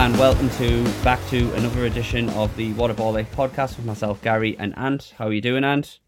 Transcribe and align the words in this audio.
And 0.00 0.16
welcome 0.16 0.48
to 0.48 0.82
back 1.04 1.20
to 1.28 1.52
another 1.56 1.84
edition 1.84 2.30
of 2.30 2.56
the 2.56 2.72
Waterball 2.72 3.22
podcast 3.26 3.76
with 3.76 3.84
myself, 3.84 4.22
Gary 4.22 4.56
and 4.58 4.72
Ant. 4.78 5.12
How 5.18 5.26
are 5.26 5.32
you 5.34 5.42
doing, 5.42 5.62
Ant? 5.62 5.98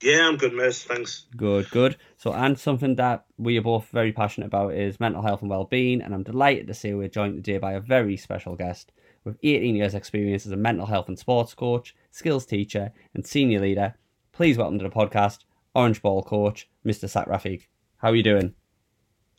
Yeah, 0.00 0.26
I'm 0.26 0.38
good, 0.38 0.54
mate. 0.54 0.72
Thanks. 0.72 1.26
Good, 1.36 1.68
good. 1.68 1.98
So, 2.16 2.32
Ant, 2.32 2.58
something 2.58 2.96
that 2.96 3.26
we 3.36 3.58
are 3.58 3.62
both 3.62 3.88
very 3.88 4.12
passionate 4.12 4.46
about 4.46 4.72
is 4.72 4.98
mental 4.98 5.20
health 5.20 5.42
and 5.42 5.50
well-being, 5.50 6.00
and 6.00 6.14
I'm 6.14 6.22
delighted 6.22 6.68
to 6.68 6.74
say 6.74 6.94
we're 6.94 7.08
joined 7.08 7.44
today 7.44 7.58
by 7.58 7.72
a 7.74 7.80
very 7.80 8.16
special 8.16 8.56
guest 8.56 8.92
with 9.24 9.36
18 9.42 9.76
years' 9.76 9.94
experience 9.94 10.46
as 10.46 10.52
a 10.52 10.56
mental 10.56 10.86
health 10.86 11.08
and 11.08 11.18
sports 11.18 11.52
coach, 11.52 11.94
skills 12.10 12.46
teacher, 12.46 12.92
and 13.12 13.26
senior 13.26 13.60
leader. 13.60 13.94
Please 14.32 14.56
welcome 14.56 14.78
to 14.78 14.84
the 14.84 14.90
podcast, 14.90 15.40
Orange 15.74 16.00
Ball 16.00 16.22
coach, 16.22 16.66
Mr. 16.82 17.10
Sat 17.10 17.28
Rafiq. 17.28 17.66
How 17.98 18.08
are 18.08 18.16
you 18.16 18.22
doing? 18.22 18.54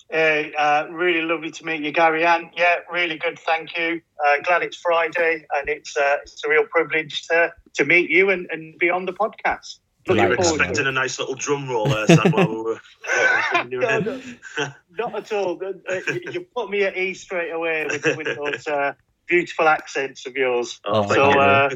Hey, 0.09 0.53
uh, 0.57 0.87
really 0.91 1.21
lovely 1.21 1.51
to 1.51 1.65
meet 1.65 1.81
you, 1.81 1.91
Gary 1.91 2.25
Ann. 2.25 2.51
Yeah, 2.55 2.77
really 2.91 3.17
good. 3.17 3.39
Thank 3.39 3.75
you. 3.75 4.01
Uh, 4.23 4.41
glad 4.43 4.61
it's 4.61 4.77
Friday, 4.77 5.45
and 5.55 5.67
it's 5.67 5.97
uh, 5.97 6.17
it's 6.21 6.43
a 6.45 6.49
real 6.49 6.65
privilege 6.69 7.25
to 7.27 7.51
to 7.75 7.85
meet 7.85 8.09
you 8.09 8.29
and, 8.29 8.47
and 8.51 8.77
be 8.77 8.89
on 8.89 9.05
the 9.05 9.13
podcast. 9.13 9.79
But 10.05 10.17
you 10.17 10.23
were 10.23 10.29
Looking 10.29 10.43
forward 10.43 10.57
to 10.59 10.63
expecting 10.63 10.87
a 10.87 10.91
nice 10.91 11.17
little 11.17 11.33
drum 11.33 11.67
roll 11.67 11.89
there, 11.89 12.05
Sam, 12.05 12.31
while 12.31 12.47
we 12.47 12.61
were 12.61 12.79
No, 13.65 13.99
no, 13.99 14.21
not 14.91 15.15
at 15.15 15.31
all. 15.31 15.59
Uh, 15.63 15.99
you- 16.31 16.45
put 16.55 16.69
me 16.69 16.83
at 16.83 16.95
ease 16.95 17.21
straight 17.21 17.51
away 17.51 17.87
with, 17.89 18.05
with 18.15 18.35
those 18.37 18.67
uh, 18.67 18.93
beautiful 19.27 19.67
accents 19.67 20.27
of 20.27 20.35
yours. 20.35 20.79
Oh, 20.85 21.03
thank 21.03 21.15
so, 21.15 21.31
you. 21.31 21.39
uh, 21.39 21.69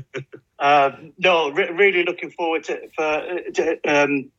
uh, 0.59 0.91
no, 1.17 1.51
re- 1.51 1.71
really 1.71 2.03
looking 2.03 2.29
forward 2.29 2.65
to 2.65 2.89
for 2.95 3.03
uh, 3.03 3.39
to, 3.55 3.79
um, 3.87 4.31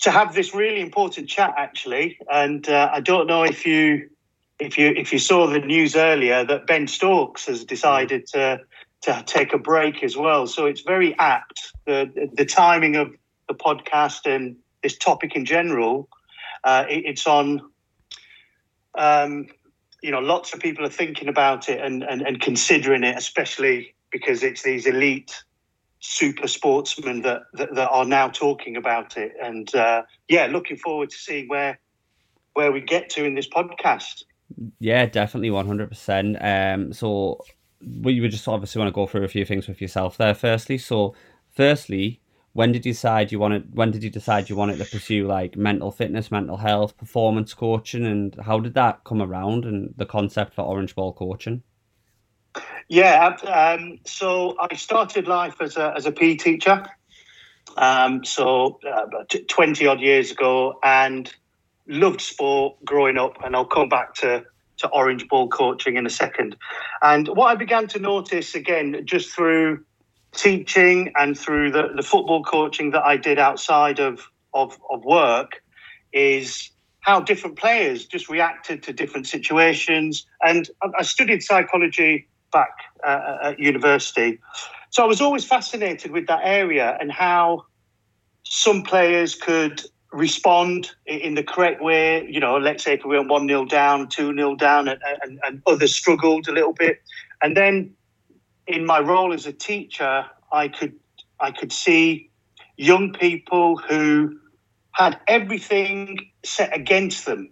to 0.00 0.10
have 0.10 0.34
this 0.34 0.54
really 0.54 0.80
important 0.80 1.28
chat 1.28 1.54
actually. 1.56 2.18
And 2.30 2.68
uh, 2.68 2.90
I 2.92 3.00
don't 3.00 3.26
know 3.26 3.42
if 3.42 3.66
you 3.66 4.08
if 4.58 4.76
you 4.78 4.88
if 4.88 5.12
you 5.12 5.18
saw 5.18 5.46
the 5.46 5.60
news 5.60 5.96
earlier 5.96 6.44
that 6.44 6.66
Ben 6.66 6.86
Stokes 6.86 7.46
has 7.46 7.64
decided 7.64 8.26
to 8.28 8.60
to 9.02 9.22
take 9.26 9.52
a 9.52 9.58
break 9.58 10.02
as 10.02 10.16
well. 10.16 10.46
So 10.46 10.66
it's 10.66 10.82
very 10.82 11.16
apt 11.18 11.72
the 11.86 12.30
the 12.34 12.44
timing 12.44 12.96
of 12.96 13.12
the 13.48 13.54
podcast 13.54 14.32
and 14.32 14.56
this 14.82 14.96
topic 14.96 15.36
in 15.36 15.44
general. 15.44 16.08
Uh, 16.64 16.84
it, 16.88 17.04
it's 17.06 17.26
on. 17.26 17.62
Um, 18.96 19.46
you 20.02 20.10
know, 20.10 20.20
lots 20.20 20.54
of 20.54 20.60
people 20.60 20.84
are 20.84 20.90
thinking 20.90 21.28
about 21.28 21.68
it 21.68 21.78
and, 21.78 22.02
and, 22.02 22.22
and 22.22 22.40
considering 22.40 23.04
it, 23.04 23.18
especially 23.18 23.94
because 24.10 24.42
it's 24.42 24.62
these 24.62 24.86
elite 24.86 25.44
super 26.00 26.48
sportsmen 26.48 27.22
that, 27.22 27.42
that, 27.52 27.74
that 27.74 27.88
are 27.90 28.04
now 28.04 28.28
talking 28.28 28.76
about 28.76 29.16
it. 29.16 29.32
And 29.42 29.72
uh, 29.74 30.02
yeah, 30.28 30.46
looking 30.46 30.76
forward 30.76 31.10
to 31.10 31.16
seeing 31.16 31.48
where 31.48 31.78
where 32.54 32.72
we 32.72 32.80
get 32.80 33.08
to 33.10 33.24
in 33.24 33.34
this 33.34 33.48
podcast. 33.48 34.24
Yeah, 34.80 35.06
definitely, 35.06 35.50
one 35.50 35.66
hundred 35.66 35.88
percent. 35.88 36.36
Um, 36.40 36.92
so 36.92 37.44
we 38.02 38.20
would 38.20 38.30
just 38.30 38.48
obviously 38.48 38.80
want 38.80 38.88
to 38.88 38.94
go 38.94 39.06
through 39.06 39.24
a 39.24 39.28
few 39.28 39.44
things 39.44 39.68
with 39.68 39.80
yourself 39.80 40.16
there. 40.16 40.34
Firstly, 40.34 40.78
so 40.78 41.14
firstly, 41.50 42.20
when 42.52 42.72
did 42.72 42.84
you 42.84 42.92
decide 42.92 43.30
you 43.30 43.38
wanted? 43.38 43.74
When 43.74 43.90
did 43.90 44.02
you 44.02 44.10
decide 44.10 44.50
you 44.50 44.56
wanted 44.56 44.78
to 44.78 44.84
pursue 44.84 45.26
like 45.26 45.56
mental 45.56 45.92
fitness, 45.92 46.30
mental 46.30 46.56
health, 46.56 46.96
performance 46.96 47.54
coaching, 47.54 48.04
and 48.04 48.34
how 48.44 48.58
did 48.58 48.74
that 48.74 49.04
come 49.04 49.22
around? 49.22 49.64
And 49.64 49.94
the 49.96 50.06
concept 50.06 50.54
for 50.54 50.62
Orange 50.62 50.94
Ball 50.94 51.12
coaching. 51.12 51.62
Yeah, 52.90 53.36
um, 53.46 54.00
so 54.04 54.56
I 54.60 54.74
started 54.74 55.28
life 55.28 55.60
as 55.60 55.76
a 55.76 55.94
as 55.96 56.06
a 56.06 56.12
PE 56.12 56.34
teacher, 56.34 56.84
um, 57.76 58.24
so 58.24 58.80
uh, 58.84 59.06
twenty 59.48 59.86
odd 59.86 60.00
years 60.00 60.32
ago, 60.32 60.76
and 60.82 61.32
loved 61.86 62.20
sport 62.20 62.84
growing 62.84 63.16
up. 63.16 63.36
And 63.44 63.54
I'll 63.54 63.64
come 63.64 63.88
back 63.88 64.14
to 64.14 64.44
to 64.78 64.88
orange 64.88 65.28
ball 65.28 65.48
coaching 65.48 65.98
in 65.98 66.04
a 66.04 66.10
second. 66.10 66.56
And 67.00 67.28
what 67.28 67.46
I 67.46 67.54
began 67.54 67.86
to 67.88 68.00
notice 68.00 68.56
again, 68.56 69.02
just 69.04 69.30
through 69.30 69.84
teaching 70.34 71.12
and 71.16 71.38
through 71.38 71.70
the, 71.70 71.90
the 71.94 72.02
football 72.02 72.42
coaching 72.42 72.90
that 72.90 73.04
I 73.04 73.16
did 73.16 73.38
outside 73.38 74.00
of, 74.00 74.28
of, 74.52 74.76
of 74.90 75.04
work, 75.04 75.62
is 76.12 76.70
how 77.00 77.20
different 77.20 77.56
players 77.56 78.06
just 78.06 78.28
reacted 78.28 78.82
to 78.84 78.92
different 78.92 79.28
situations. 79.28 80.26
And 80.42 80.68
I, 80.82 80.88
I 80.98 81.02
studied 81.02 81.42
psychology 81.42 82.26
back 82.52 82.76
uh, 83.04 83.38
at 83.42 83.58
university. 83.58 84.38
So 84.90 85.02
I 85.02 85.06
was 85.06 85.20
always 85.20 85.44
fascinated 85.44 86.10
with 86.10 86.26
that 86.26 86.40
area 86.42 86.96
and 87.00 87.10
how 87.12 87.66
some 88.44 88.82
players 88.82 89.34
could 89.34 89.82
respond 90.12 90.90
in 91.06 91.34
the 91.34 91.42
correct 91.42 91.82
way. 91.82 92.26
You 92.28 92.40
know, 92.40 92.58
let's 92.58 92.84
say 92.84 92.94
if 92.94 93.04
we 93.04 93.16
went 93.16 93.28
1 93.28 93.48
0 93.48 93.64
down, 93.66 94.08
2 94.08 94.34
0 94.34 94.56
down, 94.56 94.88
and, 94.88 95.00
and, 95.22 95.40
and 95.44 95.62
others 95.66 95.94
struggled 95.94 96.48
a 96.48 96.52
little 96.52 96.72
bit. 96.72 97.00
And 97.42 97.56
then 97.56 97.94
in 98.66 98.86
my 98.86 99.00
role 99.00 99.32
as 99.32 99.46
a 99.46 99.52
teacher, 99.52 100.26
I 100.52 100.68
could 100.68 100.94
I 101.38 101.52
could 101.52 101.72
see 101.72 102.30
young 102.76 103.12
people 103.12 103.76
who 103.76 104.38
had 104.92 105.18
everything 105.26 106.18
set 106.44 106.74
against 106.74 107.26
them, 107.26 107.50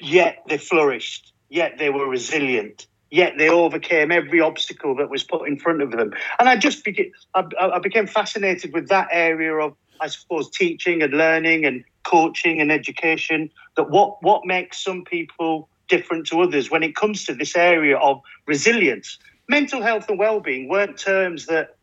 yet 0.00 0.38
they 0.48 0.58
flourished, 0.58 1.32
yet 1.48 1.78
they 1.78 1.90
were 1.90 2.08
resilient, 2.08 2.86
yet 3.12 3.34
they 3.36 3.48
overcame 3.48 4.10
every 4.10 4.40
obstacle 4.40 4.96
that 4.96 5.10
was 5.10 5.22
put 5.22 5.46
in 5.46 5.58
front 5.58 5.82
of 5.82 5.90
them. 5.92 6.12
And 6.40 6.48
I 6.48 6.56
just 6.56 6.82
became 6.82 7.12
I, 7.34 7.44
I 7.60 7.78
became 7.78 8.06
fascinated 8.06 8.72
with 8.72 8.88
that 8.88 9.08
area 9.12 9.54
of 9.54 9.76
I 10.00 10.08
suppose 10.08 10.50
teaching 10.50 11.02
and 11.02 11.12
learning 11.12 11.64
and 11.64 11.84
coaching 12.04 12.60
and 12.60 12.72
education. 12.72 13.50
That 13.76 13.90
what 13.90 14.22
what 14.22 14.46
makes 14.46 14.82
some 14.82 15.04
people 15.04 15.68
different 15.88 16.26
to 16.28 16.40
others 16.40 16.70
when 16.70 16.82
it 16.82 16.96
comes 16.96 17.24
to 17.26 17.34
this 17.34 17.54
area 17.54 17.98
of 17.98 18.20
resilience. 18.46 19.18
Mental 19.46 19.82
health 19.82 20.08
and 20.08 20.18
well-being 20.18 20.68
weren't 20.68 20.96
terms 20.96 21.46
that 21.46 21.76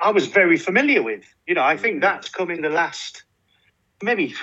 I 0.00 0.10
was 0.12 0.28
very 0.28 0.56
familiar 0.56 1.02
with. 1.02 1.24
You 1.46 1.54
know, 1.54 1.64
I 1.64 1.76
think 1.76 1.96
mm. 1.96 2.00
that's 2.02 2.28
come 2.28 2.50
in 2.50 2.62
the 2.62 2.68
last 2.68 3.24
maybe 4.02 4.34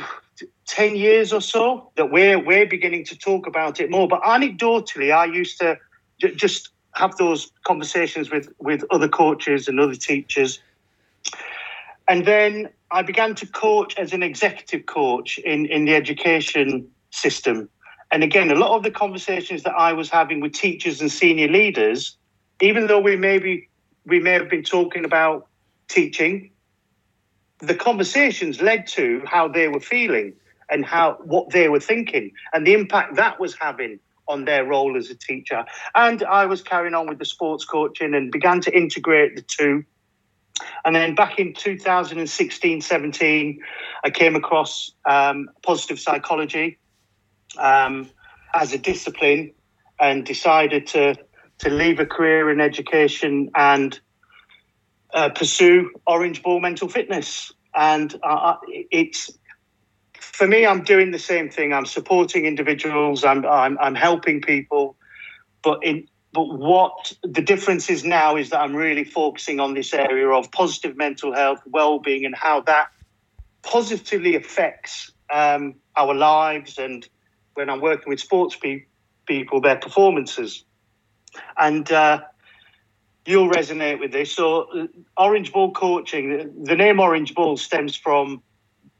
10 0.67 0.95
years 0.95 1.31
or 1.31 1.39
so 1.39 1.91
that 1.95 2.11
we're 2.11 2.37
we're 2.37 2.65
beginning 2.65 3.05
to 3.05 3.17
talk 3.17 3.47
about 3.47 3.79
it 3.79 3.89
more 3.89 4.07
but 4.07 4.21
anecdotally 4.23 5.15
i 5.15 5.25
used 5.25 5.59
to 5.59 5.77
j- 6.19 6.35
just 6.35 6.69
have 6.95 7.15
those 7.17 7.51
conversations 7.65 8.29
with 8.31 8.49
with 8.59 8.83
other 8.91 9.07
coaches 9.07 9.67
and 9.67 9.79
other 9.79 9.95
teachers. 9.95 10.59
And 12.07 12.25
then 12.25 12.69
i 12.91 13.01
began 13.01 13.35
to 13.35 13.47
coach 13.47 13.97
as 13.97 14.13
an 14.13 14.23
executive 14.23 14.85
coach 14.85 15.37
in 15.39 15.65
in 15.65 15.85
the 15.85 15.95
education 15.95 16.87
system. 17.11 17.69
And 18.11 18.23
again 18.23 18.51
a 18.51 18.55
lot 18.55 18.75
of 18.77 18.83
the 18.83 18.91
conversations 18.91 19.63
that 19.63 19.73
i 19.73 19.91
was 19.93 20.09
having 20.09 20.39
with 20.39 20.53
teachers 20.53 21.01
and 21.01 21.11
senior 21.11 21.47
leaders 21.47 22.17
even 22.61 22.87
though 22.87 22.99
we 22.99 23.15
maybe 23.15 23.67
we 24.05 24.19
may 24.19 24.31
have 24.31 24.49
been 24.49 24.63
talking 24.63 25.03
about 25.03 25.47
teaching 25.87 26.51
the 27.59 27.75
conversations 27.75 28.61
led 28.61 28.85
to 28.87 29.21
how 29.25 29.47
they 29.47 29.67
were 29.67 29.79
feeling 29.79 30.33
and 30.69 30.85
how 30.85 31.17
what 31.23 31.49
they 31.49 31.69
were 31.69 31.79
thinking 31.79 32.31
and 32.53 32.65
the 32.65 32.73
impact 32.73 33.15
that 33.15 33.39
was 33.39 33.55
having 33.55 33.99
on 34.27 34.45
their 34.45 34.65
role 34.65 34.97
as 34.97 35.09
a 35.09 35.15
teacher. 35.15 35.65
And 35.93 36.23
I 36.23 36.45
was 36.45 36.61
carrying 36.61 36.93
on 36.93 37.07
with 37.07 37.19
the 37.19 37.25
sports 37.25 37.65
coaching 37.65 38.13
and 38.13 38.31
began 38.31 38.61
to 38.61 38.75
integrate 38.75 39.35
the 39.35 39.41
two. 39.41 39.83
And 40.83 40.95
then 40.95 41.15
back 41.15 41.37
in 41.39 41.53
2016 41.53 42.81
17, 42.81 43.59
I 44.03 44.09
came 44.09 44.35
across 44.35 44.91
um, 45.05 45.49
positive 45.63 45.99
psychology 45.99 46.77
um, 47.57 48.09
as 48.53 48.73
a 48.73 48.77
discipline 48.77 49.53
and 49.99 50.25
decided 50.25 50.87
to, 50.87 51.15
to 51.59 51.69
leave 51.69 51.99
a 51.99 52.05
career 52.05 52.49
in 52.51 52.61
education 52.61 53.49
and 53.55 53.99
uh, 55.13 55.29
pursue 55.29 55.91
Orange 56.05 56.41
Ball 56.43 56.59
Mental 56.59 56.87
Fitness. 56.87 57.53
And 57.73 58.17
uh, 58.23 58.55
it's 58.91 59.31
for 60.35 60.47
me, 60.47 60.65
I'm 60.65 60.83
doing 60.83 61.11
the 61.11 61.19
same 61.19 61.49
thing. 61.49 61.71
I'm 61.71 61.85
supporting 61.85 62.45
individuals. 62.45 63.23
I'm 63.23 63.45
I'm, 63.45 63.77
I'm 63.79 63.95
helping 63.95 64.41
people, 64.41 64.97
but 65.63 65.79
in 65.83 66.07
but 66.33 66.47
what 66.47 67.13
the 67.23 67.41
difference 67.41 67.89
is 67.89 68.03
now 68.03 68.35
is 68.35 68.49
that 68.49 68.59
I'm 68.59 68.75
really 68.75 69.05
focusing 69.05 69.61
on 69.61 69.73
this 69.73 69.93
area 69.93 70.27
of 70.27 70.51
positive 70.51 70.97
mental 70.97 71.33
health, 71.33 71.61
well-being, 71.65 72.25
and 72.25 72.35
how 72.35 72.59
that 72.63 72.87
positively 73.63 74.35
affects 74.35 75.13
um, 75.33 75.75
our 75.95 76.13
lives. 76.13 76.77
And 76.77 77.07
when 77.53 77.69
I'm 77.69 77.79
working 77.79 78.09
with 78.09 78.19
sports 78.19 78.57
pe- 78.57 78.83
people, 79.25 79.61
their 79.61 79.77
performances, 79.77 80.65
and 81.57 81.89
uh, 81.89 82.19
you'll 83.25 83.49
resonate 83.49 84.01
with 84.01 84.11
this. 84.11 84.33
So, 84.33 84.63
uh, 84.77 84.87
Orange 85.15 85.53
Ball 85.53 85.71
coaching, 85.71 86.65
the 86.65 86.75
name 86.75 86.99
Orange 86.99 87.33
Ball 87.33 87.55
stems 87.55 87.95
from 87.95 88.43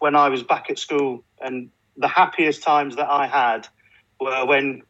when 0.06 0.16
I 0.16 0.30
was 0.30 0.44
back 0.44 0.70
at 0.70 0.78
school, 0.78 1.24
and 1.42 1.72
the 1.98 2.08
happiest 2.08 2.62
times 2.62 2.96
that 2.98 3.10
I 3.10 3.26
had 3.26 3.68
were 4.20 4.46
when 4.46 4.84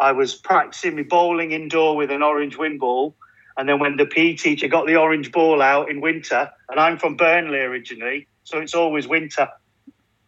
I 0.00 0.12
was 0.12 0.34
practicing 0.34 0.96
my 0.96 1.02
bowling 1.02 1.52
indoor 1.52 1.94
with 1.96 2.10
an 2.10 2.22
orange 2.22 2.56
wind 2.56 2.80
ball. 2.80 3.14
And 3.58 3.68
then 3.68 3.78
when 3.78 3.98
the 3.98 4.06
PE 4.06 4.36
teacher 4.36 4.66
got 4.66 4.86
the 4.86 4.96
orange 4.96 5.30
ball 5.32 5.60
out 5.60 5.90
in 5.90 6.00
winter, 6.00 6.50
and 6.70 6.80
I'm 6.80 6.96
from 6.96 7.14
Burnley 7.14 7.58
originally, 7.58 8.26
so 8.44 8.58
it's 8.58 8.72
always 8.74 9.06
winter. 9.06 9.48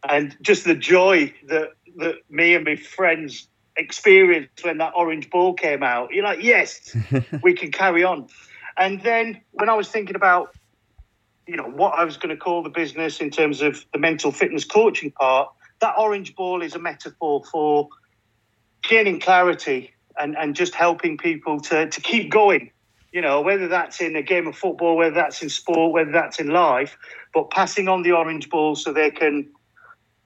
And 0.06 0.36
just 0.42 0.64
the 0.64 0.74
joy 0.74 1.32
that, 1.48 1.70
that 1.96 2.16
me 2.28 2.54
and 2.56 2.66
my 2.66 2.76
friends 2.76 3.48
experienced 3.78 4.66
when 4.66 4.76
that 4.78 4.92
orange 4.94 5.30
ball 5.30 5.54
came 5.54 5.82
out, 5.82 6.12
you're 6.12 6.24
like, 6.24 6.42
yes, 6.42 6.94
we 7.42 7.54
can 7.54 7.72
carry 7.72 8.04
on. 8.04 8.28
And 8.76 9.00
then 9.00 9.40
when 9.52 9.70
I 9.70 9.74
was 9.76 9.88
thinking 9.88 10.14
about, 10.14 10.54
you 11.46 11.56
know, 11.56 11.64
what 11.64 11.98
I 11.98 12.04
was 12.04 12.16
going 12.16 12.34
to 12.34 12.36
call 12.36 12.62
the 12.62 12.70
business 12.70 13.20
in 13.20 13.30
terms 13.30 13.62
of 13.62 13.84
the 13.92 13.98
mental 13.98 14.32
fitness 14.32 14.64
coaching 14.64 15.12
part, 15.12 15.48
that 15.80 15.94
orange 15.98 16.34
ball 16.34 16.62
is 16.62 16.74
a 16.74 16.78
metaphor 16.78 17.42
for 17.50 17.88
gaining 18.82 19.20
clarity 19.20 19.92
and, 20.18 20.36
and 20.36 20.56
just 20.56 20.74
helping 20.74 21.18
people 21.18 21.60
to, 21.60 21.88
to 21.88 22.00
keep 22.00 22.30
going. 22.30 22.70
You 23.12 23.20
know, 23.22 23.40
whether 23.40 23.68
that's 23.68 24.00
in 24.00 24.16
a 24.16 24.22
game 24.22 24.46
of 24.46 24.56
football, 24.56 24.96
whether 24.96 25.14
that's 25.14 25.42
in 25.42 25.48
sport, 25.48 25.92
whether 25.92 26.12
that's 26.12 26.38
in 26.38 26.48
life, 26.48 26.98
but 27.32 27.50
passing 27.50 27.88
on 27.88 28.02
the 28.02 28.12
orange 28.12 28.50
ball 28.50 28.74
so 28.74 28.92
they 28.92 29.10
can, 29.10 29.48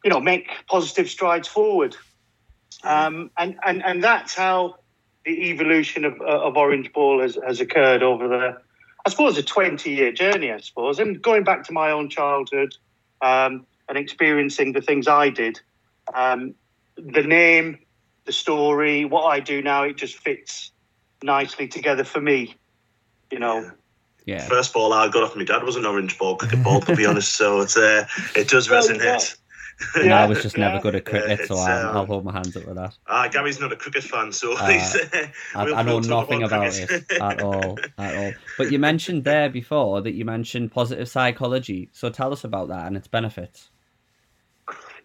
you 0.02 0.10
know, 0.10 0.20
make 0.20 0.48
positive 0.66 1.08
strides 1.08 1.46
forward. 1.46 1.96
Um, 2.82 3.30
and, 3.36 3.56
and, 3.64 3.84
and 3.84 4.02
that's 4.02 4.34
how 4.34 4.76
the 5.24 5.50
evolution 5.50 6.04
of, 6.04 6.20
of 6.22 6.56
Orange 6.56 6.92
Ball 6.92 7.20
has, 7.20 7.38
has 7.46 7.60
occurred 7.60 8.02
over 8.02 8.26
the, 8.26 8.56
I 9.06 9.10
suppose, 9.10 9.38
a 9.38 9.42
20 9.42 9.90
year 9.90 10.12
journey, 10.12 10.52
I 10.52 10.58
suppose. 10.58 10.98
And 10.98 11.20
going 11.20 11.44
back 11.44 11.64
to 11.64 11.72
my 11.72 11.90
own 11.90 12.08
childhood 12.08 12.74
um, 13.22 13.66
and 13.88 13.96
experiencing 13.96 14.72
the 14.72 14.80
things 14.80 15.08
I 15.08 15.30
did, 15.30 15.60
um, 16.12 16.54
the 16.96 17.22
name, 17.22 17.78
the 18.24 18.32
story, 18.32 19.04
what 19.04 19.24
I 19.24 19.40
do 19.40 19.62
now, 19.62 19.84
it 19.84 19.96
just 19.96 20.16
fits 20.18 20.70
nicely 21.22 21.68
together 21.68 22.04
for 22.04 22.20
me, 22.20 22.56
you 23.30 23.38
know. 23.38 23.70
Yeah. 24.26 24.46
First 24.46 24.74
ball 24.74 24.92
I 24.92 25.08
got 25.08 25.22
off 25.22 25.34
my 25.34 25.44
dad 25.44 25.62
was 25.62 25.76
an 25.76 25.86
orange 25.86 26.18
ball, 26.18 26.36
cricket 26.36 26.62
ball, 26.62 26.80
to 26.82 26.94
be 26.94 27.06
honest. 27.06 27.34
So 27.34 27.60
it's, 27.60 27.76
uh, 27.76 28.06
it 28.36 28.48
does 28.48 28.68
Well, 29.39 29.39
resonate. 29.94 30.02
And 30.02 30.12
I 30.14 30.26
was 30.26 30.42
just 30.42 30.56
never 30.58 30.78
good 30.80 30.94
at 30.94 31.04
cricket, 31.04 31.40
Yeah, 31.40 31.46
so 31.46 31.56
I'll, 31.56 31.88
um, 31.90 31.96
I'll 31.96 32.06
hold 32.06 32.24
my 32.24 32.32
hands 32.32 32.56
up 32.56 32.66
with 32.66 32.76
that. 32.76 32.96
Ah, 33.06 33.28
Gary's 33.28 33.60
not 33.60 33.72
a 33.72 33.76
cricket 33.76 34.04
fan, 34.04 34.30
so 34.32 34.54
Uh, 34.56 34.66
he's, 34.72 34.96
I, 35.54 35.64
we'll- 35.64 35.74
I 35.76 35.82
know 35.82 35.98
nothing 36.00 36.42
about 36.42 36.72
cricket. 36.72 37.04
it 37.10 37.20
at 37.20 37.38
all, 37.38 37.78
at 37.98 38.14
all. 38.14 38.36
But 38.56 38.70
you 38.70 38.78
mentioned 38.78 39.24
there 39.24 39.48
before 39.48 40.00
that 40.02 40.12
you 40.12 40.24
mentioned 40.24 40.72
positive 40.72 41.08
psychology. 41.08 41.88
So 41.92 42.10
tell 42.10 42.32
us 42.32 42.44
about 42.44 42.68
that 42.68 42.86
and 42.86 42.96
its 42.96 43.08
benefits. 43.08 43.70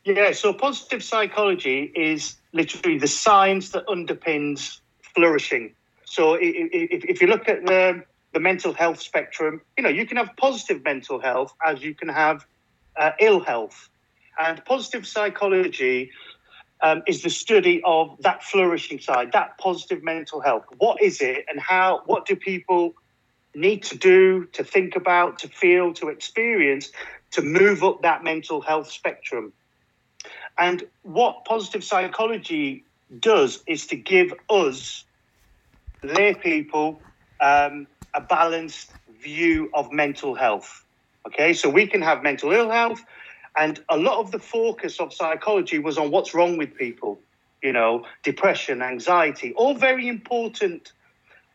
Yeah, 0.04 0.34
so 0.34 0.54
positive 0.54 1.04
psychology 1.04 1.92
is 1.96 2.36
literally 2.54 3.00
the 3.00 3.08
science 3.08 3.70
that 3.70 3.88
underpins 3.88 4.80
flourishing. 5.16 5.74
So 6.06 6.36
i- 6.36 6.38
i- 6.38 6.70
if, 6.72 7.04
if 7.06 7.22
you 7.22 7.28
look 7.28 7.50
at 7.50 7.66
the, 7.66 8.04
the 8.34 8.40
mental 8.40 8.74
health 8.74 9.02
spectrum, 9.02 9.62
you 9.78 9.84
know, 9.84 9.90
you 9.90 10.06
can 10.06 10.18
have 10.18 10.30
positive 10.38 10.84
mental 10.84 11.20
health 11.20 11.56
as 11.66 11.82
you 11.82 11.96
can 11.96 12.10
have 12.10 12.46
uh, 13.00 13.12
ill 13.20 13.40
health. 13.40 13.90
And 14.40 14.64
positive 14.66 15.06
psychology 15.08 16.12
um, 16.84 17.04
is 17.08 17.22
the 17.22 17.30
study 17.30 17.82
of 17.86 18.18
that 18.22 18.44
flourishing 18.44 19.00
side, 19.00 19.32
that 19.32 19.58
positive 19.58 20.04
mental 20.04 20.42
health. 20.42 20.66
What 20.78 21.02
is 21.02 21.22
it 21.22 21.46
and 21.50 21.60
how, 21.60 22.02
what 22.06 22.26
do 22.26 22.36
people 22.36 22.94
need 23.56 23.84
to 23.84 23.98
do, 23.98 24.46
to 24.54 24.64
think 24.64 24.96
about, 24.96 25.40
to 25.40 25.48
feel, 25.48 25.94
to 25.94 26.10
experience 26.10 26.92
to 27.32 27.42
move 27.42 27.84
up 27.84 28.02
that 28.02 28.24
mental 28.24 28.62
health 28.62 28.92
spectrum? 28.92 29.54
And 30.58 30.84
what 31.02 31.46
positive 31.46 31.84
psychology 31.84 32.86
does 33.20 33.64
is 33.68 33.88
to 33.88 33.96
give 33.96 34.34
us, 34.50 35.06
lay 36.04 36.34
people, 36.34 37.02
um, 37.42 37.88
a 38.14 38.22
balanced 38.22 38.94
view 39.22 39.70
of 39.74 39.92
mental 39.92 40.36
health. 40.36 40.84
Okay, 41.28 41.54
so 41.54 41.70
we 41.70 41.88
can 41.88 42.02
have 42.02 42.22
mental 42.24 42.52
ill 42.52 42.70
health, 42.70 43.02
and 43.58 43.80
a 43.90 43.98
lot 43.98 44.20
of 44.20 44.32
the 44.32 44.40
focus 44.40 45.00
of 45.00 45.14
psychology 45.14 45.80
was 45.80 45.98
on 45.98 46.12
what's 46.12 46.34
wrong 46.34 46.58
with 46.58 46.76
people, 46.76 47.22
you 47.64 47.74
know, 47.74 48.06
depression, 48.24 48.82
anxiety, 48.82 49.54
all 49.56 49.76
very 49.76 50.08
important 50.08 50.92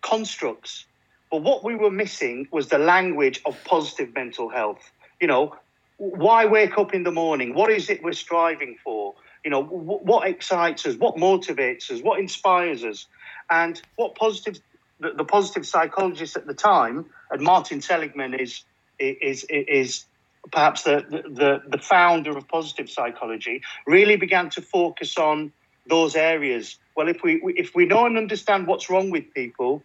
constructs. 0.03 0.87
But 1.31 1.43
what 1.43 1.65
we 1.65 1.75
were 1.77 1.91
missing 1.91 2.49
was 2.53 2.69
the 2.69 2.79
language 2.79 3.41
of 3.47 3.63
positive 3.65 4.15
mental 4.15 4.49
health. 4.49 4.81
You 5.21 5.29
know, 5.29 5.55
why 5.99 6.47
wake 6.47 6.79
up 6.79 6.95
in 6.95 7.05
the 7.05 7.13
morning? 7.13 7.55
What 7.55 7.71
is 7.71 7.91
it 7.91 8.03
we're 8.03 8.13
striving 8.13 8.77
for? 8.83 9.15
You 9.45 9.51
know, 9.51 9.63
wh- 9.63 10.05
what 10.05 10.27
excites 10.29 10.87
us? 10.87 10.97
What 10.97 11.17
motivates 11.17 11.91
us? 11.91 12.01
What 12.03 12.19
inspires 12.19 12.85
us? 12.85 13.07
And 13.51 13.81
what 13.97 14.17
positive, 14.17 14.61
the, 14.99 15.13
the 15.17 15.25
positive 15.25 15.67
psychologist 15.67 16.37
at 16.37 16.47
the 16.47 16.55
time, 16.55 17.07
and 17.31 17.43
Martin 17.43 17.81
Seligman 17.81 18.35
is 18.35 18.65
is 18.99 19.45
is 19.49 20.07
perhaps 20.51 20.83
the, 20.83 21.05
the 21.11 21.63
the 21.69 21.79
founder 21.79 22.37
of 22.37 22.49
positive 22.49 22.91
psychology, 22.91 23.63
really 23.87 24.17
began 24.17 24.51
to 24.51 24.63
focus 24.63 25.19
on 25.19 25.53
those 25.87 26.17
areas. 26.17 26.79
Well, 26.97 27.09
if 27.09 27.23
we 27.23 27.41
if 27.57 27.75
we 27.75 27.87
know 27.87 28.07
and 28.07 28.17
understand 28.17 28.67
what's 28.67 28.91
wrong 28.91 29.11
with 29.11 29.33
people, 29.35 29.83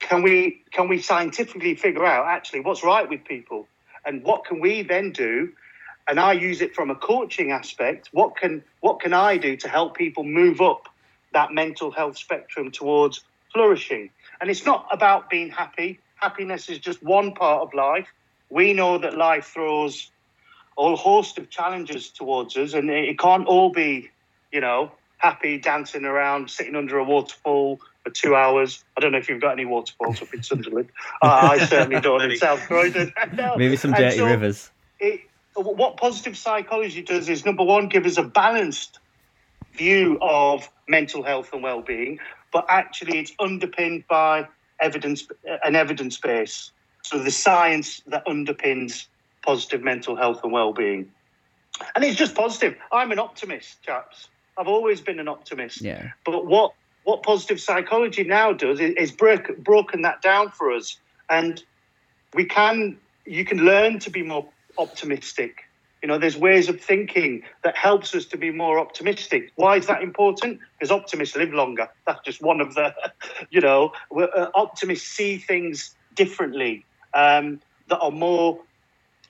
can 0.00 0.22
we 0.22 0.62
can 0.72 0.88
we 0.88 1.00
scientifically 1.00 1.74
figure 1.74 2.04
out 2.04 2.26
actually 2.26 2.60
what's 2.60 2.84
right 2.84 3.08
with 3.08 3.24
people? 3.24 3.66
And 4.04 4.22
what 4.22 4.44
can 4.44 4.60
we 4.60 4.82
then 4.82 5.12
do? 5.12 5.52
And 6.08 6.20
i 6.20 6.32
use 6.32 6.60
it 6.60 6.74
from 6.74 6.90
a 6.90 6.94
coaching 6.94 7.50
aspect. 7.50 8.10
What 8.12 8.36
can 8.36 8.62
what 8.80 9.00
can 9.00 9.12
i 9.12 9.36
do 9.36 9.56
to 9.56 9.68
help 9.68 9.96
people 9.96 10.24
move 10.24 10.60
up 10.60 10.88
that 11.32 11.52
mental 11.52 11.90
health 11.90 12.16
spectrum 12.16 12.70
towards 12.70 13.24
flourishing? 13.52 14.10
And 14.40 14.50
it's 14.50 14.64
not 14.64 14.86
about 14.92 15.30
being 15.30 15.50
happy. 15.50 15.98
Happiness 16.16 16.68
is 16.68 16.78
just 16.78 17.02
one 17.02 17.32
part 17.32 17.62
of 17.62 17.74
life 17.74 18.06
we 18.50 18.72
know 18.72 18.98
that 18.98 19.16
life 19.16 19.46
throws 19.46 20.10
a 20.78 20.94
host 20.94 21.38
of 21.38 21.48
challenges 21.50 22.10
towards 22.10 22.56
us 22.56 22.74
and 22.74 22.90
it, 22.90 23.08
it 23.08 23.18
can't 23.18 23.46
all 23.46 23.70
be 23.70 24.10
you 24.52 24.60
know 24.60 24.90
happy 25.18 25.58
dancing 25.58 26.04
around 26.04 26.50
sitting 26.50 26.76
under 26.76 26.98
a 26.98 27.04
waterfall 27.04 27.80
for 28.04 28.10
two 28.10 28.36
hours. 28.36 28.84
I 28.96 29.00
don't 29.00 29.12
know 29.12 29.18
if 29.18 29.28
you've 29.28 29.40
got 29.40 29.52
any 29.52 29.64
waterfalls 29.64 30.22
up 30.22 30.32
in 30.32 30.42
Sunderland. 30.42 30.90
Uh, 31.22 31.48
I 31.52 31.64
certainly 31.66 32.00
don't 32.00 32.22
in 32.22 32.36
South 32.36 32.60
Croydon. 32.60 33.12
No. 33.32 33.56
Maybe 33.56 33.76
some 33.76 33.92
dirty 33.92 34.18
so 34.18 34.26
rivers. 34.26 34.70
It, 35.00 35.22
what 35.54 35.96
positive 35.96 36.36
psychology 36.36 37.02
does 37.02 37.28
is 37.28 37.44
number 37.44 37.64
one, 37.64 37.88
give 37.88 38.06
us 38.06 38.18
a 38.18 38.22
balanced 38.22 38.98
view 39.74 40.18
of 40.20 40.68
mental 40.88 41.22
health 41.22 41.52
and 41.52 41.62
well-being, 41.62 42.18
but 42.52 42.66
actually 42.68 43.18
it's 43.18 43.32
underpinned 43.38 44.04
by 44.08 44.46
evidence, 44.80 45.26
an 45.64 45.74
evidence 45.74 46.18
base. 46.18 46.70
So 47.06 47.20
the 47.20 47.30
science 47.30 48.00
that 48.08 48.26
underpins 48.26 49.06
positive 49.44 49.80
mental 49.80 50.16
health 50.16 50.40
and 50.42 50.52
well-being, 50.52 51.08
and 51.94 52.04
it's 52.04 52.16
just 52.16 52.34
positive. 52.34 52.74
I'm 52.90 53.12
an 53.12 53.20
optimist, 53.20 53.80
chaps. 53.82 54.28
I've 54.58 54.66
always 54.66 55.00
been 55.00 55.20
an 55.20 55.28
optimist. 55.28 55.82
Yeah. 55.82 56.10
But 56.24 56.46
what 56.46 56.72
what 57.04 57.22
positive 57.22 57.60
psychology 57.60 58.24
now 58.24 58.52
does 58.52 58.80
is, 58.80 58.92
is 58.96 59.12
break, 59.12 59.56
broken 59.58 60.02
that 60.02 60.20
down 60.20 60.50
for 60.50 60.72
us, 60.72 60.98
and 61.30 61.62
we 62.34 62.44
can 62.44 62.96
you 63.24 63.44
can 63.44 63.58
learn 63.58 64.00
to 64.00 64.10
be 64.10 64.24
more 64.24 64.48
optimistic. 64.76 65.58
You 66.02 66.08
know, 66.08 66.18
there's 66.18 66.36
ways 66.36 66.68
of 66.68 66.80
thinking 66.80 67.42
that 67.62 67.76
helps 67.76 68.16
us 68.16 68.26
to 68.26 68.36
be 68.36 68.50
more 68.50 68.80
optimistic. 68.80 69.52
Why 69.54 69.76
is 69.76 69.86
that 69.86 70.02
important? 70.02 70.58
Because 70.76 70.90
optimists 70.90 71.36
live 71.36 71.52
longer. 71.52 71.88
That's 72.04 72.20
just 72.24 72.42
one 72.42 72.60
of 72.60 72.74
the, 72.74 72.92
you 73.50 73.60
know, 73.60 73.92
uh, 74.16 74.48
optimists 74.56 75.08
see 75.08 75.38
things 75.38 75.94
differently 76.14 76.84
um, 77.16 77.60
that 77.88 77.98
are 77.98 78.12
more 78.12 78.60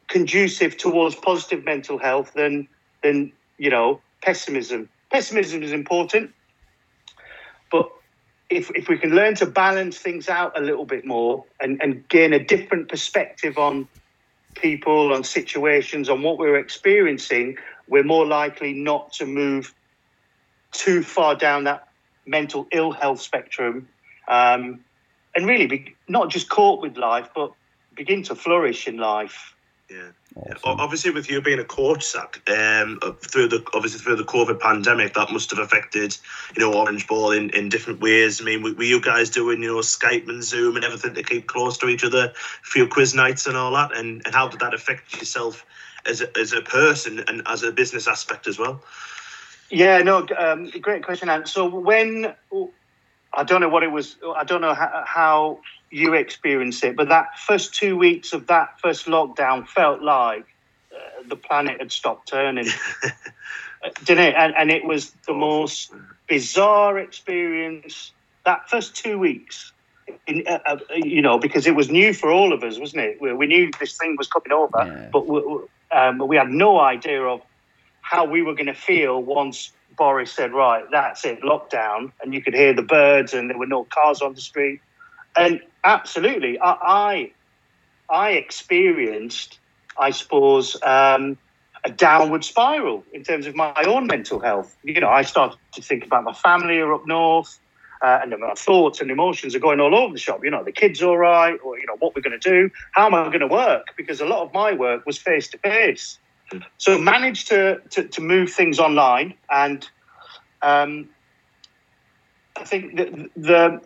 conducive 0.09 0.77
towards 0.77 1.15
positive 1.15 1.65
mental 1.65 1.99
health 1.99 2.33
than 2.35 2.69
than 3.03 3.33
you 3.57 3.71
know 3.71 4.01
pessimism. 4.23 4.89
Pessimism 5.11 5.63
is 5.63 5.73
important, 5.73 6.33
but 7.71 7.89
if 8.51 8.71
if 8.75 8.89
we 8.89 8.99
can 8.99 9.11
learn 9.11 9.37
to 9.37 9.47
balance 9.47 9.99
things 9.99 10.29
out 10.29 10.59
a 10.59 10.61
little 10.61 10.85
bit 10.85 11.07
more 11.07 11.45
and, 11.61 11.81
and 11.81 12.07
gain 12.09 12.33
a 12.33 12.43
different 12.45 12.89
perspective 12.89 13.57
on 13.57 13.89
people, 14.55 15.13
on 15.13 15.23
situations, 15.23 16.09
on 16.09 16.23
what 16.23 16.39
we're 16.39 16.59
experiencing, 16.59 17.57
we're 17.89 18.05
more 18.05 18.27
likely 18.27 18.73
not 18.73 19.13
to 19.13 19.27
move 19.27 19.73
too 20.73 21.03
far 21.03 21.37
down 21.37 21.65
that 21.65 21.87
mental 22.27 22.67
ill 22.73 22.91
health 22.91 23.21
spectrum, 23.21 23.89
um, 24.27 24.81
and 25.37 25.47
really 25.47 25.67
be 25.67 25.95
not 26.09 26.31
just 26.31 26.49
caught 26.49 26.81
with 26.81 26.97
life, 26.97 27.29
but 27.35 27.53
begin 27.97 28.23
to 28.25 28.35
flourish 28.35 28.87
in 28.87 28.99
life. 28.99 29.55
Yeah. 29.91 30.11
Awesome. 30.37 30.81
Obviously, 30.81 31.13
with 31.13 31.31
you 31.31 31.41
being 31.41 31.61
a 31.61 31.65
coach, 31.65 32.05
Zach, 32.05 32.43
um, 32.51 33.01
through 33.21 33.49
the 33.49 33.65
obviously 33.73 34.01
through 34.01 34.17
the 34.17 34.25
COVID 34.25 34.61
pandemic, 34.61 35.15
that 35.15 35.33
must 35.33 35.49
have 35.51 35.59
affected 35.59 36.15
you 36.55 36.61
know 36.61 36.75
Orange 36.75 37.07
Ball 37.07 37.31
in, 37.31 37.49
in 37.51 37.71
different 37.71 38.01
ways. 38.01 38.41
I 38.41 38.45
mean, 38.45 38.63
were, 38.63 38.83
you 38.83 39.01
guys 39.01 39.31
doing 39.31 39.63
you 39.63 39.69
know 39.69 39.81
Skype 39.81 40.29
and 40.29 40.45
Zoom 40.45 40.77
and 40.77 40.85
everything 40.85 41.15
to 41.15 41.23
keep 41.23 41.47
close 41.47 41.79
to 41.79 41.89
each 41.89 42.05
other, 42.05 42.33
few 42.63 42.87
quiz 42.87 43.15
nights 43.15 43.47
and 43.47 43.57
all 43.57 43.73
that? 43.73 43.97
And, 43.97 44.21
and 44.27 44.35
how 44.35 44.49
did 44.49 44.61
that 44.61 44.75
affect 44.75 45.17
yourself 45.17 45.65
as 46.05 46.21
a, 46.21 46.39
as 46.39 46.53
a 46.53 46.61
person 46.61 47.25
and 47.29 47.43
as 47.47 47.63
a 47.63 47.73
business 47.73 48.07
aspect 48.07 48.47
as 48.47 48.59
well? 48.59 48.83
Yeah, 49.71 49.99
no, 49.99 50.27
um, 50.39 50.71
great 50.81 51.03
question. 51.03 51.29
And 51.29 51.49
so 51.49 51.67
when 51.67 52.35
I 53.33 53.45
don't 53.45 53.61
know 53.61 53.69
what 53.69 53.83
it 53.83 53.91
was, 53.93 54.17
I 54.37 54.45
don't 54.45 54.61
know 54.61 54.75
how, 54.75 55.05
how 55.07 55.59
you 55.91 56.15
experienced 56.15 56.85
it, 56.85 56.97
but 56.97 57.09
that 57.09 57.39
first 57.39 57.75
two 57.75 57.97
weeks 57.97 58.33
of 58.33 58.47
that 58.49 58.81
first 58.81 59.07
lockdown 59.07 59.67
felt 59.69 60.03
like 60.03 60.47
uh, 60.95 60.99
the 61.29 61.37
planet 61.37 61.79
had 61.81 61.93
stopped 61.93 62.29
turning, 62.29 62.69
didn't 64.05 64.25
it? 64.25 64.35
And, 64.37 64.55
and 64.57 64.71
it 64.71 64.85
was 64.85 65.11
the 65.27 65.35
most 65.35 65.93
bizarre 66.29 66.99
experience. 66.99 68.13
That 68.45 68.69
first 68.69 68.97
two 68.97 69.19
weeks, 69.19 69.73
in, 70.27 70.45
uh, 70.47 70.59
uh, 70.67 70.79
you 70.95 71.23
know, 71.23 71.39
because 71.39 71.67
it 71.67 71.75
was 71.75 71.91
new 71.91 72.13
for 72.13 72.31
all 72.31 72.53
of 72.53 72.63
us, 72.63 72.79
wasn't 72.79 73.03
it? 73.03 73.21
We, 73.21 73.33
we 73.33 73.47
knew 73.47 73.71
this 73.79 73.97
thing 73.97 74.17
was 74.17 74.29
coming 74.29 74.53
over, 74.53 74.85
yeah. 74.87 75.09
but 75.13 75.27
we, 75.27 75.41
um, 75.91 76.19
we 76.27 76.37
had 76.37 76.49
no 76.49 76.81
idea 76.81 77.23
of 77.23 77.43
how 78.01 78.25
we 78.25 78.43
were 78.43 78.55
going 78.55 78.67
to 78.67 78.75
feel 78.75 79.21
once 79.21 79.73
Boris 79.97 80.33
said, 80.33 80.53
"Right, 80.53 80.85
that's 80.91 81.25
it, 81.25 81.43
lockdown," 81.43 82.13
and 82.23 82.35
you 82.35 82.43
could 82.43 82.55
hear 82.55 82.73
the 82.73 82.83
birds, 82.83 83.35
and 83.35 83.51
there 83.51 83.59
were 83.59 83.67
no 83.67 83.85
cars 83.85 84.23
on 84.23 84.35
the 84.35 84.41
street. 84.41 84.81
And 85.37 85.61
absolutely, 85.85 86.59
I, 86.59 86.73
I, 86.73 87.33
I 88.09 88.31
experienced, 88.33 89.59
I 89.99 90.11
suppose, 90.11 90.77
um, 90.83 91.37
a 91.85 91.91
downward 91.91 92.45
spiral 92.45 93.05
in 93.13 93.23
terms 93.23 93.47
of 93.47 93.55
my 93.55 93.73
own 93.87 94.07
mental 94.07 94.41
health. 94.41 94.77
You 94.83 95.01
know, 95.01 95.09
I 95.09 95.23
started 95.23 95.59
to 95.73 95.83
think 95.83 96.05
about 96.05 96.25
my 96.25 96.33
family 96.33 96.79
are 96.79 96.93
up 96.93 97.07
north, 97.07 97.59
uh, 98.03 98.21
and 98.23 98.35
my 98.39 98.55
thoughts 98.55 99.01
and 99.01 99.11
emotions 99.11 99.55
are 99.55 99.59
going 99.59 99.81
all 99.81 99.95
over 99.95 100.13
the 100.13 100.19
shop. 100.19 100.45
You 100.45 100.51
know, 100.51 100.65
the 100.65 100.73
kids 100.73 101.03
all 101.03 101.17
right, 101.17 101.59
or 101.65 101.79
you 101.79 101.87
know, 101.87 101.97
what 101.99 102.15
we're 102.15 102.23
going 102.23 102.39
to 102.39 102.51
do, 102.51 102.71
how 102.93 103.07
am 103.07 103.15
I 103.15 103.27
going 103.27 103.41
to 103.41 103.47
work? 103.47 103.87
Because 103.97 104.21
a 104.21 104.27
lot 104.27 104.43
of 104.43 104.53
my 104.53 104.73
work 104.73 105.07
was 105.07 105.19
face 105.19 105.49
to 105.49 105.59
face. 105.59 106.19
So 106.79 106.99
managed 106.99 107.49
to, 107.49 107.81
to, 107.91 108.05
to 108.09 108.21
move 108.21 108.53
things 108.53 108.79
online, 108.79 109.35
and 109.51 109.89
um, 110.63 111.09
I 112.57 112.65
think 112.65 112.97
that 112.97 113.31
the 113.37 113.81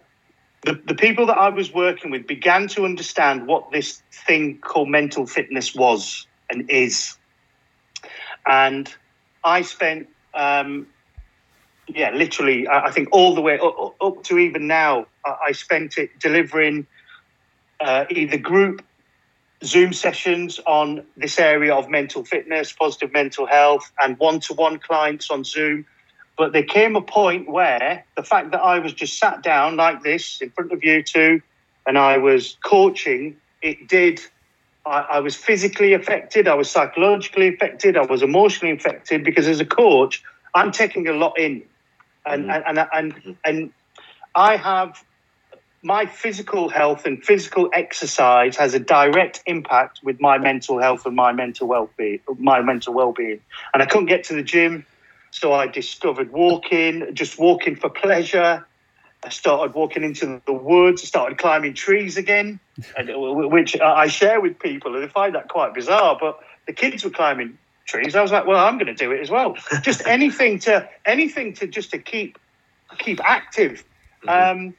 the, 0.62 0.80
the 0.86 0.94
people 0.94 1.26
that 1.26 1.38
I 1.38 1.48
was 1.48 1.72
working 1.72 2.10
with 2.10 2.26
began 2.26 2.68
to 2.68 2.84
understand 2.84 3.46
what 3.46 3.70
this 3.70 4.02
thing 4.12 4.58
called 4.58 4.88
mental 4.88 5.26
fitness 5.26 5.74
was 5.74 6.26
and 6.50 6.68
is. 6.70 7.16
And 8.46 8.92
I 9.42 9.62
spent, 9.62 10.08
um, 10.34 10.86
yeah, 11.88 12.10
literally, 12.10 12.68
I, 12.68 12.90
think 12.90 13.08
all 13.12 13.34
the 13.34 13.40
way 13.40 13.58
up, 13.58 14.22
to 14.24 14.38
even 14.38 14.66
now, 14.66 15.06
I, 15.24 15.36
I 15.48 15.52
spent 15.52 15.96
it 15.96 16.18
delivering 16.18 16.86
uh, 17.80 18.04
either 18.10 18.36
group 18.36 18.84
Zoom 19.62 19.92
sessions 19.92 20.58
on 20.66 21.04
this 21.16 21.38
area 21.38 21.74
of 21.74 21.90
mental 21.90 22.24
fitness, 22.24 22.72
positive 22.72 23.12
mental 23.12 23.46
health, 23.46 23.90
and 24.00 24.18
one 24.18 24.40
to 24.40 24.54
one 24.54 24.78
clients 24.78 25.30
on 25.30 25.44
Zoom 25.44 25.84
but 26.40 26.54
there 26.54 26.62
came 26.62 26.96
a 26.96 27.02
point 27.02 27.50
where 27.50 28.02
the 28.16 28.22
fact 28.22 28.52
that 28.52 28.62
I 28.62 28.78
was 28.78 28.94
just 28.94 29.18
sat 29.18 29.42
down 29.42 29.76
like 29.76 30.02
this 30.02 30.40
in 30.40 30.48
front 30.48 30.72
of 30.72 30.82
you 30.82 31.02
two 31.02 31.42
and 31.86 31.98
I 31.98 32.16
was 32.16 32.56
coaching, 32.64 33.36
it 33.60 33.86
did. 33.86 34.22
I, 34.86 35.00
I 35.00 35.20
was 35.20 35.36
physically 35.36 35.92
affected, 35.92 36.48
I 36.48 36.54
was 36.54 36.70
psychologically 36.70 37.48
affected, 37.48 37.94
I 37.98 38.06
was 38.06 38.22
emotionally 38.22 38.74
affected 38.74 39.22
because 39.22 39.46
as 39.48 39.60
a 39.60 39.66
coach, 39.66 40.22
I'm 40.54 40.72
taking 40.72 41.08
a 41.08 41.12
lot 41.12 41.38
in. 41.38 41.62
And, 42.24 42.44
mm-hmm. 42.44 42.50
and, 42.50 42.78
and, 42.78 42.88
and, 42.94 43.14
mm-hmm. 43.14 43.32
and 43.44 43.72
I 44.34 44.56
have 44.56 45.04
my 45.82 46.04
physical 46.04 46.68
health 46.68 47.06
and 47.06 47.24
physical 47.24 47.70
exercise 47.72 48.56
has 48.56 48.74
a 48.74 48.78
direct 48.78 49.42
impact 49.46 50.00
with 50.02 50.20
my 50.20 50.36
mental 50.36 50.78
health 50.78 51.06
and 51.06 51.16
my 51.16 51.32
mental 51.32 51.66
well-being 51.66 52.20
my 52.38 52.60
mental 52.60 52.92
well-being 52.92 53.40
and 53.72 53.82
i 53.82 53.86
couldn't 53.86 54.06
get 54.06 54.24
to 54.24 54.34
the 54.34 54.42
gym 54.42 54.84
so 55.30 55.52
I 55.52 55.66
discovered 55.66 56.32
walking, 56.32 57.14
just 57.14 57.38
walking 57.38 57.76
for 57.76 57.88
pleasure. 57.88 58.66
I 59.22 59.28
started 59.28 59.74
walking 59.74 60.02
into 60.02 60.40
the 60.46 60.52
woods, 60.52 61.02
I 61.02 61.06
started 61.06 61.38
climbing 61.38 61.74
trees 61.74 62.16
again, 62.16 62.58
and, 62.96 63.10
which 63.50 63.78
I 63.80 64.06
share 64.08 64.40
with 64.40 64.58
people, 64.58 64.94
and 64.94 65.04
they 65.04 65.08
find 65.08 65.34
that 65.34 65.48
quite 65.48 65.74
bizarre. 65.74 66.16
But 66.20 66.40
the 66.66 66.72
kids 66.72 67.04
were 67.04 67.10
climbing 67.10 67.58
trees. 67.86 68.16
I 68.16 68.22
was 68.22 68.32
like, 68.32 68.46
well, 68.46 68.64
I'm 68.64 68.78
going 68.78 68.86
to 68.86 68.94
do 68.94 69.12
it 69.12 69.20
as 69.20 69.30
well. 69.30 69.56
Just 69.82 70.02
anything 70.06 70.58
to 70.60 70.88
anything 71.04 71.54
to 71.54 71.66
just 71.66 71.90
to 71.90 71.98
keep 71.98 72.38
keep 72.98 73.20
active. 73.22 73.84
Mm-hmm. 74.24 74.60
Um, 74.60 74.74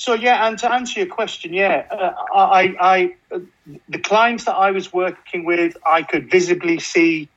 so 0.00 0.14
yeah, 0.14 0.48
and 0.48 0.58
to 0.60 0.72
answer 0.72 1.00
your 1.00 1.10
question, 1.10 1.52
yeah, 1.52 1.84
uh, 1.90 2.14
I, 2.34 2.74
I, 2.80 3.14
uh, 3.30 3.40
the 3.86 3.98
clients 3.98 4.46
that 4.46 4.54
I 4.54 4.70
was 4.70 4.90
working 4.90 5.44
with, 5.44 5.76
I 5.86 6.04
could 6.04 6.30
visibly 6.30 6.78
see 6.78 7.28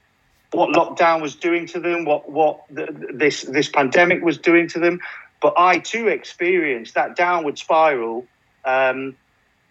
what 0.52 0.70
lockdown 0.70 1.22
was 1.22 1.36
doing 1.36 1.68
to 1.68 1.82
them, 1.82 2.06
what 2.06 2.32
what 2.32 2.62
the, 2.70 3.10
this 3.14 3.42
this 3.42 3.68
pandemic 3.68 4.24
was 4.24 4.38
doing 4.38 4.70
to 4.70 4.80
them. 4.80 5.02
But 5.42 5.56
I 5.58 5.80
too 5.80 6.08
experienced 6.08 6.94
that 6.94 7.18
downward 7.18 7.60
spiral 7.60 8.26
um, 8.64 9.18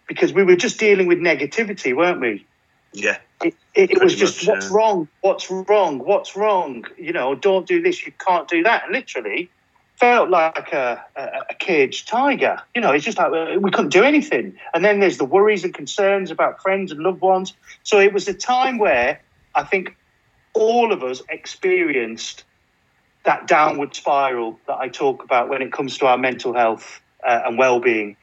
because 0.07 0.31
we 0.31 0.43
were 0.43 0.55
just 0.55 0.77
dealing 0.77 1.07
with 1.07 1.17
negativity, 1.17 1.97
weren't 1.97 2.21
we? 2.21 2.45
Yeah. 2.91 3.17
It, 3.43 3.55
it, 3.73 3.89
it 3.89 4.03
was 4.03 4.13
just 4.13 4.45
much, 4.45 4.47
what's 4.49 4.69
yeah. 4.69 4.77
wrong, 4.77 5.07
what's 5.21 5.49
wrong, 5.49 5.97
what's 5.97 6.35
wrong. 6.35 6.85
You 6.99 7.13
know, 7.13 7.33
don't 7.33 7.67
do 7.67 7.81
this, 7.81 8.05
you 8.05 8.13
can't 8.23 8.47
do 8.47 8.61
that. 8.61 8.83
And 8.83 8.93
literally, 8.93 9.49
felt 9.95 10.29
like 10.29 10.73
a, 10.73 11.03
a, 11.15 11.29
a, 11.49 11.53
caged 11.53 12.07
tiger. 12.07 12.59
You 12.75 12.81
know, 12.81 12.91
it's 12.91 13.05
just 13.05 13.17
like 13.17 13.31
uh, 13.31 13.59
we 13.59 13.71
couldn't 13.71 13.91
do 13.91 14.03
anything. 14.03 14.57
And 14.73 14.83
then 14.83 14.99
there's 14.99 15.17
the 15.17 15.25
worries 15.25 15.63
and 15.63 15.73
concerns 15.73 16.31
about 16.31 16.61
friends 16.61 16.91
and 16.91 17.01
loved 17.01 17.21
ones. 17.21 17.53
So 17.83 17.99
it 17.99 18.13
was 18.13 18.27
a 18.27 18.33
time 18.33 18.79
where 18.79 19.21
I 19.55 19.63
think 19.63 19.95
all 20.53 20.91
of 20.91 21.03
us 21.03 21.21
experienced 21.29 22.43
that 23.23 23.47
downward 23.47 23.95
spiral 23.95 24.59
that 24.67 24.77
I 24.77 24.89
talk 24.89 25.23
about 25.23 25.49
when 25.49 25.61
it 25.61 25.71
comes 25.71 25.97
to 25.99 26.07
our 26.07 26.17
mental 26.17 26.53
health 26.53 27.01
uh, 27.25 27.43
and 27.45 27.57
well-being. 27.57 28.17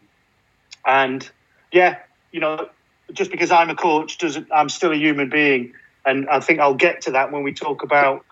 And 0.86 1.28
yeah, 1.72 1.98
you 2.32 2.40
know, 2.40 2.68
just 3.12 3.30
because 3.30 3.50
I'm 3.50 3.70
a 3.70 3.74
coach 3.74 4.18
doesn't 4.18 4.48
I'm 4.52 4.68
still 4.68 4.92
a 4.92 4.96
human 4.96 5.28
being, 5.28 5.72
and 6.04 6.28
I 6.28 6.40
think 6.40 6.60
I'll 6.60 6.74
get 6.74 7.02
to 7.02 7.12
that 7.12 7.32
when 7.32 7.42
we 7.42 7.52
talk 7.52 7.82
about 7.82 8.24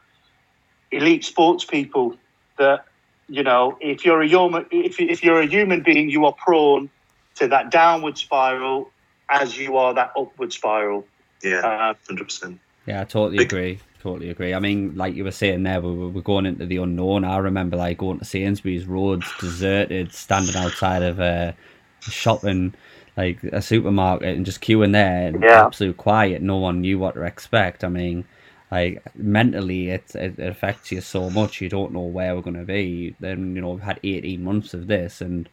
elite 0.90 1.25
sports 1.25 1.64
people. 1.64 2.16
That 2.59 2.85
you 3.29 3.43
know, 3.43 3.77
if 3.81 4.05
you're 4.05 4.23
a 4.23 4.27
human, 4.27 4.67
if 4.71 4.99
if 5.01 5.23
you're 5.23 5.41
a 5.41 5.47
human 5.47 5.83
being, 5.83 6.09
you 6.11 6.25
are 6.27 6.33
prone 6.33 6.91
to 7.37 7.49
that 7.49 7.71
downward 7.71 8.19
spiral 8.19 8.91
as 9.29 9.57
you 9.57 9.77
are 9.77 9.95
that 9.95 10.13
upward 10.17 10.53
spiral. 10.53 11.07
Yeah, 11.43 11.59
uh, 11.59 11.95
hundred 12.07 12.23
uh, 12.23 12.25
percent. 12.25 12.61
Yeah, 12.87 13.03
I 13.03 13.05
totally 13.05 13.43
agree. 13.43 13.81
Totally 14.01 14.31
agree. 14.31 14.55
I 14.55 14.61
mean, 14.61 14.95
like 14.97 15.15
you 15.15 15.25
were 15.25 15.31
saying 15.31 15.65
there, 15.65 15.81
we 15.81 16.09
were 16.09 16.23
going 16.23 16.47
into 16.47 16.65
the 16.67 16.79
unknown. 16.79 17.25
I 17.25 17.39
remember 17.39 17.77
like 17.77 17.99
going 17.99 18.19
to 18.21 18.25
Sainsbury's, 18.25 18.87
roads 18.87 19.27
deserted, 19.41 20.13
standing 20.13 20.57
outside 20.57 21.03
of 21.03 21.19
a 21.19 21.55
shopping, 22.01 22.75
like 23.17 23.43
a 23.43 23.61
supermarket, 23.61 24.37
and 24.37 24.47
just 24.47 24.63
queuing 24.63 24.93
there, 24.93 25.33
yeah. 25.43 25.67
absolute 25.67 25.97
quiet. 25.97 26.43
No 26.43 26.57
one 26.57 26.81
knew 26.81 26.99
what 26.99 27.17
to 27.17 27.23
expect. 27.23 27.85
I 27.85 27.89
mean, 27.89 28.25
like 28.71 29.03
mentally, 29.17 29.91
it, 29.91 30.15
it 30.15 30.39
affects 30.39 30.93
you 30.93 31.01
so 31.01 31.31
much. 31.31 31.61
You 31.61 31.69
don't 31.69 31.93
know 31.93 32.01
where 32.01 32.35
we're 32.35 32.43
going 32.43 32.57
to 32.57 32.65
be. 32.65 33.17
Then 33.19 33.55
you 33.55 33.63
know 33.63 33.71
we've 33.71 33.83
had 33.83 34.01
eighteen 34.03 34.45
months 34.45 34.75
of 34.75 34.87
this, 34.87 35.21
and 35.21 35.49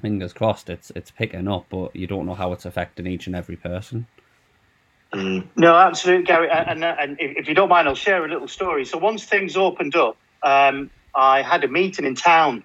fingers 0.00 0.32
crossed, 0.32 0.70
it's 0.70 0.92
it's 0.94 1.10
picking 1.10 1.48
up. 1.48 1.66
But 1.68 1.94
you 1.96 2.06
don't 2.06 2.26
know 2.26 2.34
how 2.34 2.52
it's 2.52 2.64
affecting 2.64 3.06
each 3.06 3.26
and 3.26 3.34
every 3.34 3.56
person. 3.56 4.06
Mm. 5.12 5.48
No, 5.56 5.74
absolutely, 5.74 6.24
Gary. 6.24 6.50
And, 6.50 6.84
and, 6.84 7.16
if 7.18 7.48
you 7.48 7.54
don't 7.54 7.70
mind, 7.70 7.88
I'll 7.88 7.94
share 7.94 8.24
a 8.24 8.28
little 8.28 8.48
story. 8.48 8.84
So 8.84 8.98
once 8.98 9.24
things 9.24 9.56
opened 9.56 9.96
up, 9.96 10.18
um, 10.42 10.90
I 11.14 11.40
had 11.40 11.64
a 11.64 11.68
meeting 11.68 12.04
in 12.04 12.14
town 12.14 12.62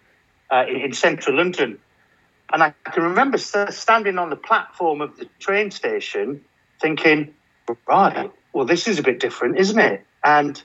uh, 0.51 0.65
in, 0.68 0.75
in, 0.82 0.94
central 0.94 1.38
London, 1.38 1.80
and 2.51 2.62
I 2.62 2.74
can 2.92 3.03
remember 3.03 3.38
standing 3.38 4.18
on 4.18 4.30
the 4.30 4.36
platform 4.36 5.00
of 5.00 5.15
the 5.18 5.25
train 5.39 5.72
station, 5.72 6.44
thinking, 6.82 7.34
"Right, 7.88 8.30
well, 8.53 8.65
this 8.65 8.88
is 8.88 9.00
a 9.00 9.03
bit 9.03 9.19
different, 9.19 9.60
isn't 9.60 9.79
it?" 9.79 10.05
And 10.24 10.62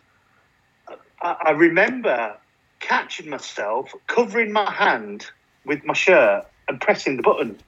I, 1.23 1.37
I 1.47 1.51
remember 1.51 2.37
catching 2.81 3.29
myself, 3.29 3.93
covering 4.07 4.53
my 4.53 4.71
hand 4.71 5.27
with 5.65 5.85
my 5.85 5.95
shirt, 5.95 6.47
and 6.69 6.81
pressing 6.81 7.17
the 7.17 7.23
button. 7.23 7.59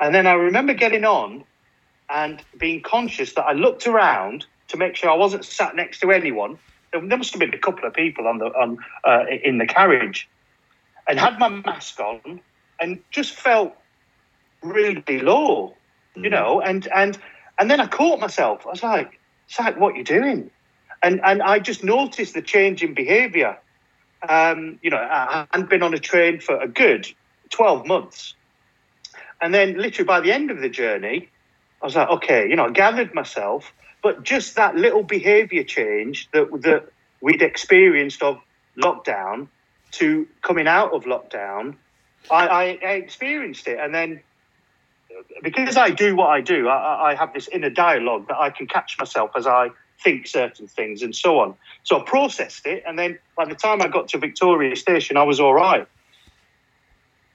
And 0.00 0.14
then 0.14 0.26
I 0.26 0.32
remember 0.32 0.74
getting 0.74 1.04
on 1.04 1.44
and 2.08 2.42
being 2.58 2.82
conscious 2.82 3.34
that 3.34 3.44
I 3.44 3.52
looked 3.52 3.86
around 3.86 4.46
to 4.68 4.76
make 4.76 4.96
sure 4.96 5.10
I 5.10 5.16
wasn't 5.16 5.44
sat 5.44 5.76
next 5.76 6.00
to 6.00 6.10
anyone. 6.10 6.58
There 6.92 7.00
must 7.00 7.32
have 7.32 7.40
been 7.40 7.54
a 7.54 7.58
couple 7.58 7.86
of 7.86 7.94
people 7.94 8.26
on 8.26 8.38
the 8.38 8.46
on 8.46 8.78
uh, 9.04 9.24
in 9.44 9.58
the 9.58 9.66
carriage, 9.66 10.28
and 11.06 11.20
had 11.20 11.38
my 11.38 11.48
mask 11.48 12.00
on, 12.00 12.40
and 12.80 13.00
just 13.10 13.34
felt 13.34 13.76
really 14.62 15.20
low, 15.20 15.76
you 16.16 16.22
mm. 16.22 16.30
know. 16.30 16.60
And 16.60 16.88
and 16.88 17.18
and 17.60 17.70
then 17.70 17.78
I 17.78 17.86
caught 17.86 18.18
myself. 18.18 18.66
I 18.66 18.70
was 18.70 18.82
like, 18.82 19.20
"It's 19.46 19.60
like 19.60 19.78
what 19.78 19.94
you're 19.94 20.02
doing," 20.02 20.50
and 21.02 21.20
and 21.22 21.42
I 21.42 21.58
just 21.60 21.84
noticed 21.84 22.34
the 22.34 22.42
change 22.42 22.82
in 22.82 22.94
behaviour. 22.94 23.58
Um, 24.26 24.78
you 24.82 24.90
know, 24.90 24.96
I 24.96 25.46
hadn't 25.52 25.70
been 25.70 25.82
on 25.82 25.94
a 25.94 25.98
train 25.98 26.40
for 26.40 26.58
a 26.60 26.66
good 26.66 27.06
twelve 27.50 27.86
months, 27.86 28.34
and 29.40 29.54
then 29.54 29.76
literally 29.76 30.06
by 30.06 30.20
the 30.20 30.32
end 30.32 30.50
of 30.50 30.60
the 30.60 30.70
journey, 30.70 31.28
I 31.82 31.84
was 31.84 31.96
like, 31.96 32.08
okay, 32.08 32.48
you 32.48 32.56
know, 32.56 32.64
I 32.64 32.70
gathered 32.70 33.14
myself, 33.14 33.72
but 34.02 34.22
just 34.22 34.56
that 34.56 34.74
little 34.76 35.02
behaviour 35.02 35.62
change 35.62 36.30
that 36.32 36.50
that 36.62 36.88
we'd 37.20 37.42
experienced 37.42 38.22
of 38.22 38.40
lockdown 38.76 39.48
to 39.92 40.26
coming 40.40 40.66
out 40.66 40.92
of 40.94 41.04
lockdown, 41.04 41.76
I, 42.30 42.48
I, 42.48 42.62
I 42.82 42.92
experienced 42.92 43.66
it, 43.68 43.78
and 43.78 43.94
then 43.94 44.22
because 45.42 45.76
I 45.76 45.90
do 45.90 46.16
what 46.16 46.28
I 46.28 46.40
do, 46.40 46.68
I, 46.68 47.10
I 47.10 47.14
have 47.14 47.32
this 47.32 47.48
inner 47.48 47.70
dialogue 47.70 48.28
that 48.28 48.38
I 48.38 48.50
can 48.50 48.66
catch 48.66 48.98
myself 48.98 49.30
as 49.36 49.46
I 49.46 49.70
think 50.02 50.26
certain 50.26 50.66
things 50.66 51.02
and 51.02 51.14
so 51.14 51.38
on. 51.40 51.54
So 51.82 52.00
I 52.00 52.02
processed 52.04 52.66
it, 52.66 52.82
and 52.86 52.98
then 52.98 53.18
by 53.36 53.44
the 53.44 53.54
time 53.54 53.82
I 53.82 53.88
got 53.88 54.08
to 54.08 54.18
Victoria 54.18 54.76
Station, 54.76 55.16
I 55.16 55.22
was 55.22 55.40
all 55.40 55.54
right. 55.54 55.86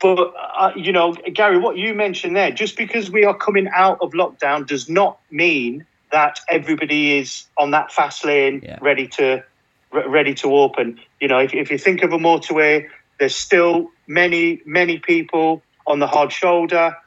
But, 0.02 0.34
uh, 0.38 0.72
you 0.76 0.92
know, 0.92 1.14
Gary, 1.14 1.58
what 1.58 1.78
you 1.78 1.94
mentioned 1.94 2.36
there, 2.36 2.52
just 2.52 2.78
because 2.78 3.10
we 3.10 3.24
are 3.24 3.36
coming 3.36 3.68
out 3.74 4.00
of 4.02 4.12
lockdown 4.12 4.68
does 4.68 4.90
not 4.90 5.20
mean 5.32 5.86
that 6.12 6.40
everybody 6.50 7.18
is 7.18 7.46
on 7.58 7.72
that 7.72 7.92
fast 7.92 8.24
lane 8.26 8.62
yeah. 8.64 8.78
ready 8.82 9.08
to 9.08 9.44
ready 9.92 10.34
to 10.36 10.54
open. 10.54 11.00
You 11.22 11.28
know, 11.28 11.40
if, 11.40 11.54
if 11.54 11.72
you 11.72 11.78
think 11.78 12.04
of 12.04 12.12
a 12.12 12.18
motorway, 12.18 12.88
there's 13.20 13.36
still 13.36 13.92
many, 14.08 14.62
many 14.66 15.00
people 15.00 15.62
on 15.88 16.00
the 16.00 16.08
hard 16.08 16.32
shoulder. 16.32 16.98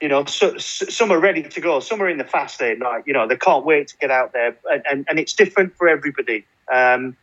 You 0.00 0.08
know, 0.08 0.24
so, 0.26 0.56
some 0.58 1.10
are 1.10 1.18
ready 1.18 1.42
to 1.42 1.60
go. 1.60 1.80
Some 1.80 2.00
are 2.00 2.08
in 2.08 2.18
the 2.18 2.24
fast 2.24 2.60
lane, 2.60 2.78
like 2.78 3.06
you 3.06 3.12
know, 3.12 3.26
they 3.26 3.36
can't 3.36 3.64
wait 3.64 3.88
to 3.88 3.96
get 3.96 4.10
out 4.10 4.32
there, 4.32 4.56
and 4.70 4.82
and, 4.90 5.06
and 5.08 5.18
it's 5.18 5.32
different 5.32 5.74
for 5.76 5.88
everybody. 5.88 6.44
Um, 6.72 7.16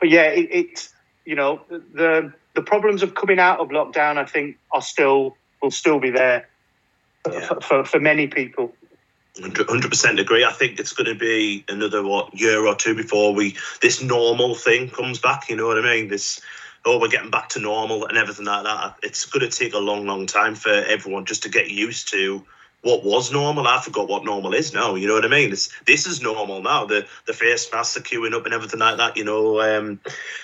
but 0.00 0.08
yeah, 0.08 0.24
it, 0.24 0.48
it's 0.50 0.94
you 1.24 1.34
know 1.34 1.60
the 1.68 2.32
the 2.54 2.62
problems 2.62 3.02
of 3.02 3.14
coming 3.14 3.38
out 3.38 3.60
of 3.60 3.68
lockdown, 3.68 4.16
I 4.16 4.24
think, 4.24 4.56
are 4.72 4.82
still 4.82 5.36
will 5.62 5.70
still 5.70 6.00
be 6.00 6.10
there 6.10 6.48
yeah. 7.30 7.40
for, 7.40 7.60
for, 7.60 7.84
for 7.84 8.00
many 8.00 8.26
people. 8.26 8.72
Hundred 9.40 9.90
percent 9.90 10.18
agree. 10.18 10.44
I 10.44 10.52
think 10.52 10.80
it's 10.80 10.92
going 10.92 11.06
to 11.06 11.14
be 11.14 11.64
another 11.68 12.02
what 12.02 12.34
year 12.34 12.66
or 12.66 12.74
two 12.74 12.96
before 12.96 13.32
we 13.32 13.56
this 13.80 14.02
normal 14.02 14.56
thing 14.56 14.90
comes 14.90 15.20
back. 15.20 15.48
You 15.48 15.56
know 15.56 15.66
what 15.66 15.78
I 15.78 15.82
mean? 15.82 16.08
This 16.08 16.40
oh 16.84 16.98
we're 16.98 17.08
getting 17.08 17.30
back 17.30 17.48
to 17.50 17.60
normal 17.60 18.06
and 18.06 18.16
everything 18.18 18.46
like 18.46 18.64
that. 18.64 18.96
It's 19.02 19.26
going 19.26 19.48
to 19.48 19.56
take 19.56 19.74
a 19.74 19.78
long, 19.78 20.06
long 20.06 20.26
time 20.26 20.54
for 20.54 20.70
everyone 20.70 21.24
just 21.24 21.42
to 21.44 21.48
get 21.48 21.70
used 21.70 22.10
to 22.10 22.44
what 22.82 23.04
was 23.04 23.32
normal. 23.32 23.66
I 23.66 23.80
forgot 23.80 24.08
what 24.08 24.24
normal 24.24 24.54
is 24.54 24.72
now. 24.72 24.94
You 24.94 25.08
know 25.08 25.14
what 25.14 25.24
I 25.24 25.28
mean? 25.28 25.50
It's, 25.50 25.68
this 25.86 26.06
is 26.06 26.22
normal 26.22 26.62
now. 26.62 26.86
The 26.86 27.06
the 27.26 27.32
face 27.32 27.68
masks 27.72 27.96
are 27.96 28.00
queuing 28.00 28.34
up 28.34 28.44
and 28.44 28.54
everything 28.54 28.78
like 28.78 28.98
that. 28.98 29.16
You 29.16 29.24
know, 29.24 29.60
um, 29.60 30.00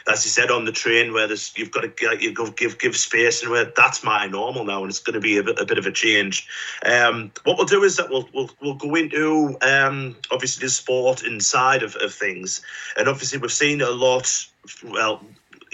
as 0.09 0.25
you 0.25 0.31
said 0.31 0.51
on 0.51 0.65
the 0.65 0.73
train, 0.73 1.13
where 1.13 1.29
there's 1.29 1.53
you've 1.57 1.71
got 1.71 1.83
to 1.83 2.19
you 2.21 2.33
give 2.53 2.79
give 2.79 2.97
space 2.97 3.43
and 3.43 3.53
where 3.53 3.67
that's 3.67 4.03
my 4.03 4.27
normal 4.27 4.65
now, 4.65 4.83
and 4.83 4.91
it's 4.91 4.99
going 4.99 5.15
to 5.15 5.21
be 5.21 5.39
a 5.39 5.45
bit, 5.45 5.61
a 5.61 5.65
bit 5.65 5.79
of 5.79 5.87
a 5.87 5.93
change. 5.93 6.49
Um, 6.85 7.31
what 7.45 7.57
we'll 7.57 7.67
do 7.67 7.85
is 7.85 7.97
that 7.97 8.11
we'll 8.11 8.29
we'll, 8.35 8.51
we'll 8.61 8.75
go 8.75 8.95
into 8.97 9.57
um, 9.63 10.17
obviously 10.33 10.67
the 10.67 10.71
sport 10.71 11.23
inside 11.23 11.85
of, 11.85 11.95
of 11.97 12.13
things, 12.13 12.63
and 12.97 13.09
obviously 13.09 13.39
we've 13.39 13.53
seen 13.53 13.81
a 13.81 13.91
lot. 13.91 14.47
Well, 14.83 15.23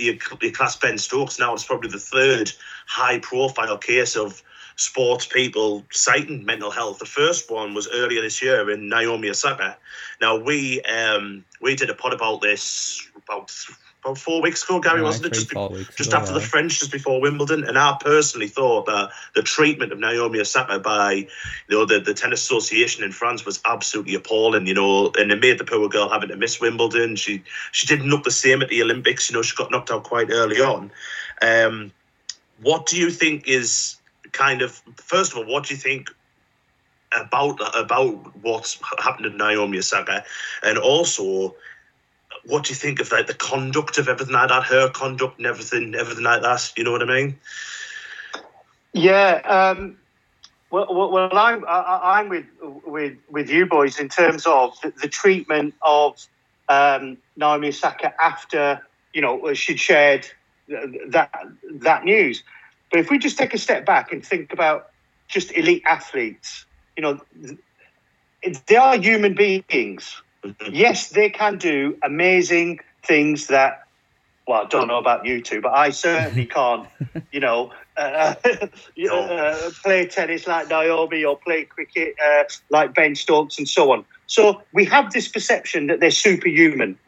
your, 0.00 0.14
your 0.40 0.52
class 0.52 0.76
Ben 0.76 0.98
Stokes 0.98 1.38
now 1.38 1.54
it's 1.54 1.64
probably 1.64 1.90
the 1.90 1.98
third 1.98 2.52
high 2.86 3.18
profile 3.18 3.78
case 3.78 4.16
of 4.16 4.42
sports 4.80 5.26
people 5.26 5.84
citing 5.90 6.44
mental 6.44 6.70
health. 6.70 6.98
The 6.98 7.04
first 7.04 7.50
one 7.50 7.74
was 7.74 7.86
earlier 7.92 8.22
this 8.22 8.40
year 8.40 8.70
in 8.70 8.88
Naomi 8.88 9.28
Osaka. 9.28 9.76
Now 10.20 10.36
we 10.36 10.80
um, 10.82 11.44
we 11.60 11.76
did 11.76 11.90
a 11.90 11.94
pod 11.94 12.14
about 12.14 12.40
this 12.40 13.06
about 13.16 13.54
about 14.04 14.18
four 14.18 14.40
weeks 14.40 14.62
ago, 14.64 14.80
Gary, 14.80 14.98
yeah, 14.98 15.04
wasn't 15.04 15.26
it? 15.26 15.32
Just, 15.34 15.50
be, 15.50 15.56
just 15.96 16.08
ago, 16.08 16.16
after 16.18 16.32
yeah. 16.32 16.38
the 16.38 16.44
French, 16.44 16.78
just 16.78 16.92
before 16.92 17.20
Wimbledon. 17.20 17.64
And 17.64 17.78
I 17.78 17.96
personally 18.00 18.48
thought 18.48 18.86
that 18.86 19.10
the 19.34 19.42
treatment 19.42 19.92
of 19.92 19.98
Naomi 19.98 20.40
Osaka 20.40 20.78
by 20.78 21.12
you 21.12 21.28
know 21.68 21.84
the, 21.84 22.00
the 22.00 22.14
tennis 22.14 22.40
association 22.42 23.04
in 23.04 23.12
France 23.12 23.44
was 23.44 23.60
absolutely 23.64 24.14
appalling. 24.14 24.66
You 24.66 24.74
know, 24.74 25.12
and 25.18 25.30
it 25.30 25.40
made 25.40 25.58
the 25.58 25.64
poor 25.64 25.88
girl 25.88 26.08
having 26.08 26.30
to 26.30 26.36
miss 26.36 26.60
Wimbledon. 26.60 27.16
She 27.16 27.42
she 27.72 27.86
didn't 27.86 28.08
look 28.08 28.24
the 28.24 28.30
same 28.30 28.62
at 28.62 28.68
the 28.68 28.82
Olympics. 28.82 29.30
You 29.30 29.36
know, 29.36 29.42
she 29.42 29.56
got 29.56 29.70
knocked 29.70 29.90
out 29.90 30.04
quite 30.04 30.30
early 30.30 30.60
on. 30.60 30.90
Um, 31.42 31.92
what 32.62 32.86
do 32.86 32.98
you 32.98 33.10
think 33.10 33.48
is 33.48 33.96
kind 34.32 34.62
of 34.62 34.80
first 34.96 35.32
of 35.32 35.38
all, 35.38 35.46
what 35.46 35.64
do 35.64 35.74
you 35.74 35.80
think 35.80 36.10
about 37.12 37.58
about 37.76 38.36
what's 38.42 38.78
happened 38.98 39.30
to 39.30 39.36
Naomi 39.36 39.78
Osaka, 39.78 40.24
and 40.62 40.78
also 40.78 41.54
what 42.50 42.64
do 42.64 42.70
you 42.70 42.74
think 42.74 43.00
of 43.00 43.10
like 43.12 43.26
the 43.26 43.34
conduct 43.34 43.98
of 43.98 44.08
everything 44.08 44.34
like 44.34 44.48
that, 44.48 44.64
her 44.64 44.90
conduct 44.90 45.38
and 45.38 45.46
everything, 45.46 45.94
everything 45.94 46.24
like 46.24 46.42
that? 46.42 46.72
You 46.76 46.84
know 46.84 46.92
what 46.92 47.02
I 47.02 47.06
mean? 47.06 47.38
Yeah. 48.92 49.40
Um, 49.44 49.96
well, 50.70 50.86
well, 50.90 51.10
well, 51.10 51.30
I'm 51.36 51.64
I, 51.66 52.20
am 52.20 52.28
with 52.28 52.46
with 52.84 53.16
with 53.28 53.50
you 53.50 53.66
boys 53.66 53.98
in 53.98 54.08
terms 54.08 54.46
of 54.46 54.76
the, 54.80 55.08
treatment 55.08 55.74
of 55.82 56.26
um, 56.68 57.16
Naomi 57.36 57.68
Osaka 57.68 58.14
after 58.20 58.80
you 59.12 59.20
know 59.20 59.52
she'd 59.54 59.80
shared 59.80 60.26
that 60.68 61.30
that 61.72 62.04
news. 62.04 62.42
But 62.90 63.00
if 63.00 63.10
we 63.10 63.18
just 63.18 63.38
take 63.38 63.54
a 63.54 63.58
step 63.58 63.86
back 63.86 64.12
and 64.12 64.24
think 64.24 64.52
about 64.52 64.90
just 65.28 65.52
elite 65.56 65.82
athletes, 65.86 66.66
you 66.96 67.02
know, 67.02 67.20
they 68.66 68.76
are 68.76 68.96
human 68.96 69.34
beings. 69.34 70.20
Yes, 70.70 71.10
they 71.10 71.30
can 71.30 71.58
do 71.58 71.96
amazing 72.02 72.80
things 73.06 73.48
that, 73.48 73.80
well, 74.46 74.62
I 74.62 74.68
don't 74.68 74.88
know 74.88 74.98
about 74.98 75.26
you 75.26 75.42
two, 75.42 75.60
but 75.60 75.72
I 75.72 75.90
certainly 75.90 76.46
can't, 76.54 76.88
you 77.32 77.40
know, 77.40 77.72
uh, 77.96 78.34
uh, 79.12 79.70
play 79.82 80.06
tennis 80.06 80.46
like 80.46 80.68
Naomi 80.68 81.24
or 81.24 81.38
play 81.38 81.64
cricket 81.64 82.14
uh, 82.24 82.44
like 82.70 82.94
Ben 82.94 83.14
Stokes 83.14 83.58
and 83.58 83.68
so 83.68 83.92
on. 83.92 84.04
So 84.26 84.62
we 84.72 84.84
have 84.86 85.12
this 85.12 85.28
perception 85.28 85.88
that 85.88 86.00
they're 86.00 86.10
superhuman. 86.10 86.98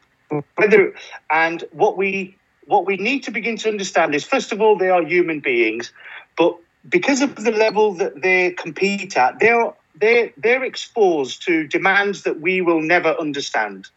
Whether 0.55 0.93
and 1.31 1.63
what 1.71 1.97
we 1.97 2.39
what 2.65 2.85
we 2.85 2.97
need 2.97 3.23
to 3.23 3.31
begin 3.31 3.57
to 3.57 3.69
understand 3.69 4.15
is 4.15 4.23
first 4.23 4.51
of 4.51 4.61
all, 4.61 4.77
they 4.77 4.89
are 4.89 5.03
human 5.03 5.39
beings, 5.39 5.93
but 6.37 6.55
because 6.87 7.21
of 7.21 7.35
the 7.35 7.51
level 7.51 7.93
that 7.95 8.21
they 8.21 8.51
compete 8.51 9.15
at, 9.15 9.39
they're 9.39 9.71
they're 9.95 10.31
they're 10.37 10.63
exposed 10.63 11.43
to 11.45 11.67
demands 11.67 12.23
that 12.23 12.39
we 12.39 12.61
will 12.61 12.81
never 12.81 13.09
understand. 13.19 13.87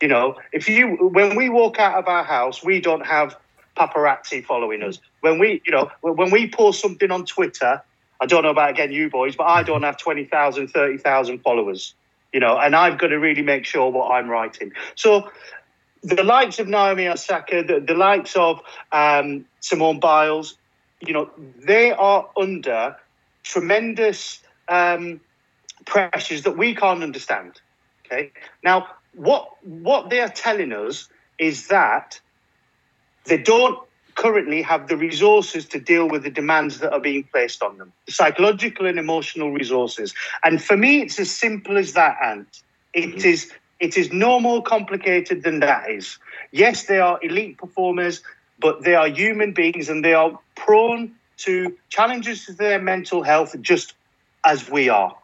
You 0.00 0.08
know, 0.08 0.36
if 0.52 0.68
you 0.68 0.96
when 0.96 1.36
we 1.36 1.48
walk 1.48 1.78
out 1.78 1.94
of 1.98 2.08
our 2.08 2.24
house, 2.24 2.62
we 2.62 2.80
don't 2.80 3.06
have 3.06 3.36
paparazzi 3.76 4.44
following 4.44 4.82
us. 4.82 4.98
When 5.20 5.38
we, 5.38 5.62
you 5.64 5.72
know, 5.72 5.90
when 6.00 6.30
we 6.30 6.50
post 6.50 6.80
something 6.80 7.10
on 7.10 7.26
Twitter, 7.26 7.82
I 8.20 8.26
don't 8.26 8.42
know 8.42 8.50
about 8.50 8.70
again 8.70 8.92
you 8.92 9.10
boys, 9.10 9.36
but 9.36 9.44
I 9.44 9.62
don't 9.62 9.82
have 9.82 9.98
20,000, 9.98 10.68
30,000 10.68 11.38
followers. 11.40 11.94
you 12.32 12.40
know, 12.40 12.58
and 12.58 12.76
I've 12.76 12.98
got 12.98 13.08
to 13.08 13.18
really 13.18 13.42
make 13.42 13.64
sure 13.64 13.90
what 13.90 14.10
I'm 14.10 14.28
writing. 14.28 14.72
So 14.94 15.30
the 16.02 16.22
likes 16.22 16.58
of 16.58 16.68
Naomi 16.68 17.08
Osaka, 17.08 17.62
the, 17.62 17.80
the 17.80 17.94
likes 17.94 18.36
of 18.36 18.60
um, 18.92 19.46
Simone 19.60 20.00
Biles, 20.00 20.58
you 21.00 21.14
know, 21.14 21.30
they 21.64 21.92
are 21.92 22.28
under 22.36 22.96
tremendous 23.42 24.40
um, 24.68 25.20
pressures 25.86 26.42
that 26.42 26.56
we 26.56 26.74
can't 26.74 27.02
understand. 27.02 27.60
Okay. 28.04 28.32
Now, 28.62 28.88
what 29.14 29.48
what 29.64 30.10
they 30.10 30.20
are 30.20 30.28
telling 30.28 30.72
us 30.72 31.08
is 31.38 31.68
that 31.68 32.20
they 33.24 33.38
don't 33.38 33.78
currently 34.14 34.62
have 34.62 34.88
the 34.88 34.96
resources 34.96 35.66
to 35.66 35.78
deal 35.78 36.08
with 36.08 36.22
the 36.22 36.30
demands 36.30 36.78
that 36.78 36.92
are 36.92 37.00
being 37.00 37.24
placed 37.24 37.62
on 37.62 37.76
them, 37.78 37.92
the 38.06 38.12
psychological 38.12 38.86
and 38.86 38.98
emotional 38.98 39.52
resources. 39.52 40.14
And 40.42 40.62
for 40.62 40.76
me, 40.76 41.02
it's 41.02 41.18
as 41.18 41.30
simple 41.30 41.76
as 41.76 41.92
that, 41.92 42.16
Ant. 42.22 42.62
It 42.92 43.10
mm-hmm. 43.10 43.28
is 43.28 43.52
it 43.78 43.96
is 43.96 44.12
no 44.12 44.40
more 44.40 44.62
complicated 44.62 45.42
than 45.42 45.60
that 45.60 45.90
is. 45.90 46.18
Yes, 46.50 46.84
they 46.84 46.98
are 46.98 47.18
elite 47.22 47.58
performers, 47.58 48.22
but 48.58 48.82
they 48.82 48.94
are 48.94 49.08
human 49.08 49.52
beings 49.52 49.90
and 49.90 50.02
they 50.02 50.14
are 50.14 50.38
prone 50.54 51.12
to 51.38 51.76
challenges 51.90 52.46
to 52.46 52.54
their 52.54 52.80
mental 52.80 53.22
health 53.22 53.54
just 53.60 53.94
as 54.46 54.70
we 54.70 54.88
are. 54.88 55.14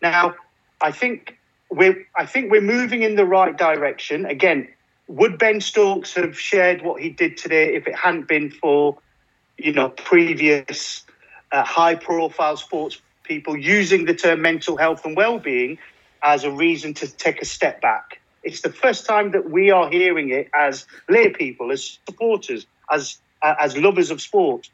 Now, 0.00 0.34
I 0.80 0.92
think 0.92 1.38
we're 1.70 2.06
I 2.16 2.26
think 2.26 2.50
we're 2.50 2.60
moving 2.60 3.02
in 3.02 3.16
the 3.16 3.24
right 3.24 3.56
direction. 3.56 4.26
Again, 4.26 4.68
would 5.06 5.38
Ben 5.38 5.60
Stokes 5.60 6.14
have 6.14 6.38
shared 6.38 6.82
what 6.82 7.00
he 7.00 7.10
did 7.10 7.36
today 7.36 7.74
if 7.74 7.86
it 7.86 7.94
hadn't 7.94 8.28
been 8.28 8.50
for, 8.50 8.98
you 9.56 9.72
know, 9.72 9.88
previous 9.88 11.04
uh, 11.50 11.64
high-profile 11.64 12.56
sports 12.56 13.00
people 13.24 13.56
using 13.56 14.04
the 14.04 14.14
term 14.14 14.42
mental 14.42 14.76
health 14.76 15.04
and 15.04 15.16
well-being 15.16 15.78
as 16.22 16.44
a 16.44 16.50
reason 16.50 16.94
to 16.94 17.06
take 17.06 17.40
a 17.40 17.44
step 17.44 17.80
back. 17.80 18.20
It's 18.42 18.62
the 18.62 18.72
first 18.72 19.06
time 19.06 19.32
that 19.32 19.50
we 19.50 19.70
are 19.70 19.90
hearing 19.90 20.30
it 20.30 20.48
as 20.54 20.86
lay 21.08 21.30
people, 21.30 21.72
as 21.72 21.98
supporters, 22.06 22.66
as 22.90 23.18
uh, 23.42 23.54
as 23.60 23.76
lovers 23.76 24.10
of 24.10 24.20
sport. 24.20 24.68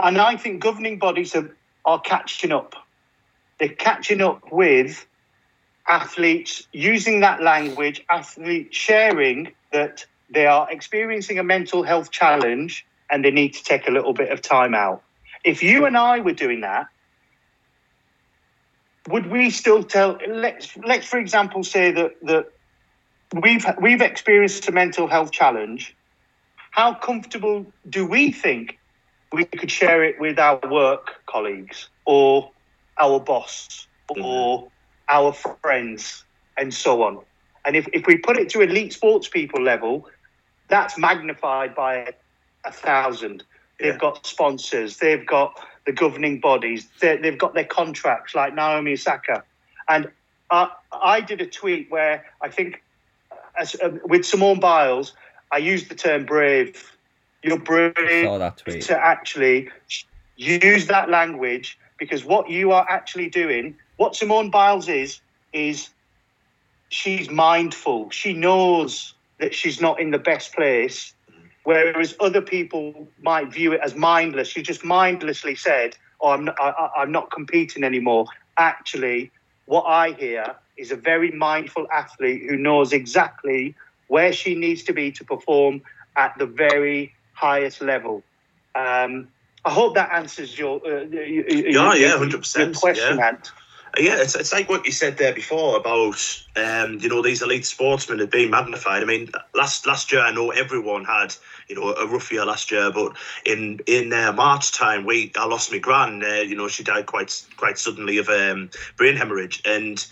And 0.00 0.18
I 0.18 0.36
think 0.36 0.62
governing 0.62 0.98
bodies 0.98 1.34
are, 1.34 1.56
are 1.84 2.00
catching 2.00 2.52
up. 2.52 2.74
They're 3.58 3.68
catching 3.68 4.20
up 4.20 4.52
with 4.52 5.06
athletes 5.88 6.66
using 6.72 7.20
that 7.20 7.42
language, 7.42 8.04
athletes 8.10 8.76
sharing 8.76 9.52
that 9.72 10.04
they 10.30 10.46
are 10.46 10.70
experiencing 10.70 11.38
a 11.38 11.42
mental 11.42 11.82
health 11.82 12.10
challenge 12.10 12.86
and 13.10 13.24
they 13.24 13.30
need 13.30 13.54
to 13.54 13.64
take 13.64 13.88
a 13.88 13.90
little 13.90 14.12
bit 14.12 14.30
of 14.30 14.42
time 14.42 14.74
out. 14.74 15.02
If 15.44 15.62
you 15.62 15.86
and 15.86 15.96
I 15.96 16.20
were 16.20 16.32
doing 16.32 16.60
that, 16.60 16.86
would 19.08 19.30
we 19.30 19.50
still 19.50 19.82
tell? 19.82 20.18
Let's 20.28 20.76
let's 20.76 21.06
for 21.06 21.18
example 21.18 21.64
say 21.64 21.90
that 21.92 22.16
that 22.22 22.52
we've 23.42 23.64
we've 23.80 24.02
experienced 24.02 24.68
a 24.68 24.72
mental 24.72 25.06
health 25.06 25.30
challenge. 25.30 25.96
How 26.70 26.94
comfortable 26.94 27.66
do 27.88 28.06
we 28.06 28.30
think 28.30 28.78
we 29.32 29.44
could 29.44 29.70
share 29.70 30.04
it 30.04 30.20
with 30.20 30.38
our 30.38 30.60
work 30.70 31.24
colleagues 31.26 31.88
or 32.04 32.50
our 32.98 33.20
boss 33.20 33.86
or 34.08 34.16
mm-hmm. 34.16 34.68
our 35.08 35.32
friends 35.32 36.24
and 36.56 36.72
so 36.72 37.02
on? 37.02 37.20
And 37.64 37.76
if, 37.76 37.86
if 37.92 38.06
we 38.06 38.16
put 38.16 38.38
it 38.38 38.48
to 38.50 38.60
elite 38.60 38.92
sports 38.92 39.28
people 39.28 39.62
level, 39.62 40.08
that's 40.68 40.98
magnified 40.98 41.74
by 41.74 41.96
a, 41.96 42.12
a 42.64 42.72
thousand. 42.72 43.44
They've 43.78 43.92
yeah. 43.92 43.98
got 43.98 44.26
sponsors, 44.26 44.96
they've 44.96 45.26
got 45.26 45.58
the 45.88 45.92
governing 45.92 46.38
bodies. 46.38 46.86
They've 47.00 47.38
got 47.38 47.54
their 47.54 47.64
contracts, 47.64 48.34
like 48.34 48.54
Naomi 48.54 48.92
Osaka. 48.92 49.42
And 49.88 50.10
uh, 50.50 50.68
I 50.92 51.22
did 51.22 51.40
a 51.40 51.46
tweet 51.46 51.90
where 51.90 52.26
I 52.42 52.50
think, 52.50 52.82
as, 53.58 53.74
uh, 53.76 53.92
with 54.04 54.26
Simone 54.26 54.60
Biles, 54.60 55.14
I 55.50 55.56
used 55.56 55.88
the 55.88 55.94
term 55.94 56.26
brave. 56.26 56.92
You're 57.42 57.58
brave 57.58 57.94
to 57.94 58.98
actually 59.02 59.70
use 60.36 60.88
that 60.88 61.08
language 61.08 61.78
because 61.98 62.24
what 62.24 62.50
you 62.50 62.72
are 62.72 62.86
actually 62.88 63.28
doing, 63.28 63.76
what 63.96 64.14
Simone 64.14 64.50
Biles 64.50 64.88
is, 64.88 65.20
is 65.52 65.90
she's 66.88 67.30
mindful. 67.30 68.10
She 68.10 68.32
knows 68.32 69.14
that 69.40 69.54
she's 69.54 69.80
not 69.80 70.00
in 70.00 70.10
the 70.10 70.18
best 70.18 70.54
place 70.54 71.14
whereas 71.68 72.14
other 72.18 72.40
people 72.40 73.06
might 73.20 73.52
view 73.52 73.72
it 73.74 73.80
as 73.84 73.94
mindless. 73.94 74.56
You 74.56 74.62
just 74.62 74.84
mindlessly 74.84 75.54
said, 75.54 75.94
"Oh, 76.18 76.30
I'm 76.30 76.46
not, 76.46 76.56
I, 76.58 76.88
I'm 76.96 77.12
not 77.12 77.30
competing 77.30 77.84
anymore." 77.84 78.24
Actually, 78.56 79.30
what 79.66 79.82
I 79.82 80.12
hear 80.12 80.56
is 80.78 80.92
a 80.92 80.96
very 80.96 81.30
mindful 81.30 81.86
athlete 81.92 82.44
who 82.48 82.56
knows 82.56 82.94
exactly 82.94 83.74
where 84.06 84.32
she 84.32 84.54
needs 84.54 84.82
to 84.84 84.94
be 84.94 85.12
to 85.12 85.24
perform 85.24 85.82
at 86.16 86.32
the 86.38 86.46
very 86.46 87.12
highest 87.34 87.82
level. 87.82 88.22
Um, 88.74 89.28
I 89.64 89.70
hope 89.70 89.94
that 89.94 90.10
answers 90.12 90.58
your, 90.58 90.80
uh, 90.86 91.04
your, 91.04 91.48
yeah, 91.48 91.94
yeah, 91.94 92.16
hundred 92.16 92.38
percent 92.40 92.76
question, 92.76 93.18
yeah. 93.18 93.36
Yeah, 93.96 94.20
it's, 94.20 94.34
it's 94.34 94.52
like 94.52 94.68
what 94.68 94.84
you 94.84 94.92
said 94.92 95.16
there 95.16 95.32
before 95.32 95.76
about 95.76 96.44
um, 96.56 96.98
you 97.00 97.08
know 97.08 97.22
these 97.22 97.42
elite 97.42 97.64
sportsmen 97.64 98.18
have 98.18 98.30
been 98.30 98.50
magnified. 98.50 99.02
I 99.02 99.06
mean, 99.06 99.30
last 99.54 99.86
last 99.86 100.12
year 100.12 100.20
I 100.20 100.30
know 100.30 100.50
everyone 100.50 101.04
had 101.04 101.34
you 101.68 101.74
know 101.74 101.94
a 101.94 102.06
rough 102.06 102.30
year 102.30 102.44
last 102.44 102.70
year, 102.70 102.92
but 102.92 103.16
in 103.46 103.80
in 103.86 104.12
uh, 104.12 104.32
March 104.32 104.72
time 104.72 105.04
we 105.06 105.32
I 105.36 105.46
lost 105.46 105.72
my 105.72 105.78
gran. 105.78 106.22
Uh, 106.22 106.42
you 106.46 106.54
know 106.54 106.68
she 106.68 106.84
died 106.84 107.06
quite 107.06 107.44
quite 107.56 107.78
suddenly 107.78 108.18
of 108.18 108.28
um, 108.28 108.70
brain 108.96 109.16
hemorrhage, 109.16 109.62
and 109.64 110.06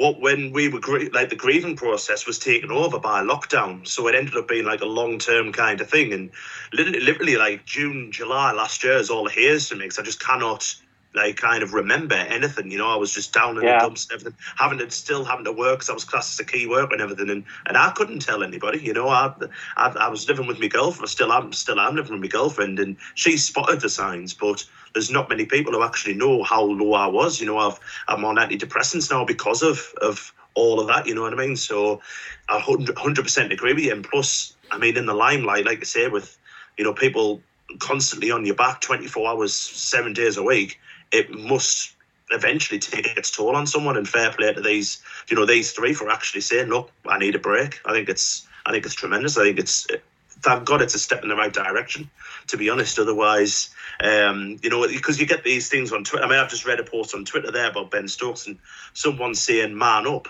what 0.00 0.18
when 0.18 0.50
we 0.52 0.66
were 0.66 0.80
like 1.12 1.28
the 1.28 1.36
grieving 1.36 1.76
process 1.76 2.26
was 2.26 2.38
taken 2.38 2.70
over 2.70 2.98
by 2.98 3.22
lockdown, 3.22 3.86
so 3.86 4.08
it 4.08 4.14
ended 4.14 4.34
up 4.34 4.48
being 4.48 4.64
like 4.64 4.80
a 4.80 4.86
long 4.86 5.18
term 5.18 5.52
kind 5.52 5.78
of 5.78 5.90
thing, 5.90 6.14
and 6.14 6.30
literally, 6.72 7.00
literally 7.00 7.36
like 7.36 7.66
June 7.66 8.10
July 8.10 8.52
last 8.52 8.82
year 8.82 8.94
is 8.94 9.10
all 9.10 9.24
the 9.24 9.30
haze 9.30 9.68
to 9.68 9.74
me 9.74 9.82
because 9.82 9.98
I 9.98 10.02
just 10.02 10.18
cannot 10.18 10.74
like 11.14 11.36
kind 11.36 11.62
of 11.62 11.74
remember 11.74 12.14
anything. 12.14 12.70
You 12.70 12.78
know, 12.78 12.88
I 12.88 12.96
was 12.96 13.12
just 13.12 13.32
down 13.32 13.56
in 13.56 13.64
yeah. 13.64 13.78
the 13.78 13.86
dumps 13.86 14.04
and 14.04 14.20
everything, 14.20 14.38
having 14.56 14.78
to 14.78 14.90
still 14.90 15.24
having 15.24 15.44
to 15.44 15.52
work 15.52 15.78
because 15.78 15.90
I 15.90 15.94
was 15.94 16.04
classed 16.04 16.38
as 16.38 16.46
a 16.46 16.48
key 16.48 16.66
worker 16.66 16.92
and 16.92 17.02
everything, 17.02 17.30
and, 17.30 17.44
and 17.66 17.76
I 17.76 17.90
couldn't 17.90 18.20
tell 18.20 18.42
anybody. 18.42 18.80
You 18.80 18.92
know, 18.92 19.08
I, 19.08 19.32
I, 19.76 19.88
I 19.88 20.08
was 20.08 20.28
living 20.28 20.46
with 20.46 20.60
my 20.60 20.68
girlfriend. 20.68 21.08
I 21.08 21.10
Still, 21.10 21.32
I'm 21.32 21.52
still 21.52 21.80
I'm 21.80 21.96
living 21.96 22.12
with 22.12 22.22
my 22.22 22.28
girlfriend, 22.28 22.78
and 22.78 22.96
she 23.14 23.36
spotted 23.36 23.80
the 23.80 23.88
signs, 23.88 24.34
but 24.34 24.64
there's 24.94 25.10
not 25.10 25.28
many 25.28 25.46
people 25.46 25.72
who 25.72 25.82
actually 25.82 26.14
know 26.14 26.42
how 26.42 26.62
low 26.62 26.94
I 26.94 27.06
was. 27.06 27.40
You 27.40 27.46
know, 27.46 27.58
I've 27.58 27.78
I'm 28.08 28.24
on 28.24 28.36
antidepressants 28.36 29.10
now 29.10 29.24
because 29.24 29.62
of 29.62 29.92
of 30.00 30.32
all 30.54 30.80
of 30.80 30.86
that. 30.88 31.06
You 31.06 31.14
know 31.14 31.22
what 31.22 31.32
I 31.32 31.36
mean? 31.36 31.56
So 31.56 32.00
I 32.48 32.60
hundred 32.60 33.22
percent 33.22 33.52
agree 33.52 33.72
with 33.72 33.84
you. 33.84 33.92
And 33.92 34.04
plus, 34.04 34.54
I 34.70 34.78
mean, 34.78 34.96
in 34.96 35.06
the 35.06 35.14
limelight, 35.14 35.66
like 35.66 35.80
I 35.80 35.84
say, 35.84 36.06
with 36.06 36.38
you 36.78 36.84
know 36.84 36.94
people 36.94 37.40
constantly 37.78 38.30
on 38.32 38.44
your 38.44 38.56
back 38.56 38.80
24 38.80 39.28
hours, 39.28 39.54
seven 39.54 40.12
days 40.12 40.36
a 40.36 40.42
week 40.42 40.80
it 41.12 41.30
must 41.30 41.92
eventually 42.30 42.78
take 42.78 43.16
its 43.16 43.30
toll 43.30 43.56
on 43.56 43.66
someone. 43.66 43.96
And 43.96 44.08
fair 44.08 44.30
play 44.32 44.52
to 44.52 44.60
these, 44.60 45.02
you 45.28 45.36
know, 45.36 45.46
these 45.46 45.72
three 45.72 45.94
for 45.94 46.10
actually 46.10 46.42
saying, 46.42 46.68
"Look, 46.68 46.90
I 47.06 47.18
need 47.18 47.34
a 47.34 47.38
break." 47.38 47.80
I 47.84 47.92
think 47.92 48.08
it's, 48.08 48.46
I 48.66 48.72
think 48.72 48.84
it's 48.86 48.94
tremendous. 48.94 49.36
I 49.36 49.44
think 49.44 49.58
it's, 49.58 49.86
thank 50.42 50.64
God, 50.64 50.82
it's 50.82 50.94
a 50.94 50.98
step 50.98 51.22
in 51.22 51.28
the 51.28 51.36
right 51.36 51.52
direction. 51.52 52.10
To 52.48 52.56
be 52.56 52.70
honest, 52.70 52.98
otherwise, 52.98 53.70
um, 54.02 54.58
you 54.62 54.70
know, 54.70 54.86
because 54.86 55.20
you 55.20 55.26
get 55.26 55.44
these 55.44 55.68
things 55.68 55.92
on 55.92 56.04
Twitter. 56.04 56.24
I 56.24 56.28
mean, 56.28 56.38
I've 56.38 56.50
just 56.50 56.66
read 56.66 56.80
a 56.80 56.84
post 56.84 57.14
on 57.14 57.24
Twitter 57.24 57.50
there 57.50 57.70
about 57.70 57.90
Ben 57.90 58.08
Stokes 58.08 58.46
and 58.46 58.58
someone 58.92 59.34
saying 59.34 59.76
"man 59.76 60.06
up." 60.06 60.28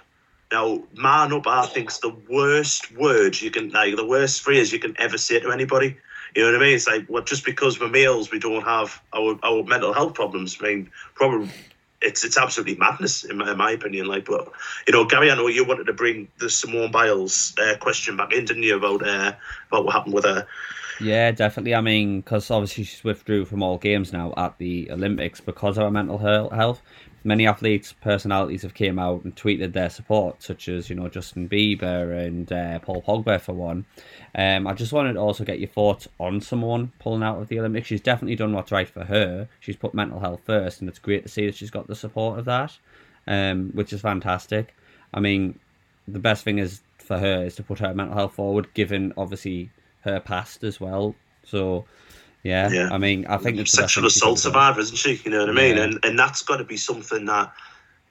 Now, 0.53 0.83
man 0.97 1.33
up, 1.33 1.47
I 1.47 1.67
think, 1.67 1.91
is 1.91 2.01
the 2.01 2.15
worst 2.29 2.91
word 2.97 3.41
you 3.41 3.53
can, 3.53 3.71
like, 3.71 3.95
the 3.95 4.05
worst 4.05 4.43
phrase 4.43 4.73
you 4.73 4.81
can 4.81 4.97
ever 4.99 5.17
say 5.17 5.39
to 5.39 5.53
anybody. 5.53 5.97
You 6.35 6.43
know 6.43 6.53
what 6.53 6.63
I 6.63 6.65
mean? 6.65 6.75
It's 6.75 6.87
like, 6.87 7.07
well, 7.09 7.23
just 7.23 7.45
because 7.45 7.81
we're 7.81 7.89
males, 7.89 8.31
we 8.31 8.39
don't 8.39 8.63
have 8.63 9.01
our, 9.13 9.39
our 9.43 9.65
mental 9.65 9.93
health 9.93 10.15
problems. 10.15 10.59
I 10.61 10.65
mean, 10.65 10.91
probably 11.15 11.51
it's 12.03 12.25
it's 12.25 12.39
absolutely 12.39 12.77
madness 12.77 13.25
in 13.25 13.37
my, 13.37 13.51
in 13.51 13.59
my, 13.59 13.73
opinion. 13.73 14.07
Like, 14.07 14.25
but 14.25 14.51
you 14.87 14.93
know, 14.93 15.05
Gary, 15.05 15.31
I 15.31 15.35
know 15.35 15.49
you 15.49 15.65
wanted 15.65 15.85
to 15.85 15.93
bring 15.93 16.29
the 16.39 16.49
Simone 16.49 16.91
Biles 16.91 17.55
uh, 17.59 17.77
question 17.79 18.17
back 18.17 18.33
in, 18.33 18.45
didn't 18.45 18.63
you, 18.63 18.77
about 18.77 19.07
uh, 19.07 19.33
about 19.69 19.85
what 19.85 19.93
happened 19.93 20.15
with 20.15 20.25
her? 20.25 20.47
Yeah, 21.01 21.31
definitely. 21.31 21.75
I 21.75 21.81
mean, 21.81 22.21
because 22.21 22.51
obviously 22.51 22.85
she's 22.85 23.03
withdrew 23.03 23.47
from 23.47 23.63
all 23.63 23.79
games 23.79 24.13
now 24.13 24.35
at 24.37 24.59
the 24.59 24.91
Olympics 24.91 25.41
because 25.41 25.79
of 25.79 25.85
her 25.85 25.91
mental 25.91 26.19
health. 26.19 26.83
Many 27.23 27.47
athletes, 27.47 27.93
personalities 27.93 28.63
have 28.63 28.73
came 28.73 28.99
out 28.99 29.25
and 29.25 29.37
tweeted 29.37 29.73
their 29.73 29.91
support, 29.91 30.43
such 30.43 30.69
as 30.69 30.89
you 30.89 30.97
know 30.97 31.09
Justin 31.09 31.49
Bieber 31.49 32.27
and 32.27 32.51
uh, 32.51 32.79
Paul 32.79 33.03
Pogba 33.03 33.41
for 33.41 33.53
one. 33.53 33.85
Um, 34.35 34.67
I 34.67 34.73
just 34.73 34.93
wanted 34.93 35.15
to 35.15 35.21
also 35.21 35.45
get 35.45 35.59
your 35.59 35.69
thoughts 35.69 36.09
on 36.19 36.41
someone 36.41 36.93
pulling 36.99 37.23
out 37.23 37.41
of 37.41 37.49
the 37.49 37.59
Olympics. 37.59 37.89
She's 37.89 38.01
definitely 38.01 38.37
done 38.37 38.55
what's 38.55 38.73
right 38.73 38.89
for 38.89 39.05
her. 39.05 39.49
She's 39.61 39.77
put 39.77 39.93
mental 39.93 40.21
health 40.21 40.41
first, 40.47 40.81
and 40.81 40.89
it's 40.89 40.99
great 40.99 41.25
to 41.25 41.29
see 41.29 41.45
that 41.47 41.55
she's 41.55 41.71
got 41.71 41.89
the 41.89 41.95
support 41.95 42.39
of 42.39 42.47
that, 42.47 42.79
um, 43.27 43.71
which 43.75 43.93
is 43.93 44.01
fantastic. 44.01 44.75
I 45.13 45.21
mean, 45.21 45.59
the 46.09 46.21
best 46.21 46.43
thing 46.43 46.59
is 46.59 46.81
for 46.99 47.19
her 47.19 47.45
is 47.45 47.57
to 47.57 47.63
put 47.63 47.81
her 47.81 47.93
mental 47.93 48.17
health 48.17 48.35
forward, 48.35 48.73
given 48.73 49.13
obviously 49.17 49.71
her 50.03 50.21
past 50.21 50.65
as 50.65 50.81
well. 50.81 51.15
So, 51.45 51.85
yeah, 52.43 52.71
yeah. 52.71 52.89
I 52.91 52.99
mean, 52.99 53.27
I 53.27 53.37
think 53.37 53.59
it's 53.59 53.73
sexual 53.73 54.07
assault 54.07 54.39
survivor, 54.39 54.81
isn't 54.81 54.97
she? 54.97 55.21
You 55.25 55.31
know 55.31 55.41
what 55.41 55.51
I 55.51 55.53
mean? 55.53 55.77
Yeah. 55.77 55.85
And 55.85 56.05
and 56.05 56.19
that's 56.19 56.43
got 56.43 56.57
to 56.57 56.65
be 56.65 56.77
something 56.77 57.27
that 57.27 57.53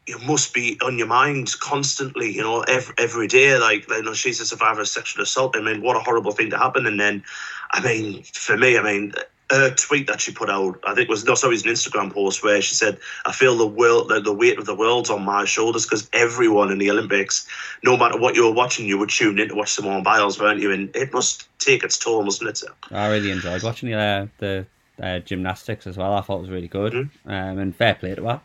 you 0.10 0.18
must 0.20 0.54
be 0.54 0.78
on 0.82 0.98
your 0.98 1.08
mind 1.08 1.54
constantly, 1.60 2.34
you 2.34 2.42
know, 2.42 2.62
every, 2.62 2.94
every 2.98 3.28
day. 3.28 3.58
Like, 3.58 3.88
you 3.90 4.02
know, 4.02 4.14
she's 4.14 4.40
a 4.40 4.46
survivor 4.46 4.82
of 4.82 4.88
sexual 4.88 5.22
assault. 5.24 5.56
I 5.56 5.62
mean, 5.62 5.82
what 5.82 5.96
a 5.96 6.00
horrible 6.00 6.32
thing 6.32 6.50
to 6.50 6.58
happen. 6.58 6.88
And 6.88 7.00
then, 7.00 7.24
I 7.72 7.82
mean, 7.82 8.24
for 8.24 8.58
me, 8.58 8.78
I 8.78 8.82
mean, 8.82 9.14
her 9.52 9.72
tweet 9.72 10.08
that 10.08 10.22
she 10.22 10.32
put 10.32 10.50
out, 10.50 10.80
I 10.86 10.94
think 10.94 11.10
it 11.10 11.10
was 11.10 11.26
no, 11.26 11.36
sorry, 11.36 11.56
it 11.56 11.66
was 11.66 11.66
an 11.66 11.72
Instagram 11.72 12.14
post 12.14 12.44
where 12.44 12.62
she 12.62 12.76
said, 12.76 13.00
"I 13.26 13.32
feel 13.32 13.58
the 13.58 13.68
world, 13.68 14.10
the, 14.10 14.20
the 14.20 14.34
weight 14.34 14.60
of 14.60 14.66
the 14.66 14.76
world's 14.76 15.10
on 15.10 15.24
my 15.24 15.46
shoulders 15.46 15.86
because 15.86 16.10
everyone 16.14 16.72
in 16.72 16.78
the 16.78 16.92
Olympics, 16.92 17.48
no 17.84 17.98
matter 17.98 18.18
what 18.18 18.36
you 18.36 18.46
were 18.46 18.54
watching, 18.54 18.88
you 18.88 18.98
were 18.98 19.08
tune 19.08 19.40
in 19.40 19.50
to 19.50 19.56
watch 19.56 19.72
Simone 19.72 20.04
Biles, 20.04 20.40
weren't 20.40 20.60
you? 20.60 20.72
And 20.72 20.96
it 20.96 21.12
must 21.14 21.48
take 21.60 21.84
its 21.84 21.98
toll, 21.98 22.24
mustn't 22.24 22.50
it? 22.50 22.64
I 22.92 23.08
really 23.08 23.32
enjoyed 23.32 23.64
watching 23.64 23.90
the 23.90 23.98
uh, 23.98 24.28
the 24.38 24.66
uh, 25.02 25.20
gymnastics 25.20 25.88
as 25.88 25.98
well. 25.98 26.14
I 26.14 26.22
thought 26.22 26.38
it 26.38 26.42
was 26.42 26.50
really 26.52 26.68
good, 26.68 26.94
mm-hmm. 26.94 27.30
um, 27.30 27.58
and 27.58 27.76
fair 27.76 27.96
play 27.96 28.16
to 28.16 28.24
her. 28.26 28.42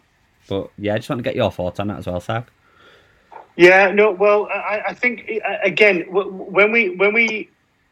But 0.48 0.70
yeah, 0.78 0.94
I 0.94 0.98
just 0.98 1.08
want 1.10 1.18
to 1.20 1.24
get 1.24 1.36
your 1.36 1.50
thoughts 1.50 1.80
on 1.80 1.88
that 1.88 1.98
as 1.98 2.06
well, 2.06 2.20
Sag. 2.20 2.44
Yeah, 3.56 3.92
no, 3.92 4.10
well, 4.10 4.48
I, 4.52 4.82
I 4.88 4.94
think 4.94 5.30
again 5.62 6.06
when 6.10 6.72
we 6.72 6.90
when 6.96 7.12
we 7.12 7.50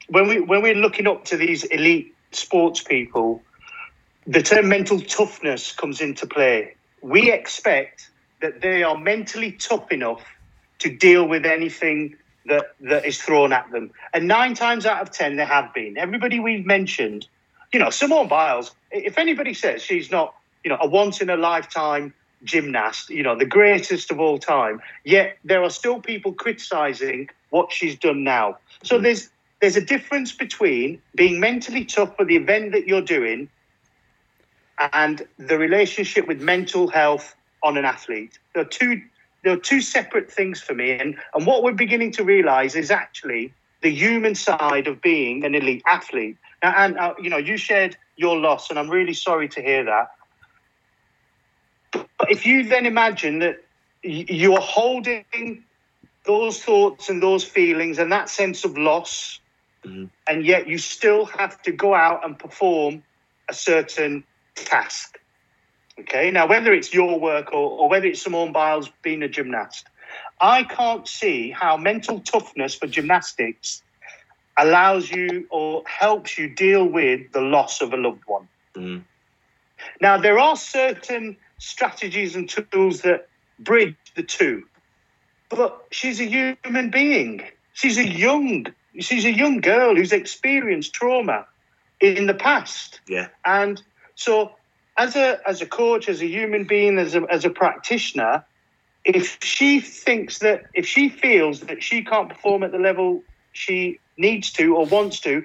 when 0.08 0.28
we 0.28 0.40
when 0.40 0.62
we're 0.62 0.74
looking 0.74 1.06
up 1.06 1.24
to 1.26 1.36
these 1.36 1.64
elite 1.64 2.14
sports 2.34 2.82
people, 2.82 3.42
the 4.26 4.42
term 4.42 4.68
mental 4.68 5.00
toughness 5.00 5.72
comes 5.72 6.00
into 6.00 6.26
play. 6.26 6.74
We 7.00 7.32
expect 7.32 8.10
that 8.40 8.60
they 8.60 8.82
are 8.82 8.96
mentally 8.96 9.52
tough 9.52 9.90
enough 9.90 10.22
to 10.80 10.94
deal 10.94 11.26
with 11.26 11.46
anything 11.46 12.16
that 12.46 12.74
that 12.80 13.04
is 13.04 13.22
thrown 13.22 13.52
at 13.52 13.70
them, 13.70 13.92
and 14.12 14.26
nine 14.26 14.54
times 14.54 14.84
out 14.84 15.00
of 15.00 15.10
ten 15.12 15.36
they 15.36 15.44
have 15.44 15.72
been. 15.72 15.96
Everybody 15.96 16.40
we've 16.40 16.66
mentioned, 16.66 17.26
you 17.72 17.78
know, 17.78 17.90
Simone 17.90 18.28
Biles. 18.28 18.72
If 18.90 19.16
anybody 19.16 19.54
says 19.54 19.82
she's 19.82 20.10
not, 20.10 20.34
you 20.64 20.70
know, 20.70 20.78
a 20.80 20.88
once 20.88 21.20
in 21.20 21.30
a 21.30 21.36
lifetime 21.36 22.12
gymnast, 22.44 23.10
you 23.10 23.22
know, 23.22 23.36
the 23.36 23.46
greatest 23.46 24.10
of 24.10 24.20
all 24.20 24.38
time. 24.38 24.80
Yet 25.04 25.38
there 25.44 25.62
are 25.62 25.70
still 25.70 26.00
people 26.00 26.32
criticizing 26.32 27.30
what 27.50 27.72
she's 27.72 27.96
done 27.96 28.24
now. 28.24 28.58
So 28.82 28.98
there's 28.98 29.30
there's 29.62 29.76
a 29.76 29.80
difference 29.80 30.32
between 30.32 31.00
being 31.14 31.38
mentally 31.38 31.84
tough 31.84 32.16
for 32.16 32.24
the 32.24 32.34
event 32.34 32.72
that 32.72 32.88
you're 32.88 33.00
doing 33.00 33.48
and 34.92 35.22
the 35.38 35.56
relationship 35.56 36.26
with 36.26 36.40
mental 36.40 36.88
health 36.88 37.36
on 37.62 37.76
an 37.76 37.84
athlete. 37.84 38.40
There 38.54 38.62
are 38.62 38.68
two 38.68 39.00
there 39.44 39.52
are 39.52 39.64
two 39.70 39.80
separate 39.80 40.30
things 40.30 40.60
for 40.60 40.74
me. 40.74 40.90
And 40.90 41.16
and 41.32 41.46
what 41.46 41.62
we're 41.62 41.74
beginning 41.74 42.10
to 42.12 42.24
realize 42.24 42.74
is 42.74 42.90
actually 42.90 43.54
the 43.82 43.90
human 43.90 44.34
side 44.34 44.88
of 44.88 45.00
being 45.00 45.44
an 45.44 45.54
elite 45.54 45.84
athlete. 45.86 46.38
Now, 46.60 46.74
and 46.76 46.98
uh, 46.98 47.14
you 47.22 47.30
know, 47.30 47.36
you 47.38 47.56
shared 47.56 47.96
your 48.16 48.36
loss, 48.36 48.68
and 48.68 48.80
I'm 48.80 48.90
really 48.90 49.14
sorry 49.14 49.48
to 49.50 49.62
hear 49.62 49.84
that. 49.84 50.10
But 51.92 52.32
if 52.32 52.46
you 52.46 52.64
then 52.64 52.84
imagine 52.84 53.38
that 53.38 53.62
you're 54.02 54.60
holding 54.60 55.62
those 56.24 56.60
thoughts 56.60 57.08
and 57.08 57.22
those 57.22 57.44
feelings 57.44 58.00
and 58.00 58.10
that 58.10 58.28
sense 58.28 58.64
of 58.64 58.76
loss, 58.76 59.38
mm-hmm. 59.84 60.04
and 60.26 60.46
yet 60.46 60.66
you 60.66 60.78
still 60.78 61.24
have 61.26 61.60
to 61.62 61.72
go 61.72 61.94
out 61.94 62.24
and 62.24 62.38
perform 62.38 63.02
a 63.48 63.54
certain 63.54 64.24
task. 64.54 65.18
Okay, 66.00 66.30
now 66.30 66.46
whether 66.46 66.72
it's 66.72 66.92
your 66.94 67.20
work 67.20 67.52
or, 67.52 67.70
or 67.80 67.88
whether 67.88 68.06
it's 68.06 68.22
Simone 68.22 68.52
Biles 68.52 68.90
being 69.02 69.22
a 69.22 69.28
gymnast, 69.28 69.86
I 70.40 70.64
can't 70.64 71.06
see 71.06 71.50
how 71.50 71.76
mental 71.76 72.20
toughness 72.20 72.74
for 72.74 72.86
gymnastics 72.86 73.82
allows 74.58 75.10
you 75.10 75.46
or 75.50 75.82
helps 75.86 76.38
you 76.38 76.48
deal 76.48 76.84
with 76.84 77.32
the 77.32 77.40
loss 77.40 77.80
of 77.80 77.92
a 77.92 77.96
loved 77.96 78.22
one. 78.26 78.48
Mm-hmm. 78.74 79.02
Now, 80.00 80.18
there 80.18 80.38
are 80.38 80.56
certain 80.56 81.36
strategies 81.58 82.36
and 82.36 82.48
tools 82.48 83.02
that 83.02 83.28
bridge 83.58 83.96
the 84.16 84.22
two. 84.22 84.64
But 85.48 85.86
she's 85.90 86.20
a 86.20 86.24
human 86.24 86.90
being. 86.90 87.42
She's 87.72 87.98
a 87.98 88.06
young, 88.06 88.66
she's 88.98 89.24
a 89.24 89.32
young 89.32 89.60
girl 89.60 89.96
who's 89.96 90.12
experienced 90.12 90.92
trauma 90.92 91.46
in 92.00 92.26
the 92.26 92.34
past. 92.34 93.00
Yeah. 93.08 93.28
And 93.44 93.80
so 94.14 94.52
as 94.96 95.16
a 95.16 95.38
as 95.46 95.62
a 95.62 95.66
coach, 95.66 96.08
as 96.08 96.20
a 96.20 96.26
human 96.26 96.64
being, 96.64 96.98
as 96.98 97.14
a 97.14 97.22
as 97.30 97.44
a 97.44 97.50
practitioner, 97.50 98.44
if 99.04 99.38
she 99.42 99.80
thinks 99.80 100.38
that 100.40 100.64
if 100.74 100.86
she 100.86 101.08
feels 101.08 101.60
that 101.60 101.82
she 101.82 102.04
can't 102.04 102.28
perform 102.28 102.62
at 102.62 102.72
the 102.72 102.78
level 102.78 103.22
she 103.52 103.98
needs 104.16 104.52
to 104.52 104.76
or 104.76 104.86
wants 104.86 105.20
to, 105.20 105.42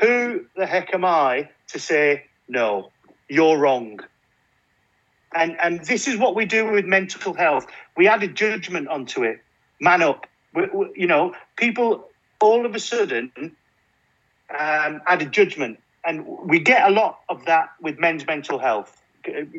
who 0.00 0.44
the 0.56 0.66
heck 0.66 0.94
am 0.94 1.04
I 1.04 1.50
to 1.68 1.78
say 1.78 2.24
no? 2.48 2.92
You're 3.28 3.58
wrong. 3.58 4.00
And 5.34 5.56
and 5.60 5.84
this 5.84 6.08
is 6.08 6.16
what 6.16 6.34
we 6.34 6.44
do 6.46 6.70
with 6.70 6.86
mental 6.86 7.34
health. 7.34 7.66
We 7.96 8.08
add 8.08 8.22
a 8.22 8.28
judgment 8.28 8.88
onto 8.88 9.24
it. 9.24 9.40
Man 9.80 10.02
up. 10.02 10.26
We, 10.54 10.66
we, 10.72 10.86
you 10.96 11.06
know, 11.06 11.34
people 11.56 12.07
all 12.40 12.66
of 12.66 12.74
a 12.74 12.80
sudden 12.80 13.32
um, 13.36 15.02
add 15.06 15.22
a 15.22 15.26
judgment, 15.26 15.80
and 16.04 16.26
we 16.26 16.58
get 16.58 16.88
a 16.88 16.92
lot 16.92 17.20
of 17.28 17.44
that 17.46 17.70
with 17.80 17.98
men's 17.98 18.26
mental 18.26 18.58
health 18.58 18.94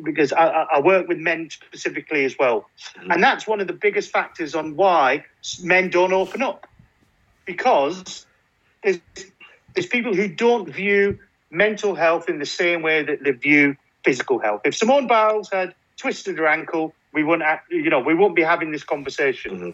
because 0.02 0.32
I, 0.32 0.46
I, 0.46 0.80
work 0.80 1.06
with 1.06 1.18
men 1.18 1.48
specifically 1.50 2.24
as 2.24 2.36
well, 2.38 2.68
mm-hmm. 2.96 3.10
and 3.12 3.22
that's 3.22 3.46
one 3.46 3.60
of 3.60 3.66
the 3.66 3.72
biggest 3.72 4.10
factors 4.10 4.54
on 4.54 4.74
why 4.74 5.24
men 5.62 5.90
don't 5.90 6.12
open 6.12 6.42
up 6.42 6.66
because 7.44 8.26
there's 8.82 8.98
there's 9.74 9.86
people 9.86 10.14
who 10.14 10.28
don't 10.28 10.68
view 10.68 11.18
mental 11.50 11.94
health 11.94 12.28
in 12.28 12.38
the 12.38 12.46
same 12.46 12.82
way 12.82 13.02
that 13.02 13.22
they 13.22 13.32
view 13.32 13.76
physical 14.04 14.38
health. 14.38 14.62
If 14.64 14.74
Simone 14.74 15.06
Biles 15.06 15.50
had 15.50 15.74
twisted 15.96 16.38
her 16.38 16.46
ankle, 16.46 16.94
we 17.12 17.22
wouldn't, 17.24 17.60
you 17.70 17.90
know, 17.90 18.00
we 18.00 18.14
wouldn't 18.14 18.36
be 18.36 18.42
having 18.42 18.72
this 18.72 18.84
conversation. 18.84 19.58
Mm-hmm. 19.58 19.70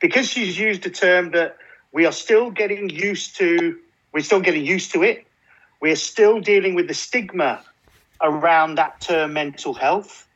Because 0.00 0.28
she's 0.28 0.58
used 0.58 0.84
a 0.86 0.90
term 0.90 1.30
that 1.32 1.56
we 1.92 2.06
are 2.06 2.12
still 2.12 2.50
getting 2.50 2.88
used 2.88 3.36
to, 3.36 3.78
we're 4.12 4.22
still 4.22 4.40
getting 4.40 4.64
used 4.64 4.92
to 4.92 5.02
it. 5.02 5.26
We're 5.80 5.96
still 5.96 6.40
dealing 6.40 6.74
with 6.74 6.88
the 6.88 6.94
stigma 6.94 7.64
around 8.22 8.76
that 8.76 9.00
term 9.00 9.32
mental 9.32 9.74
health. 9.74 10.26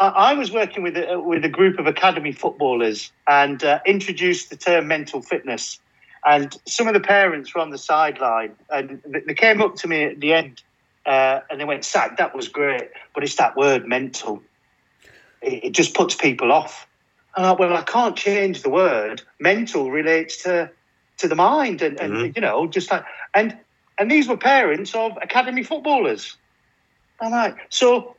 I 0.00 0.34
was 0.34 0.52
working 0.52 0.82
with 0.82 0.96
a, 0.96 1.18
with 1.18 1.44
a 1.44 1.48
group 1.48 1.78
of 1.78 1.86
academy 1.86 2.32
footballers 2.32 3.12
and 3.28 3.62
uh, 3.62 3.78
introduced 3.86 4.50
the 4.50 4.56
term 4.56 4.88
mental 4.88 5.22
fitness. 5.22 5.78
And 6.26 6.56
some 6.66 6.88
of 6.88 6.94
the 6.94 7.00
parents 7.00 7.54
were 7.54 7.60
on 7.60 7.70
the 7.70 7.78
sideline, 7.78 8.56
and 8.70 9.00
they 9.26 9.34
came 9.34 9.62
up 9.62 9.76
to 9.76 9.88
me 9.88 10.02
at 10.04 10.20
the 10.20 10.34
end 10.34 10.62
uh, 11.06 11.40
and 11.50 11.60
they 11.60 11.64
went, 11.64 11.84
Sack, 11.84 12.18
that 12.18 12.34
was 12.34 12.48
great, 12.48 12.90
but 13.14 13.22
it's 13.22 13.36
that 13.36 13.56
word 13.56 13.86
mental. 13.86 14.42
It, 15.40 15.64
it 15.64 15.70
just 15.70 15.94
puts 15.94 16.14
people 16.14 16.52
off. 16.52 16.87
And 17.38 17.46
I, 17.46 17.52
well, 17.52 17.72
I 17.72 17.82
can't 17.82 18.16
change 18.16 18.62
the 18.62 18.68
word. 18.68 19.22
Mental 19.38 19.92
relates 19.92 20.42
to 20.42 20.72
to 21.18 21.28
the 21.28 21.36
mind, 21.36 21.82
and, 21.82 22.00
and 22.00 22.12
mm-hmm. 22.12 22.32
you 22.34 22.40
know, 22.42 22.66
just 22.66 22.90
like 22.90 23.04
and 23.32 23.56
and 23.96 24.10
these 24.10 24.26
were 24.26 24.36
parents 24.36 24.92
of 24.92 25.16
academy 25.22 25.62
footballers. 25.62 26.36
I'm 27.20 27.30
like, 27.30 27.56
so, 27.68 28.16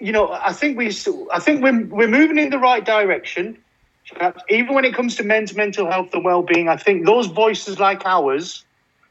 you 0.00 0.10
know, 0.10 0.32
I 0.32 0.52
think 0.52 0.76
we, 0.76 0.88
I 1.32 1.38
think 1.38 1.62
we're 1.62 1.84
we're 1.84 2.08
moving 2.08 2.36
in 2.36 2.50
the 2.50 2.58
right 2.58 2.84
direction. 2.84 3.58
Perhaps 4.12 4.42
Even 4.50 4.74
when 4.74 4.84
it 4.84 4.92
comes 4.92 5.14
to 5.16 5.22
men's 5.22 5.54
mental 5.54 5.88
health 5.88 6.12
and 6.12 6.24
well-being, 6.24 6.68
I 6.68 6.78
think 6.78 7.06
those 7.06 7.26
voices 7.26 7.78
like 7.78 8.04
ours 8.06 8.64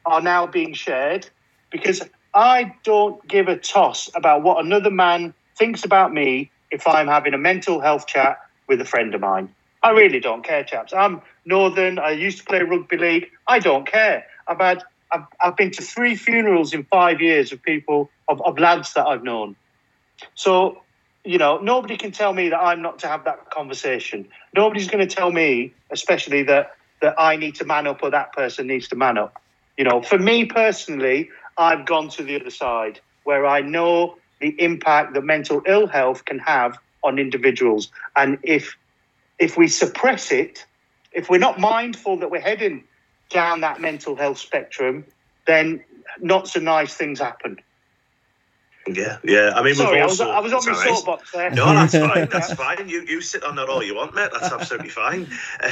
are 0.06 0.20
now 0.20 0.46
being 0.46 0.74
shared 0.74 1.30
because 1.70 2.02
I 2.34 2.76
don't 2.84 3.26
give 3.26 3.48
a 3.48 3.56
toss 3.56 4.10
about 4.14 4.44
what 4.44 4.66
another 4.66 4.92
man 4.92 5.34
thinks 5.56 5.86
about 5.86 6.14
me 6.14 6.52
if 6.70 6.86
I'm 6.86 7.08
having 7.08 7.34
a 7.34 7.38
mental 7.38 7.80
health 7.80 8.08
chat 8.08 8.40
with 8.68 8.82
a 8.82 8.86
friend 8.86 9.14
of 9.16 9.22
mine. 9.22 9.50
I 9.84 9.92
really 9.92 10.20
don't 10.20 10.44
care, 10.44 10.64
chaps. 10.64 10.94
I'm 10.94 11.22
northern. 11.46 12.00
I 12.00 12.12
used 12.12 12.40
to 12.40 12.44
play 12.44 12.62
rugby 12.62 12.98
league. 12.98 13.28
I 13.48 13.60
don't 13.60 13.86
care. 13.86 14.26
I've 14.48 14.60
had 14.60 14.84
I've, 15.12 15.26
I've 15.42 15.56
been 15.56 15.72
to 15.72 15.82
three 15.82 16.16
funerals 16.16 16.74
in 16.74 16.84
five 16.84 17.22
years 17.22 17.54
of 17.54 17.62
people 17.64 18.10
of, 18.28 18.42
of 18.42 18.60
lads 18.60 18.94
that 18.94 19.08
I've 19.08 19.24
known. 19.24 19.56
So 20.36 20.82
you 21.24 21.38
know, 21.38 21.58
nobody 21.58 21.98
can 21.98 22.12
tell 22.12 22.34
me 22.34 22.50
that 22.50 22.58
I'm 22.58 22.82
not 22.82 23.00
to 23.00 23.08
have 23.08 23.26
that 23.26 23.50
conversation. 23.52 24.30
Nobody's 24.56 24.88
going 24.88 25.06
to 25.06 25.14
tell 25.14 25.30
me, 25.30 25.74
especially 25.92 26.44
that 26.44 26.72
that 27.02 27.16
I 27.20 27.36
need 27.36 27.56
to 27.56 27.66
man 27.66 27.86
up 27.86 28.02
or 28.02 28.10
that 28.10 28.34
person 28.34 28.66
needs 28.68 28.88
to 28.88 28.96
man 28.96 29.18
up. 29.18 29.42
You 29.78 29.84
know, 29.84 30.02
for 30.02 30.18
me 30.18 30.46
personally, 30.46 31.30
I've 31.58 31.86
gone 31.86 32.10
to 32.10 32.24
the 32.24 32.40
other 32.40 32.50
side 32.50 33.00
where 33.24 33.46
I 33.46 33.62
know 33.62 34.18
the 34.40 34.56
impact 34.62 35.14
that 35.14 35.24
mental 35.24 35.62
ill 35.68 35.88
health 35.88 36.26
can 36.26 36.40
have 36.40 36.80
on 37.04 37.20
individuals. 37.20 37.92
And 38.16 38.40
if 38.44 38.76
if 39.40 39.58
we 39.58 39.68
suppress 39.68 40.32
it, 40.32 40.66
if 41.12 41.30
we're 41.30 41.38
not 41.38 41.60
mindful 41.60 42.18
that 42.18 42.32
we're 42.32 42.42
heading 42.42 42.84
down 43.30 43.62
that 43.62 43.80
mental 43.80 44.16
health 44.16 44.38
spectrum, 44.38 45.06
then 45.46 45.84
not 46.20 46.48
so 46.48 46.60
nice 46.60 46.94
things 46.94 47.20
happen. 47.20 47.60
Yeah, 48.94 49.18
yeah. 49.24 49.52
I 49.56 49.64
mean, 49.64 49.76
Sorry, 49.76 50.00
also, 50.02 50.30
I 50.30 50.40
was, 50.40 50.54
I 50.54 50.58
was 50.58 50.68
on 50.68 50.74
my 50.74 50.86
soapbox 50.86 51.32
there. 51.32 51.50
No, 51.52 51.66
that's 51.66 51.98
fine. 51.98 52.30
That's 52.30 52.54
fine. 52.54 52.88
You 52.88 53.02
you 53.02 53.22
sit 53.22 53.44
on 53.44 53.56
that 53.58 53.68
all 53.70 53.84
you 53.84 53.96
want, 53.96 54.16
mate. 54.16 54.30
That's 54.32 54.52
absolutely 54.52 54.90
fine. 54.90 55.28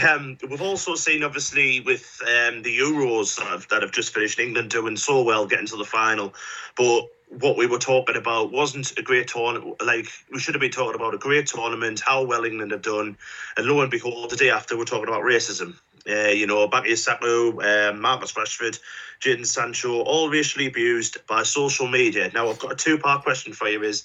Um, 0.05 0.37
we've 0.49 0.61
also 0.61 0.95
seen, 0.95 1.23
obviously, 1.23 1.79
with 1.79 2.19
um, 2.23 2.61
the 2.63 2.77
Euros 2.77 3.37
that 3.37 3.47
have, 3.47 3.67
that 3.69 3.81
have 3.81 3.91
just 3.91 4.13
finished, 4.13 4.39
England 4.39 4.69
doing 4.69 4.97
so 4.97 5.23
well, 5.23 5.47
getting 5.47 5.67
to 5.67 5.77
the 5.77 5.85
final. 5.85 6.33
But 6.75 7.07
what 7.29 7.57
we 7.57 7.67
were 7.67 7.79
talking 7.79 8.15
about 8.15 8.51
wasn't 8.51 8.97
a 8.97 9.01
great 9.01 9.27
tournament. 9.27 9.81
Like 9.83 10.07
we 10.31 10.39
should 10.39 10.55
have 10.55 10.61
been 10.61 10.71
talking 10.71 10.95
about 10.95 11.13
a 11.13 11.17
great 11.17 11.47
tournament, 11.47 12.01
how 12.05 12.23
well 12.23 12.45
England 12.45 12.71
have 12.71 12.81
done, 12.81 13.17
and 13.57 13.65
lo 13.65 13.81
and 13.81 13.91
behold, 13.91 14.29
the 14.29 14.35
day 14.35 14.49
after 14.49 14.77
we're 14.77 14.85
talking 14.85 15.07
about 15.07 15.23
racism. 15.23 15.75
Uh, 16.07 16.29
you 16.29 16.45
know, 16.45 16.67
Bukayo 16.67 16.95
Saka, 16.95 17.25
uh, 17.25 17.93
Marcus 17.93 18.33
Rashford, 18.33 18.79
Jadon 19.19 19.45
Sancho, 19.45 20.01
all 20.01 20.29
racially 20.29 20.67
abused 20.67 21.17
by 21.25 21.41
social 21.41 21.87
media. 21.87 22.29
Now, 22.31 22.47
I've 22.47 22.59
got 22.59 22.73
a 22.73 22.75
two-part 22.75 23.23
question 23.23 23.53
for 23.53 23.67
you: 23.67 23.81
Is 23.81 24.03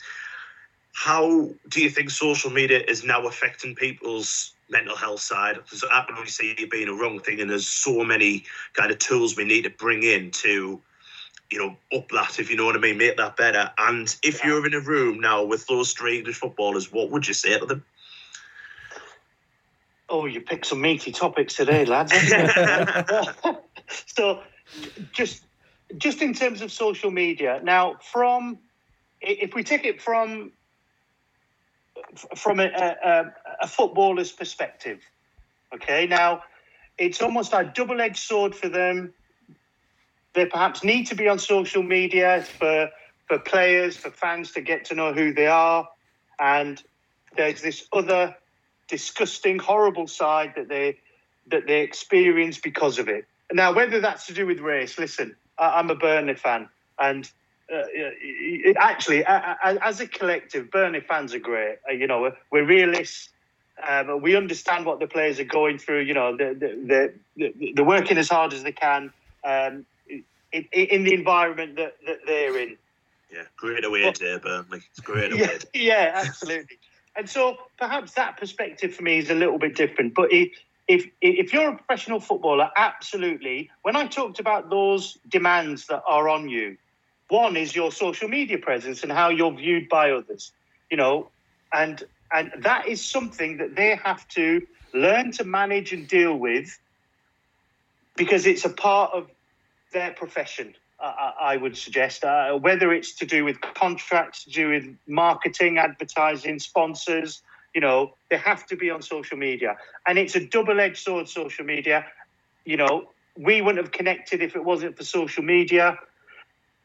how 0.92 1.50
do 1.68 1.82
you 1.82 1.90
think 1.90 2.10
social 2.10 2.50
media 2.50 2.82
is 2.86 3.04
now 3.04 3.26
affecting 3.26 3.74
people's 3.74 4.54
mental 4.70 4.96
health 4.96 5.20
side? 5.20 5.56
Because 5.56 5.84
I 5.84 6.04
can 6.06 6.16
only 6.16 6.30
see 6.30 6.52
it 6.52 6.70
being 6.70 6.88
a 6.88 6.94
wrong 6.94 7.20
thing, 7.20 7.40
and 7.40 7.50
there's 7.50 7.68
so 7.68 8.02
many 8.02 8.44
kind 8.72 8.90
of 8.90 8.98
tools 8.98 9.36
we 9.36 9.44
need 9.44 9.64
to 9.64 9.70
bring 9.70 10.02
in 10.02 10.30
to 10.30 10.80
you 11.50 11.58
know, 11.58 11.98
up 11.98 12.08
that, 12.10 12.38
if 12.38 12.48
you 12.48 12.56
know 12.56 12.64
what 12.64 12.76
I 12.76 12.78
mean, 12.78 12.96
make 12.96 13.16
that 13.16 13.36
better. 13.36 13.70
And 13.76 14.14
if 14.22 14.40
yeah. 14.40 14.50
you're 14.50 14.66
in 14.66 14.74
a 14.74 14.80
room 14.80 15.20
now 15.20 15.44
with 15.44 15.66
those 15.66 15.92
three 15.92 16.18
English 16.18 16.36
footballers, 16.36 16.92
what 16.92 17.10
would 17.10 17.26
you 17.26 17.34
say 17.34 17.58
to 17.58 17.66
them? 17.66 17.84
Oh, 20.08 20.26
you 20.26 20.40
picked 20.40 20.66
some 20.66 20.80
meaty 20.80 21.12
topics 21.12 21.54
today, 21.54 21.84
lads. 21.84 22.12
so, 24.06 24.42
just 25.12 25.44
just 25.96 26.22
in 26.22 26.34
terms 26.34 26.62
of 26.62 26.70
social 26.70 27.10
media, 27.10 27.60
now 27.62 27.96
from 28.00 28.58
if 29.20 29.54
we 29.54 29.62
take 29.62 29.84
it 29.84 30.00
from 30.00 30.52
from 32.36 32.60
a, 32.60 32.66
a, 32.66 33.32
a 33.62 33.66
footballer's 33.68 34.32
perspective, 34.32 35.00
okay, 35.74 36.06
now 36.06 36.42
it's 36.98 37.22
almost 37.22 37.52
a 37.52 37.70
double-edged 37.72 38.18
sword 38.18 38.54
for 38.54 38.68
them 38.68 39.12
they 40.34 40.46
perhaps 40.46 40.84
need 40.84 41.06
to 41.06 41.14
be 41.14 41.28
on 41.28 41.38
social 41.38 41.82
media 41.82 42.44
for 42.58 42.90
for 43.26 43.38
players, 43.38 43.96
for 43.96 44.10
fans 44.10 44.50
to 44.52 44.60
get 44.60 44.86
to 44.86 44.94
know 44.94 45.12
who 45.12 45.32
they 45.32 45.46
are, 45.46 45.88
and 46.40 46.82
there's 47.36 47.62
this 47.62 47.86
other 47.92 48.34
disgusting, 48.88 49.58
horrible 49.58 50.08
side 50.08 50.54
that 50.56 50.68
they 50.68 50.98
that 51.46 51.66
they 51.66 51.80
experience 51.80 52.58
because 52.58 52.98
of 52.98 53.08
it. 53.08 53.26
Now, 53.52 53.72
whether 53.72 54.00
that's 54.00 54.26
to 54.26 54.34
do 54.34 54.46
with 54.46 54.60
race, 54.60 54.98
listen, 54.98 55.36
I, 55.58 55.80
am 55.80 55.90
a 55.90 55.94
Burnley 55.94 56.34
fan, 56.34 56.68
and 56.98 57.24
uh, 57.72 57.82
it, 57.92 58.76
actually, 58.78 59.24
as 59.24 60.00
a 60.00 60.06
collective, 60.06 60.70
Burnley 60.70 61.00
fans 61.00 61.34
are 61.34 61.38
great. 61.38 61.78
Uh, 61.88 61.92
you 61.92 62.06
know, 62.06 62.32
we're 62.50 62.64
realists. 62.64 63.28
Um, 63.88 64.20
we 64.20 64.36
understand 64.36 64.84
what 64.84 65.00
the 65.00 65.06
players 65.06 65.40
are 65.40 65.44
going 65.44 65.78
through. 65.78 66.00
You 66.00 66.14
know, 66.14 66.36
they're, 66.36 66.54
they're, 66.54 67.14
they're 67.36 67.84
working 67.84 68.18
as 68.18 68.28
hard 68.28 68.52
as 68.52 68.62
they 68.62 68.72
can. 68.72 69.12
Um, 69.44 69.86
in, 70.52 70.64
in 70.72 71.04
the 71.04 71.14
environment 71.14 71.76
that, 71.76 71.94
that 72.06 72.18
they're 72.26 72.58
in. 72.58 72.76
Yeah, 73.32 73.42
great 73.56 73.84
away 73.84 74.12
there, 74.18 74.38
Burnley. 74.38 74.80
It's 74.90 75.00
great 75.00 75.32
away. 75.32 75.40
Yeah, 75.40 75.58
yeah, 75.74 76.12
absolutely. 76.26 76.78
and 77.16 77.28
so 77.28 77.56
perhaps 77.78 78.12
that 78.14 78.36
perspective 78.36 78.94
for 78.94 79.02
me 79.02 79.18
is 79.18 79.30
a 79.30 79.34
little 79.34 79.58
bit 79.58 79.76
different. 79.76 80.14
But 80.14 80.32
if, 80.32 80.50
if 80.88 81.06
if 81.20 81.52
you're 81.52 81.68
a 81.68 81.76
professional 81.76 82.18
footballer, 82.18 82.70
absolutely. 82.76 83.70
When 83.82 83.94
I 83.94 84.06
talked 84.06 84.40
about 84.40 84.70
those 84.70 85.16
demands 85.28 85.86
that 85.86 86.02
are 86.08 86.28
on 86.28 86.48
you, 86.48 86.76
one 87.28 87.56
is 87.56 87.76
your 87.76 87.92
social 87.92 88.28
media 88.28 88.58
presence 88.58 89.04
and 89.04 89.12
how 89.12 89.28
you're 89.28 89.52
viewed 89.52 89.88
by 89.88 90.10
others. 90.10 90.52
You 90.90 90.96
know, 90.96 91.30
and 91.72 92.02
and 92.32 92.52
that 92.58 92.88
is 92.88 93.04
something 93.04 93.58
that 93.58 93.76
they 93.76 93.94
have 93.94 94.26
to 94.30 94.66
learn 94.92 95.30
to 95.32 95.44
manage 95.44 95.92
and 95.92 96.08
deal 96.08 96.34
with 96.34 96.76
because 98.16 98.46
it's 98.46 98.64
a 98.64 98.70
part 98.70 99.12
of 99.14 99.28
their 99.92 100.12
profession. 100.12 100.74
I 101.02 101.56
would 101.56 101.78
suggest 101.78 102.24
uh, 102.24 102.52
whether 102.58 102.92
it's 102.92 103.14
to 103.14 103.26
do 103.26 103.44
with 103.44 103.58
contracts, 103.62 104.44
to 104.44 104.50
do 104.50 104.68
with 104.68 104.84
marketing, 105.06 105.78
advertising, 105.78 106.58
sponsors. 106.58 107.42
You 107.74 107.80
know, 107.80 108.14
they 108.28 108.36
have 108.36 108.66
to 108.66 108.76
be 108.76 108.90
on 108.90 109.00
social 109.00 109.38
media, 109.38 109.76
and 110.06 110.18
it's 110.18 110.36
a 110.36 110.46
double-edged 110.46 110.98
sword. 110.98 111.28
Social 111.28 111.64
media. 111.64 112.04
You 112.66 112.76
know, 112.76 113.08
we 113.38 113.62
wouldn't 113.62 113.82
have 113.82 113.92
connected 113.92 114.42
if 114.42 114.56
it 114.56 114.62
wasn't 114.62 114.98
for 114.98 115.04
social 115.04 115.42
media. 115.42 115.98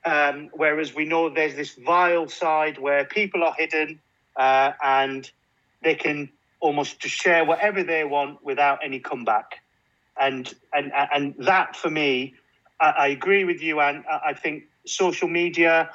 Um, 0.05 0.49
whereas 0.53 0.93
we 0.95 1.03
know 1.03 1.29
there's 1.29 1.55
this 1.55 1.73
vile 1.73 2.29
side 2.29 2.77
where 2.77 3.05
people 3.05 3.43
are 3.43 3.55
hidden 3.57 3.99
uh, 4.35 4.71
and 4.83 5.29
they 5.83 5.95
can 5.95 6.29
almost 6.59 6.99
just 6.99 7.15
share 7.15 7.43
whatever 7.43 7.83
they 7.83 8.03
want 8.03 8.43
without 8.45 8.79
any 8.83 8.99
comeback. 8.99 9.55
And 10.17 10.53
and 10.73 10.93
and 10.93 11.35
that 11.39 11.75
for 11.75 11.89
me 11.89 12.35
I, 12.85 13.05
I 13.05 13.07
agree 13.07 13.43
with 13.45 13.61
you, 13.61 13.79
and 13.79 14.03
I 14.07 14.33
think 14.33 14.65
social 14.85 15.27
media. 15.27 15.89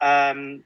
Um, 0.00 0.62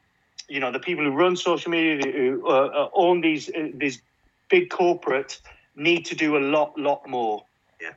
you 0.48 0.60
know, 0.60 0.72
the 0.72 0.80
people 0.80 1.04
who 1.04 1.12
run 1.12 1.36
social 1.36 1.70
media, 1.70 2.12
who 2.12 2.46
uh, 2.46 2.50
uh, 2.50 2.88
own 2.94 3.20
these 3.20 3.48
uh, 3.48 3.68
these 3.74 4.02
big 4.48 4.68
corporates, 4.68 5.38
need 5.76 6.04
to 6.06 6.14
do 6.14 6.36
a 6.36 6.42
lot, 6.54 6.76
lot 6.76 7.08
more. 7.08 7.46
Yeah. 7.80 7.94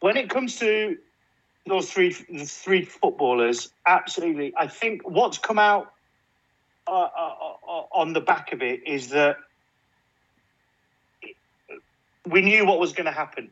When 0.00 0.16
it 0.16 0.30
comes 0.30 0.58
to 0.58 0.96
those 1.66 1.90
three 1.90 2.16
the 2.30 2.46
three 2.46 2.84
footballers, 2.84 3.70
absolutely. 3.86 4.52
I 4.58 4.66
think 4.66 5.02
what's 5.04 5.38
come 5.38 5.58
out 5.58 5.92
uh, 6.88 6.90
uh, 6.90 7.34
uh 7.68 7.84
on 7.92 8.12
the 8.12 8.20
back 8.20 8.52
of 8.52 8.62
it 8.62 8.80
is 8.86 9.10
that 9.10 9.36
we 12.26 12.40
knew 12.40 12.66
what 12.66 12.80
was 12.80 12.92
going 12.92 13.06
to 13.06 13.12
happen. 13.12 13.50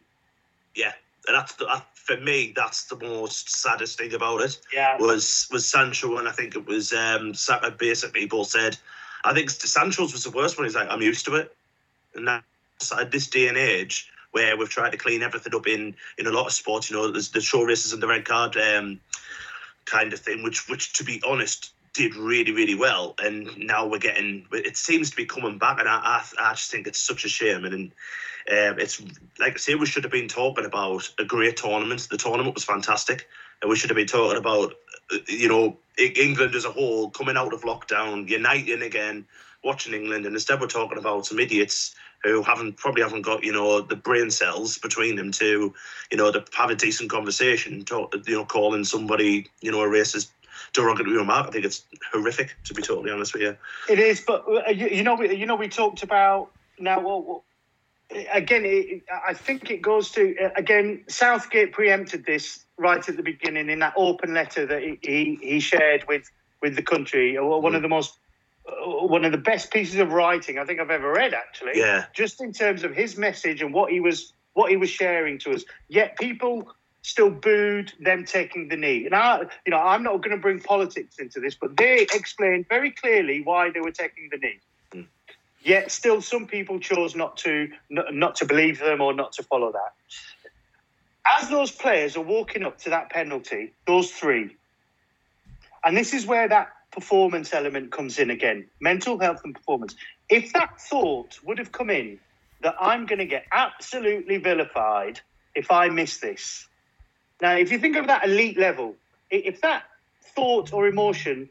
Yeah, 0.74 0.92
that's 1.26 1.54
the, 1.54 1.66
that, 1.66 1.86
for 1.94 2.16
me. 2.16 2.52
That's 2.54 2.84
the 2.84 2.96
most 2.96 3.50
saddest 3.50 3.98
thing 3.98 4.14
about 4.14 4.40
it. 4.42 4.58
Yeah, 4.72 4.96
was 4.98 5.48
was 5.50 5.68
Sancho, 5.68 6.18
and 6.18 6.28
I 6.28 6.32
think 6.32 6.54
it 6.54 6.66
was 6.66 6.92
um, 6.92 7.34
basically 7.78 8.20
people 8.20 8.44
said. 8.44 8.76
I 9.22 9.34
think 9.34 9.50
Sancho's 9.50 10.12
was 10.12 10.24
the 10.24 10.30
worst 10.30 10.56
one. 10.56 10.66
He's 10.66 10.74
like, 10.74 10.88
I'm 10.88 11.02
used 11.02 11.26
to 11.26 11.34
it, 11.34 11.54
and 12.14 12.26
that's 12.26 12.92
at 12.92 13.10
this 13.10 13.28
day 13.28 13.48
and 13.48 13.58
age 13.58 14.10
where 14.32 14.56
we've 14.56 14.68
tried 14.68 14.90
to 14.90 14.96
clean 14.96 15.22
everything 15.22 15.54
up 15.54 15.66
in 15.66 15.94
in 16.18 16.26
a 16.26 16.30
lot 16.30 16.46
of 16.46 16.52
sports. 16.52 16.90
You 16.90 16.96
know, 16.96 17.10
there's 17.10 17.30
the 17.30 17.40
Show 17.40 17.64
Racism 17.64 18.00
the 18.00 18.08
Red 18.08 18.24
Card 18.24 18.56
um, 18.56 19.00
kind 19.84 20.12
of 20.12 20.20
thing, 20.20 20.42
which 20.42 20.68
which 20.68 20.92
to 20.94 21.04
be 21.04 21.22
honest 21.26 21.72
did 21.92 22.14
really 22.14 22.52
really 22.52 22.74
well, 22.74 23.14
and 23.22 23.48
now 23.58 23.86
we're 23.86 23.98
getting. 23.98 24.46
It 24.52 24.76
seems 24.76 25.10
to 25.10 25.16
be 25.16 25.26
coming 25.26 25.58
back, 25.58 25.78
and 25.78 25.88
I 25.88 25.96
I, 25.96 26.24
I 26.38 26.52
just 26.54 26.70
think 26.70 26.86
it's 26.86 27.00
such 27.00 27.24
a 27.24 27.28
shame, 27.28 27.64
and. 27.64 27.92
Um, 28.50 28.80
it's 28.80 29.00
like 29.38 29.52
I 29.52 29.56
say, 29.58 29.74
we 29.74 29.84
should 29.84 30.02
have 30.02 30.10
been 30.10 30.26
talking 30.26 30.64
about 30.64 31.08
a 31.18 31.24
great 31.24 31.58
tournament. 31.58 32.08
The 32.10 32.16
tournament 32.16 32.54
was 32.54 32.64
fantastic, 32.64 33.28
and 33.60 33.68
we 33.68 33.76
should 33.76 33.90
have 33.90 33.96
been 33.96 34.06
talking 34.06 34.38
about, 34.38 34.72
uh, 35.12 35.18
you 35.28 35.46
know, 35.46 35.76
England 35.98 36.54
as 36.54 36.64
a 36.64 36.70
whole 36.70 37.10
coming 37.10 37.36
out 37.36 37.52
of 37.52 37.62
lockdown, 37.62 38.28
uniting 38.28 38.82
again, 38.82 39.26
watching 39.62 39.94
England, 39.94 40.26
and 40.26 40.34
instead 40.34 40.60
we're 40.60 40.66
talking 40.66 40.98
about 40.98 41.26
some 41.26 41.38
idiots 41.38 41.94
who 42.22 42.42
haven't 42.42 42.76
probably 42.76 43.02
haven't 43.02 43.22
got 43.22 43.44
you 43.44 43.52
know 43.52 43.80
the 43.80 43.96
brain 43.96 44.30
cells 44.30 44.78
between 44.78 45.16
them 45.16 45.32
to, 45.32 45.74
you 46.10 46.16
know, 46.16 46.30
to 46.32 46.44
have 46.56 46.70
a 46.70 46.74
decent 46.74 47.10
conversation. 47.10 47.84
Talk, 47.84 48.14
you 48.26 48.34
know, 48.34 48.44
calling 48.44 48.84
somebody 48.84 49.46
you 49.60 49.70
know 49.70 49.82
a 49.82 49.88
racist 49.88 50.30
derogatory 50.72 51.16
remark. 51.16 51.48
I 51.48 51.50
think 51.50 51.64
it's 51.64 51.84
horrific, 52.12 52.54
to 52.64 52.74
be 52.74 52.82
totally 52.82 53.10
honest 53.10 53.32
with 53.32 53.42
you. 53.42 53.56
It 53.88 53.98
is, 53.98 54.20
but 54.20 54.44
uh, 54.48 54.70
you, 54.70 55.02
know, 55.02 55.14
we, 55.14 55.34
you 55.34 55.46
know, 55.46 55.56
we 55.56 55.68
talked 55.68 56.02
about 56.02 56.50
now. 56.78 57.00
Well, 57.00 57.44
again, 58.32 58.62
it, 58.64 59.02
I 59.26 59.34
think 59.34 59.70
it 59.70 59.82
goes 59.82 60.10
to 60.12 60.50
again. 60.56 61.04
Southgate 61.08 61.72
preempted 61.72 62.24
this 62.24 62.64
right 62.76 63.06
at 63.06 63.16
the 63.16 63.22
beginning 63.22 63.68
in 63.68 63.80
that 63.80 63.94
open 63.96 64.34
letter 64.34 64.66
that 64.66 64.82
he, 64.82 65.38
he, 65.40 65.60
shared 65.60 66.06
with 66.08 66.30
with 66.62 66.76
the 66.76 66.82
country. 66.82 67.36
Uh, 67.36 67.44
one 67.44 67.74
of 67.74 67.82
the 67.82 67.88
most 67.88 68.18
uh, 68.66 69.06
one 69.06 69.24
of 69.24 69.32
the 69.32 69.38
best 69.38 69.70
pieces 69.70 70.00
of 70.00 70.12
writing 70.12 70.58
I 70.58 70.64
think 70.64 70.80
I've 70.80 70.90
ever 70.90 71.12
read. 71.12 71.34
Actually, 71.34 71.72
yeah. 71.78 72.06
Just 72.12 72.40
in 72.40 72.52
terms 72.52 72.82
of 72.82 72.94
his 72.94 73.16
message 73.16 73.62
and 73.62 73.72
what 73.72 73.90
he 73.90 74.00
was 74.00 74.32
what 74.54 74.70
he 74.70 74.76
was 74.76 74.90
sharing 74.90 75.38
to 75.40 75.52
us. 75.52 75.64
Yet 75.88 76.18
people 76.18 76.72
still 77.02 77.30
booed 77.30 77.92
them 78.00 78.24
taking 78.24 78.68
the 78.68 78.76
knee. 78.76 79.08
Now, 79.10 79.42
you 79.66 79.70
know, 79.70 79.78
I'm 79.78 80.02
not 80.02 80.22
going 80.22 80.36
to 80.36 80.40
bring 80.40 80.60
politics 80.60 81.16
into 81.18 81.40
this, 81.40 81.54
but 81.54 81.76
they 81.76 82.02
explained 82.02 82.66
very 82.68 82.90
clearly 82.90 83.42
why 83.42 83.70
they 83.70 83.80
were 83.80 83.90
taking 83.90 84.28
the 84.30 84.38
knee. 84.38 84.60
Hmm. 84.92 85.02
Yet 85.62 85.90
still, 85.90 86.20
some 86.20 86.46
people 86.46 86.78
chose 86.78 87.14
not 87.14 87.36
to 87.38 87.70
not 87.90 88.36
to 88.36 88.44
believe 88.44 88.78
them 88.78 89.00
or 89.00 89.12
not 89.12 89.32
to 89.34 89.42
follow 89.42 89.72
that. 89.72 89.92
As 91.38 91.48
those 91.48 91.70
players 91.70 92.16
are 92.16 92.22
walking 92.22 92.64
up 92.64 92.78
to 92.80 92.90
that 92.90 93.10
penalty, 93.10 93.72
those 93.86 94.10
three, 94.10 94.56
and 95.84 95.96
this 95.96 96.12
is 96.12 96.26
where 96.26 96.48
that 96.48 96.72
performance 96.90 97.52
element 97.52 97.92
comes 97.92 98.18
in 98.18 98.30
again 98.30 98.66
mental 98.80 99.18
health 99.18 99.40
and 99.44 99.54
performance. 99.54 99.94
If 100.28 100.52
that 100.52 100.80
thought 100.80 101.38
would 101.44 101.58
have 101.58 101.72
come 101.72 101.90
in 101.90 102.18
that 102.62 102.74
I'm 102.80 103.06
going 103.06 103.18
to 103.20 103.26
get 103.26 103.46
absolutely 103.52 104.36
vilified 104.38 105.20
if 105.54 105.70
I 105.70 105.88
miss 105.88 106.18
this. 106.18 106.66
Now, 107.40 107.56
if 107.56 107.72
you 107.72 107.78
think 107.78 107.96
of 107.96 108.06
that 108.06 108.24
elite 108.24 108.58
level, 108.58 108.96
if 109.30 109.60
that 109.62 109.84
thought 110.34 110.72
or 110.72 110.86
emotion 110.86 111.48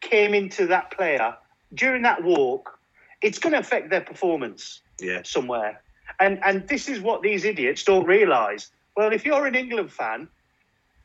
came 0.00 0.34
into 0.34 0.66
that 0.66 0.90
player 0.90 1.34
during 1.74 2.02
that 2.02 2.22
walk, 2.22 2.78
it's 3.20 3.38
going 3.38 3.52
to 3.52 3.58
affect 3.58 3.90
their 3.90 4.00
performance 4.00 4.80
yeah. 5.00 5.22
somewhere. 5.24 5.82
And 6.20 6.42
and 6.44 6.66
this 6.66 6.88
is 6.88 7.00
what 7.00 7.22
these 7.22 7.44
idiots 7.44 7.84
don't 7.84 8.06
realise. 8.06 8.70
Well, 8.96 9.12
if 9.12 9.24
you're 9.24 9.46
an 9.46 9.54
England 9.54 9.92
fan, 9.92 10.28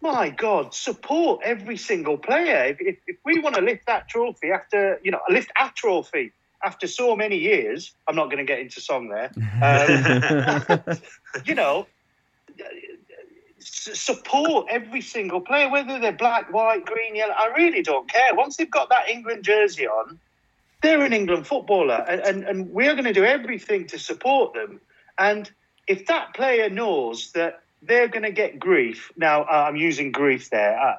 my 0.02 0.30
God, 0.30 0.74
support 0.74 1.42
every 1.44 1.78
single 1.78 2.18
player. 2.18 2.66
If, 2.66 2.82
if, 2.82 2.98
if 3.08 3.18
we 3.24 3.40
want 3.40 3.56
to 3.56 3.62
lift 3.62 3.86
that 3.86 4.10
trophy 4.10 4.52
after, 4.52 5.00
you 5.04 5.12
know, 5.12 5.22
lift 5.30 5.52
a 5.60 5.72
trophy 5.74 6.34
after 6.64 6.88
so 6.88 7.16
many 7.16 7.38
years, 7.38 7.94
I'm 8.08 8.16
not 8.16 8.26
going 8.26 8.38
to 8.38 8.44
get 8.44 8.60
into 8.60 8.82
song 8.82 9.10
there. 9.10 9.32
Um, 9.64 10.98
you 11.46 11.56
know, 11.56 11.88
support 13.64 14.68
every 14.70 15.02
single 15.02 15.42
player, 15.42 15.70
whether 15.70 16.00
they're 16.00 16.12
black, 16.12 16.52
white, 16.52 16.86
green, 16.86 17.16
yellow. 17.16 17.34
I 17.34 17.54
really 17.56 17.82
don't 17.82 18.10
care. 18.10 18.34
Once 18.34 18.58
they've 18.58 18.70
got 18.70 18.90
that 18.90 19.10
England 19.10 19.44
jersey 19.44 19.88
on, 19.88 20.20
they're 20.82 21.04
an 21.04 21.14
England 21.14 21.48
footballer, 21.48 22.06
and, 22.08 22.22
and, 22.22 22.44
and 22.44 22.70
we're 22.72 22.94
going 22.94 23.06
to 23.06 23.14
do 23.14 23.24
everything 23.24 23.88
to 23.88 23.98
support 23.98 24.54
them. 24.54 24.82
And 25.18 25.50
if 25.88 26.06
that 26.08 26.34
player 26.34 26.70
knows 26.70 27.32
that 27.32 27.62
they're 27.82 28.08
going 28.08 28.24
to 28.24 28.32
get 28.32 28.60
grief, 28.60 29.12
now 29.16 29.44
uh, 29.44 29.66
I'm 29.68 29.76
using 29.76 30.12
grief 30.12 30.50
there, 30.50 30.78
uh, 30.80 30.96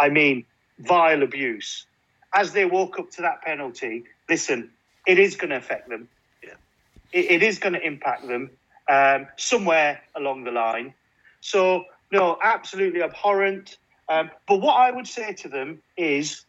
I 0.00 0.08
mean 0.08 0.44
vile 0.78 1.22
abuse, 1.22 1.84
as 2.34 2.52
they 2.52 2.64
walk 2.64 2.98
up 2.98 3.10
to 3.12 3.22
that 3.22 3.42
penalty, 3.42 4.04
listen, 4.28 4.70
it 5.06 5.18
is 5.18 5.36
going 5.36 5.50
to 5.50 5.56
affect 5.56 5.88
them. 5.88 6.08
Yeah. 6.42 6.50
It, 7.12 7.30
it 7.30 7.42
is 7.42 7.58
going 7.58 7.72
to 7.74 7.84
impact 7.84 8.26
them 8.26 8.50
um, 8.88 9.26
somewhere 9.36 10.00
along 10.14 10.44
the 10.44 10.50
line. 10.50 10.94
So, 11.40 11.84
no, 12.12 12.38
absolutely 12.42 13.02
abhorrent. 13.02 13.76
Um, 14.08 14.30
but 14.46 14.60
what 14.60 14.74
I 14.74 14.90
would 14.90 15.06
say 15.06 15.34
to 15.34 15.48
them 15.48 15.82
is 15.96 16.44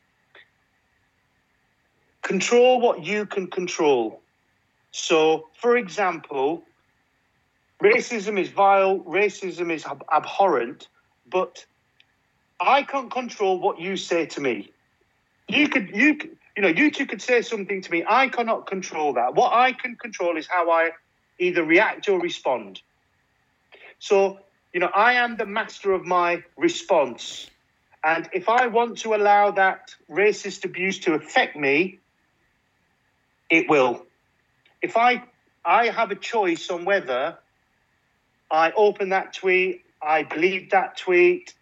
control 2.23 2.79
what 2.79 3.03
you 3.03 3.25
can 3.25 3.47
control. 3.47 4.23
So, 4.91 5.49
for 5.59 5.77
example, 5.77 6.63
racism 7.83 8.39
is 8.39 8.49
vile, 8.49 8.99
racism 8.99 9.71
is 9.71 9.85
ab- 9.85 10.05
abhorrent, 10.11 10.87
but 11.29 11.65
I 12.59 12.83
can't 12.83 13.11
control 13.11 13.59
what 13.59 13.79
you 13.79 13.97
say 13.97 14.25
to 14.27 14.41
me. 14.41 14.73
You 15.47 15.67
could, 15.69 15.89
you, 15.93 16.17
you 16.55 16.61
know, 16.61 16.67
you 16.69 16.91
two 16.91 17.05
could 17.05 17.21
say 17.21 17.41
something 17.41 17.81
to 17.81 17.91
me. 17.91 18.03
I 18.07 18.29
cannot 18.29 18.67
control 18.67 19.13
that. 19.13 19.35
What 19.35 19.53
I 19.53 19.73
can 19.73 19.95
control 19.95 20.37
is 20.37 20.47
how 20.47 20.69
I 20.69 20.91
either 21.39 21.63
react 21.63 22.09
or 22.09 22.19
respond. 22.19 22.81
So, 23.99 24.39
you 24.73 24.79
know, 24.79 24.89
I 24.93 25.13
am 25.13 25.37
the 25.37 25.45
master 25.45 25.91
of 25.93 26.05
my 26.05 26.43
response. 26.57 27.49
And 28.03 28.29
if 28.33 28.47
I 28.47 28.67
want 28.67 28.99
to 28.99 29.15
allow 29.15 29.51
that 29.51 29.95
racist 30.09 30.63
abuse 30.63 30.99
to 30.99 31.13
affect 31.13 31.55
me, 31.55 31.99
it 33.49 33.69
will. 33.69 34.05
If 34.81 34.95
I 34.95 35.23
I 35.65 35.87
have 35.87 36.11
a 36.11 36.15
choice 36.15 36.69
on 36.69 36.85
whether 36.85 37.37
I 38.49 38.71
open 38.71 39.09
that 39.09 39.33
tweet, 39.33 39.83
I 40.01 40.23
believe 40.23 40.71
that 40.71 40.97
tweet, 40.97 41.53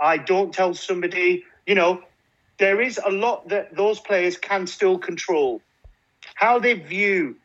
I 0.00 0.16
don't 0.16 0.52
tell 0.54 0.72
somebody, 0.74 1.44
you 1.66 1.74
know, 1.74 2.02
there 2.58 2.80
is 2.80 2.98
a 3.04 3.10
lot 3.10 3.48
that 3.48 3.76
those 3.76 4.00
players 4.00 4.38
can 4.38 4.66
still 4.66 4.98
control. 4.98 5.60
How 6.34 6.58
they 6.58 6.74
view 6.74 7.36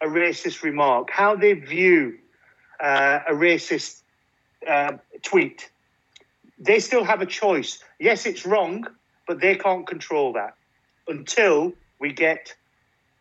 a 0.00 0.06
racist 0.06 0.62
remark, 0.62 1.10
how 1.10 1.34
they 1.34 1.54
view 1.54 2.18
uh, 2.80 3.20
a 3.28 3.32
racist 3.32 4.02
uh, 4.66 4.92
tweet. 5.22 5.70
They 6.58 6.80
still 6.80 7.04
have 7.04 7.20
a 7.20 7.26
choice. 7.26 7.82
Yes, 7.98 8.26
it's 8.26 8.44
wrong, 8.44 8.86
but 9.26 9.40
they 9.40 9.54
can't 9.54 9.86
control 9.86 10.32
that 10.32 10.54
until 11.06 11.72
we 12.00 12.12
get 12.12 12.54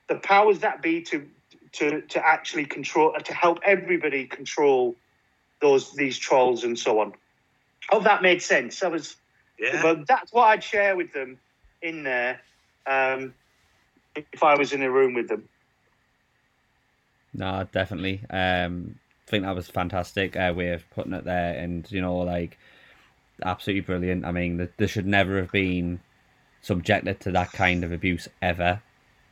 the 0.08 0.16
powers 0.16 0.60
that 0.60 0.82
be 0.82 1.02
to 1.04 1.28
to 1.74 2.02
to 2.02 2.26
actually 2.26 2.66
control 2.66 3.14
to 3.24 3.34
help 3.34 3.60
everybody 3.64 4.26
control 4.26 4.96
those 5.62 5.94
these 5.94 6.18
trolls 6.18 6.64
and 6.64 6.78
so 6.78 7.00
on. 7.00 7.14
Hope 7.90 8.04
that 8.04 8.22
made 8.22 8.42
sense. 8.42 8.84
I 8.84 8.88
was, 8.88 9.16
yeah. 9.60 9.82
but 9.82 10.08
that's 10.08 10.32
what 10.34 10.46
I'd 10.46 10.64
share 10.64 10.96
with 10.96 11.14
them 11.14 11.38
in 11.82 12.04
there 12.04 12.42
um, 12.86 13.34
if 14.16 14.44
I 14.44 14.56
was 14.56 14.74
in 14.74 14.82
a 14.82 14.92
room 14.92 15.14
with 15.14 15.30
them. 15.30 15.48
No, 17.34 17.68
definitely. 17.72 18.22
Um, 18.30 19.00
I 19.07 19.07
think 19.28 19.43
that 19.43 19.55
was 19.55 19.67
fantastic 19.67 20.36
uh, 20.36 20.53
way 20.55 20.71
of 20.71 20.89
putting 20.91 21.13
it 21.13 21.25
there, 21.25 21.53
and 21.53 21.89
you 21.91 22.01
know, 22.01 22.17
like 22.17 22.57
absolutely 23.43 23.82
brilliant. 23.82 24.25
I 24.25 24.32
mean, 24.32 24.67
there 24.78 24.88
should 24.88 25.07
never 25.07 25.38
have 25.38 25.51
been 25.51 25.99
subjected 26.61 27.19
to 27.21 27.32
that 27.32 27.51
kind 27.51 27.84
of 27.84 27.91
abuse 27.91 28.28
ever 28.41 28.82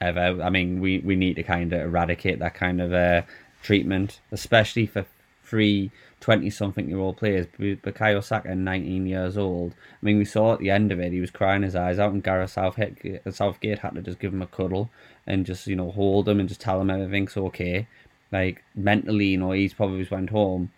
ever. 0.01 0.41
I 0.41 0.49
mean, 0.49 0.79
we, 0.79 0.99
we 0.99 1.15
need 1.15 1.35
to 1.35 1.43
kind 1.43 1.71
of 1.73 1.81
eradicate 1.81 2.39
that 2.39 2.53
kind 2.53 2.81
of 2.81 2.93
uh, 2.93 3.23
treatment, 3.61 4.19
especially 4.31 4.85
for 4.85 5.05
three 5.43 5.91
20 6.21 6.49
something 6.49 6.89
year 6.89 6.99
old 6.99 7.17
players. 7.17 7.45
Bukayo 7.59 8.23
Saka, 8.23 8.55
19 8.55 9.05
years 9.05 9.37
old. 9.37 9.73
I 9.73 10.05
mean, 10.05 10.17
we 10.17 10.25
saw 10.25 10.53
at 10.53 10.59
the 10.59 10.71
end 10.71 10.91
of 10.91 10.99
it, 10.99 11.11
he 11.11 11.19
was 11.19 11.29
crying 11.29 11.61
his 11.61 11.75
eyes 11.75 11.99
out, 11.99 12.13
and 12.13 12.23
Gareth 12.23 12.51
Southgate, 12.51 13.21
Southgate 13.31 13.79
had 13.79 13.95
to 13.95 14.01
just 14.01 14.19
give 14.19 14.33
him 14.33 14.41
a 14.41 14.47
cuddle 14.47 14.89
and 15.27 15.45
just, 15.45 15.67
you 15.67 15.75
know, 15.75 15.91
hold 15.91 16.27
him 16.27 16.39
and 16.39 16.49
just 16.49 16.61
tell 16.61 16.81
him 16.81 16.89
everything's 16.89 17.37
okay. 17.37 17.87
Like, 18.35 18.63
mentally, 18.75 19.27
you 19.27 19.37
know, 19.37 19.51
he's 19.51 19.73
probably 19.73 20.07
went 20.09 20.29
home 20.29 20.71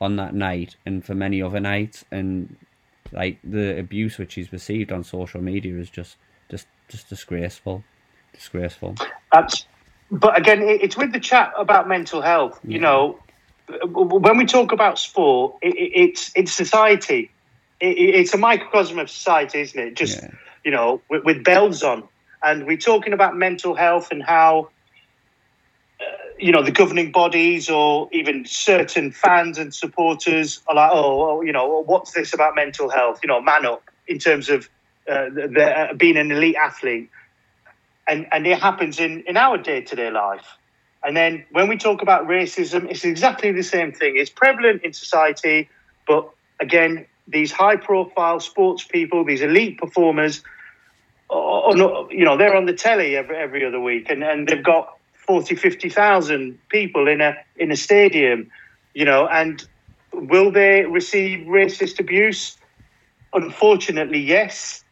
on 0.00 0.16
that 0.16 0.34
night 0.34 0.76
and 0.84 1.04
for 1.04 1.14
many 1.14 1.40
other 1.40 1.60
nights, 1.60 2.04
and 2.10 2.56
like 3.12 3.38
the 3.44 3.78
abuse 3.78 4.18
which 4.18 4.34
he's 4.34 4.52
received 4.52 4.90
on 4.90 5.04
social 5.04 5.40
media 5.40 5.78
is 5.78 5.90
just, 5.90 6.16
just, 6.50 6.66
just 6.88 7.08
disgraceful 7.08 7.84
disgraceful. 8.34 8.96
That's, 9.32 9.66
but 10.10 10.36
again, 10.38 10.60
it's 10.62 10.96
with 10.96 11.12
the 11.12 11.20
chat 11.20 11.52
about 11.56 11.88
mental 11.88 12.20
health. 12.20 12.60
Yeah. 12.64 12.74
You 12.74 12.80
know, 12.80 13.18
when 13.86 14.36
we 14.36 14.44
talk 14.44 14.72
about 14.72 14.98
sport, 14.98 15.56
it, 15.62 15.74
it's 15.76 16.32
it's 16.34 16.52
society. 16.52 17.30
It, 17.80 17.96
it's 17.96 18.34
a 18.34 18.38
microcosm 18.38 18.98
of 18.98 19.08
society, 19.08 19.60
isn't 19.62 19.80
it? 19.80 19.96
Just 19.96 20.22
yeah. 20.22 20.30
you 20.64 20.70
know, 20.70 21.00
with, 21.08 21.24
with, 21.24 21.44
bells 21.44 21.82
on, 21.82 22.06
and 22.42 22.66
we're 22.66 22.76
talking 22.76 23.14
about 23.14 23.36
mental 23.36 23.74
health 23.74 24.10
and 24.10 24.22
how. 24.22 24.68
You 26.38 26.52
know 26.52 26.62
the 26.62 26.72
governing 26.72 27.12
bodies, 27.12 27.70
or 27.70 28.08
even 28.12 28.44
certain 28.44 29.12
fans 29.12 29.58
and 29.58 29.74
supporters 29.74 30.60
are 30.66 30.74
like, 30.74 30.90
oh, 30.92 31.42
you 31.42 31.52
know, 31.52 31.82
what's 31.86 32.12
this 32.12 32.34
about 32.34 32.54
mental 32.54 32.90
health? 32.90 33.20
You 33.22 33.28
know, 33.28 33.40
man 33.40 33.64
up 33.66 33.88
in 34.06 34.18
terms 34.18 34.48
of 34.48 34.68
uh, 35.08 35.26
the, 35.30 35.48
the, 35.48 35.64
uh, 35.64 35.94
being 35.94 36.16
an 36.16 36.30
elite 36.30 36.56
athlete 36.56 37.10
and 38.06 38.26
and 38.32 38.46
it 38.46 38.58
happens 38.58 38.98
in 38.98 39.22
in 39.26 39.36
our 39.36 39.58
day 39.58 39.80
to 39.80 39.96
day 39.96 40.10
life. 40.10 40.46
And 41.02 41.16
then 41.16 41.44
when 41.50 41.68
we 41.68 41.76
talk 41.76 42.00
about 42.00 42.26
racism, 42.26 42.90
it's 42.90 43.04
exactly 43.04 43.52
the 43.52 43.62
same 43.62 43.92
thing. 43.92 44.16
It's 44.16 44.30
prevalent 44.30 44.82
in 44.82 44.94
society, 44.94 45.68
but 46.08 46.30
again, 46.60 47.06
these 47.28 47.52
high 47.52 47.76
profile 47.76 48.40
sports 48.40 48.84
people, 48.84 49.22
these 49.22 49.42
elite 49.42 49.76
performers, 49.76 50.42
not, 51.30 52.10
you 52.10 52.24
know, 52.24 52.38
they're 52.38 52.56
on 52.56 52.64
the 52.64 52.72
telly 52.72 53.16
every, 53.16 53.36
every 53.36 53.66
other 53.66 53.80
week 53.80 54.08
and, 54.08 54.24
and 54.24 54.48
they've 54.48 54.62
got 54.62 54.96
40, 55.26 55.54
50,000 55.54 56.58
people 56.68 57.08
in 57.08 57.20
a, 57.20 57.36
in 57.56 57.70
a 57.70 57.76
stadium, 57.76 58.50
you 58.94 59.04
know, 59.04 59.26
and 59.26 59.66
will 60.12 60.50
they 60.50 60.84
receive 60.84 61.46
racist 61.46 61.98
abuse? 61.98 62.56
Unfortunately, 63.32 64.20
yes. 64.20 64.84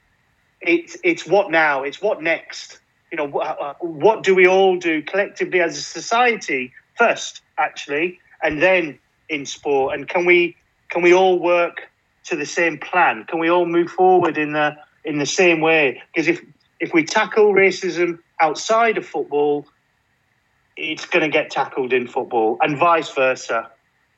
It's, 0.60 0.96
it's 1.02 1.26
what 1.26 1.50
now? 1.50 1.82
It's 1.82 2.00
what 2.00 2.22
next? 2.22 2.78
you 3.12 3.16
know, 3.16 3.38
uh, 3.38 3.74
what 3.80 4.22
do 4.22 4.34
we 4.34 4.48
all 4.48 4.76
do 4.76 5.02
collectively 5.02 5.60
as 5.60 5.76
a 5.76 5.82
society 5.82 6.72
first, 6.96 7.42
actually, 7.58 8.18
and 8.42 8.60
then 8.60 8.98
in 9.28 9.44
sport? 9.44 9.94
And 9.94 10.08
can 10.08 10.24
we 10.24 10.56
can 10.88 11.02
we 11.02 11.12
all 11.12 11.38
work 11.38 11.90
to 12.24 12.36
the 12.36 12.46
same 12.46 12.78
plan? 12.78 13.24
Can 13.24 13.38
we 13.38 13.50
all 13.50 13.66
move 13.66 13.90
forward 13.90 14.38
in 14.38 14.54
the 14.54 14.76
in 15.04 15.18
the 15.18 15.26
same 15.26 15.60
way? 15.60 16.02
Because 16.12 16.26
if 16.26 16.40
if 16.80 16.94
we 16.94 17.04
tackle 17.04 17.52
racism 17.52 18.18
outside 18.40 18.96
of 18.96 19.06
football, 19.06 19.66
it's 20.76 21.06
going 21.06 21.22
to 21.22 21.28
get 21.28 21.50
tackled 21.50 21.92
in 21.92 22.06
football, 22.06 22.58
and 22.60 22.78
vice 22.78 23.10
versa. 23.10 23.70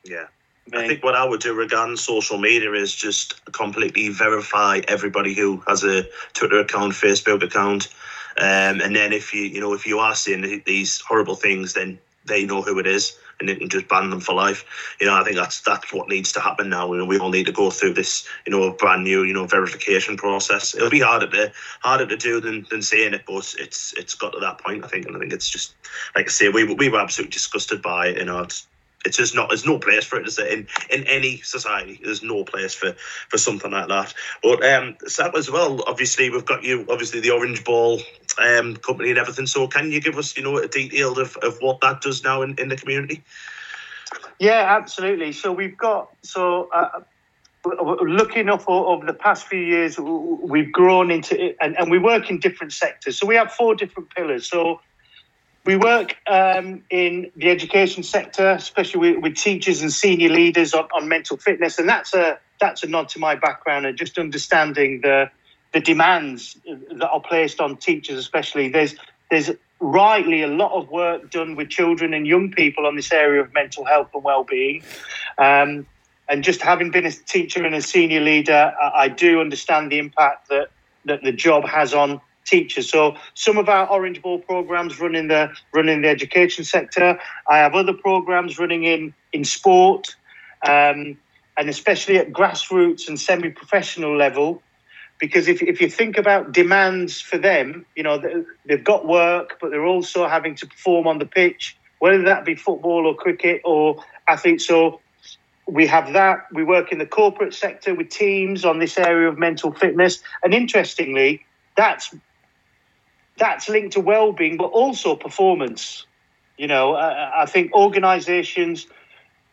Yeah. 0.03 0.27
I 0.73 0.87
think 0.87 1.03
what 1.03 1.13
I 1.13 1.23
would 1.23 1.41
do 1.41 1.53
regarding 1.53 1.95
social 1.95 2.39
media 2.39 2.71
is 2.73 2.95
just 2.95 3.45
completely 3.51 4.09
verify 4.09 4.81
everybody 4.87 5.35
who 5.35 5.61
has 5.67 5.83
a 5.83 6.07
Twitter 6.33 6.59
account, 6.59 6.93
Facebook 6.93 7.43
account, 7.43 7.89
um, 8.37 8.81
and 8.81 8.95
then 8.95 9.13
if 9.13 9.31
you 9.31 9.43
you 9.43 9.61
know 9.61 9.73
if 9.73 9.85
you 9.85 9.99
are 9.99 10.15
seeing 10.15 10.63
these 10.65 11.01
horrible 11.01 11.35
things, 11.35 11.73
then 11.73 11.99
they 12.25 12.45
know 12.45 12.63
who 12.63 12.79
it 12.79 12.87
is 12.87 13.15
and 13.39 13.69
just 13.69 13.87
ban 13.87 14.09
them 14.09 14.19
for 14.19 14.33
life. 14.33 14.65
You 14.99 15.07
know, 15.07 15.15
I 15.15 15.23
think 15.23 15.35
that's 15.35 15.61
that's 15.61 15.93
what 15.93 16.09
needs 16.09 16.31
to 16.33 16.39
happen 16.39 16.69
now. 16.69 16.91
You 16.91 16.99
know, 16.99 17.05
we 17.05 17.19
all 17.19 17.29
need 17.29 17.45
to 17.45 17.51
go 17.51 17.69
through 17.69 17.93
this, 17.93 18.27
you 18.45 18.51
know, 18.51 18.71
brand 18.71 19.03
new, 19.03 19.23
you 19.23 19.33
know, 19.33 19.45
verification 19.45 20.17
process. 20.17 20.75
It'll 20.75 20.89
be 20.89 20.99
harder 20.99 21.29
to 21.29 21.51
harder 21.81 22.05
to 22.05 22.17
do 22.17 22.39
than, 22.39 22.65
than 22.69 22.81
saying 22.81 23.13
it, 23.13 23.23
but 23.27 23.55
it's 23.59 23.93
it's 23.93 24.13
got 24.13 24.33
to 24.33 24.39
that 24.39 24.59
point, 24.59 24.83
I 24.83 24.87
think, 24.87 25.05
and 25.05 25.15
I 25.15 25.19
think 25.19 25.33
it's 25.33 25.49
just 25.49 25.75
like 26.15 26.25
I 26.25 26.29
say, 26.29 26.49
we 26.49 26.63
we 26.73 26.89
were 26.89 26.99
absolutely 26.99 27.31
disgusted 27.31 27.81
by 27.81 28.07
it. 28.07 28.17
You 28.17 28.25
know, 28.25 28.39
it's 28.41 28.67
it's 29.05 29.17
just 29.17 29.35
not. 29.35 29.49
There's 29.49 29.65
no 29.65 29.79
place 29.79 30.03
for 30.03 30.19
it. 30.19 30.27
Is 30.27 30.35
there 30.35 30.47
in 30.47 30.67
in 30.89 31.03
any 31.05 31.37
society? 31.37 31.99
There's 32.03 32.23
no 32.23 32.43
place 32.43 32.73
for 32.73 32.93
for 33.29 33.37
something 33.37 33.71
like 33.71 33.87
that. 33.87 34.13
But 34.41 34.65
um, 34.65 34.97
as 35.35 35.49
well. 35.49 35.83
Obviously, 35.87 36.29
we've 36.29 36.45
got 36.45 36.63
you. 36.63 36.85
Obviously, 36.89 37.19
the 37.19 37.31
Orange 37.31 37.63
Ball 37.63 37.99
um, 38.41 38.75
company 38.77 39.09
and 39.09 39.19
everything. 39.19 39.47
So, 39.47 39.67
can 39.67 39.91
you 39.91 40.01
give 40.01 40.17
us, 40.17 40.35
you 40.35 40.43
know, 40.43 40.57
a 40.57 40.67
detail 40.67 41.19
of, 41.19 41.35
of 41.37 41.57
what 41.59 41.81
that 41.81 42.01
does 42.01 42.23
now 42.23 42.41
in, 42.41 42.55
in 42.57 42.69
the 42.69 42.75
community? 42.75 43.23
Yeah, 44.39 44.75
absolutely. 44.77 45.31
So 45.31 45.51
we've 45.51 45.77
got 45.77 46.09
so. 46.21 46.69
Uh, 46.73 47.01
looking 47.65 48.47
up 48.47 48.63
over 48.69 49.07
the 49.07 49.13
past 49.13 49.47
few 49.47 49.59
years, 49.59 49.97
we've 49.97 50.71
grown 50.71 51.09
into 51.09 51.47
it, 51.47 51.57
and, 51.59 51.75
and 51.79 51.89
we 51.89 51.97
work 51.97 52.29
in 52.29 52.39
different 52.39 52.71
sectors. 52.71 53.17
So 53.17 53.25
we 53.25 53.33
have 53.37 53.51
four 53.51 53.73
different 53.73 54.13
pillars. 54.13 54.47
So 54.47 54.81
we 55.65 55.75
work 55.75 56.15
um, 56.27 56.83
in 56.89 57.31
the 57.35 57.49
education 57.49 58.03
sector, 58.03 58.51
especially 58.51 58.99
with, 58.99 59.23
with, 59.23 59.35
teachers 59.35 59.81
and 59.81 59.91
senior 59.91 60.29
leaders 60.29 60.73
on, 60.73 60.87
on 60.95 61.07
mental 61.07 61.37
fitness, 61.37 61.79
and 61.79 61.89
that's 61.89 62.13
a 62.13 62.39
that's 62.59 62.83
a 62.83 62.87
nod 62.87 63.09
to 63.09 63.19
my 63.19 63.35
background 63.35 63.85
and 63.85 63.97
just 63.97 64.17
understanding 64.17 65.01
the 65.01 65.29
the 65.73 65.79
demands 65.79 66.57
that 66.65 67.09
are 67.09 67.19
placed 67.19 67.59
on 67.59 67.77
teachers, 67.77 68.17
especially. 68.17 68.69
There's 68.69 68.95
there's 69.29 69.51
rightly 69.79 70.41
a 70.41 70.47
lot 70.47 70.71
of 70.71 70.89
work 70.89 71.29
done 71.31 71.55
with 71.55 71.69
children 71.69 72.13
and 72.13 72.25
young 72.25 72.51
people 72.51 72.85
on 72.85 72.95
this 72.95 73.11
area 73.11 73.41
of 73.41 73.53
mental 73.53 73.85
health 73.85 74.09
and 74.13 74.23
well-being. 74.23 74.83
Um, 75.37 75.85
and 76.29 76.43
just 76.43 76.61
having 76.61 76.91
been 76.91 77.05
a 77.05 77.11
teacher 77.11 77.65
and 77.65 77.75
a 77.75 77.81
senior 77.81 78.21
leader, 78.21 78.73
I, 78.81 79.09
do 79.09 79.41
understand 79.41 79.91
the 79.91 79.99
impact 79.99 80.49
that, 80.49 80.69
that 81.05 81.21
the 81.21 81.31
job 81.31 81.65
has 81.65 81.93
on 81.93 82.21
teachers. 82.45 82.89
So 82.89 83.15
some 83.33 83.57
of 83.57 83.67
our 83.69 83.89
Orange 83.89 84.21
Ball 84.21 84.39
programs 84.39 84.99
run 84.99 85.15
in 85.15 85.27
the 85.27 85.51
run 85.73 85.89
in 85.89 86.01
the 86.01 86.09
education 86.09 86.63
sector. 86.63 87.19
I 87.49 87.57
have 87.57 87.73
other 87.73 87.93
programs 87.93 88.57
running 88.59 88.83
in 88.83 89.13
in 89.33 89.43
sport, 89.43 90.15
um, 90.65 91.17
and 91.57 91.69
especially 91.69 92.17
at 92.17 92.31
grassroots 92.31 93.07
and 93.07 93.19
semi-professional 93.19 94.15
level 94.15 94.61
because 95.19 95.47
if, 95.47 95.61
if 95.61 95.79
you 95.79 95.89
think 95.89 96.17
about 96.17 96.51
demands 96.51 97.21
for 97.21 97.37
them, 97.37 97.85
you 97.95 98.03
know, 98.03 98.21
they've 98.65 98.83
got 98.83 99.07
work, 99.07 99.57
but 99.61 99.71
they're 99.71 99.85
also 99.85 100.27
having 100.27 100.55
to 100.55 100.67
perform 100.67 101.07
on 101.07 101.19
the 101.19 101.25
pitch, 101.25 101.77
whether 101.99 102.23
that 102.23 102.45
be 102.45 102.55
football 102.55 103.05
or 103.07 103.15
cricket 103.15 103.61
or 103.63 104.03
athletes. 104.27 104.67
So 104.67 104.99
we 105.67 105.87
have 105.87 106.13
that. 106.13 106.47
We 106.51 106.63
work 106.63 106.91
in 106.91 106.99
the 106.99 107.05
corporate 107.05 107.53
sector 107.53 107.95
with 107.95 108.09
teams 108.09 108.65
on 108.65 108.79
this 108.79 108.97
area 108.97 109.29
of 109.29 109.37
mental 109.37 109.71
fitness. 109.71 110.21
And 110.43 110.53
interestingly, 110.53 111.45
that's 111.77 112.13
that's 113.37 113.67
linked 113.69 113.93
to 113.93 113.99
well-being, 113.99 114.57
but 114.57 114.65
also 114.65 115.15
performance. 115.15 116.05
You 116.57 116.67
know, 116.67 116.95
I 116.95 117.45
think 117.47 117.73
organisations 117.73 118.87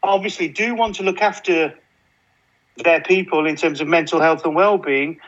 obviously 0.03 0.49
do 0.49 0.75
want 0.75 0.97
to 0.97 1.03
look 1.03 1.21
after 1.21 1.75
their 2.77 3.01
people 3.01 3.47
in 3.47 3.57
terms 3.57 3.81
of 3.81 3.89
mental 3.89 4.21
health 4.21 4.45
and 4.45 4.55
well-being, 4.55 5.21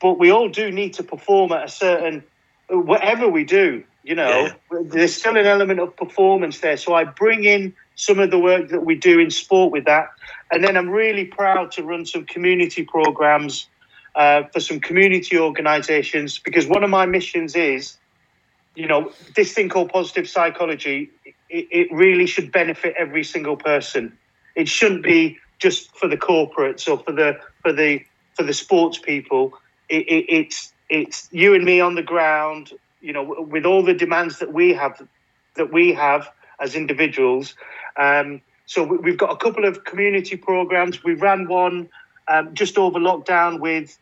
but 0.00 0.18
we 0.18 0.30
all 0.30 0.48
do 0.48 0.70
need 0.70 0.94
to 0.94 1.02
perform 1.02 1.52
at 1.52 1.64
a 1.64 1.68
certain 1.68 2.22
whatever 2.68 3.28
we 3.28 3.44
do 3.44 3.82
you 4.04 4.14
know 4.14 4.46
yeah. 4.72 4.78
there's 4.84 5.14
still 5.14 5.36
an 5.36 5.46
element 5.46 5.80
of 5.80 5.96
performance 5.96 6.60
there 6.60 6.76
so 6.76 6.94
i 6.94 7.04
bring 7.04 7.44
in 7.44 7.74
some 7.96 8.18
of 8.18 8.30
the 8.30 8.38
work 8.38 8.68
that 8.68 8.84
we 8.84 8.94
do 8.94 9.18
in 9.18 9.30
sport 9.30 9.72
with 9.72 9.84
that 9.84 10.08
and 10.52 10.62
then 10.64 10.76
i'm 10.76 10.88
really 10.88 11.24
proud 11.24 11.70
to 11.72 11.82
run 11.82 12.06
some 12.06 12.24
community 12.24 12.84
programs 12.84 13.68
uh, 14.14 14.42
for 14.52 14.60
some 14.60 14.80
community 14.80 15.38
organizations 15.38 16.38
because 16.38 16.66
one 16.66 16.84
of 16.84 16.90
my 16.90 17.06
missions 17.06 17.54
is 17.54 17.96
you 18.74 18.86
know 18.86 19.12
this 19.36 19.52
thing 19.52 19.68
called 19.68 19.90
positive 19.90 20.28
psychology 20.28 21.10
it, 21.48 21.66
it 21.70 21.92
really 21.92 22.26
should 22.26 22.52
benefit 22.52 22.94
every 22.98 23.24
single 23.24 23.56
person 23.56 24.16
it 24.56 24.68
shouldn't 24.68 25.02
be 25.02 25.38
just 25.58 25.96
for 25.96 26.08
the 26.08 26.16
corporates 26.16 26.88
or 26.88 26.98
for 26.98 27.12
the 27.12 27.38
for 27.62 27.72
the 27.72 28.00
for 28.34 28.42
the 28.42 28.54
sports 28.54 28.98
people 28.98 29.52
it, 29.88 30.06
it, 30.06 30.24
it's 30.28 30.72
it's 30.90 31.28
you 31.32 31.54
and 31.54 31.64
me 31.64 31.80
on 31.80 31.94
the 31.94 32.02
ground. 32.02 32.72
You 33.00 33.14
know, 33.14 33.46
with 33.48 33.64
all 33.64 33.82
the 33.82 33.94
demands 33.94 34.40
that 34.40 34.52
we 34.52 34.74
have 34.74 35.00
that 35.56 35.72
we 35.72 35.94
have 35.94 36.28
as 36.60 36.74
individuals. 36.74 37.54
Um, 37.96 38.42
so 38.66 38.84
we've 38.84 39.16
got 39.16 39.32
a 39.32 39.36
couple 39.36 39.64
of 39.64 39.84
community 39.84 40.36
programs. 40.36 41.02
We 41.02 41.14
ran 41.14 41.48
one 41.48 41.88
um, 42.30 42.54
just 42.54 42.78
over 42.78 42.98
lockdown 42.98 43.60
with 43.60 43.98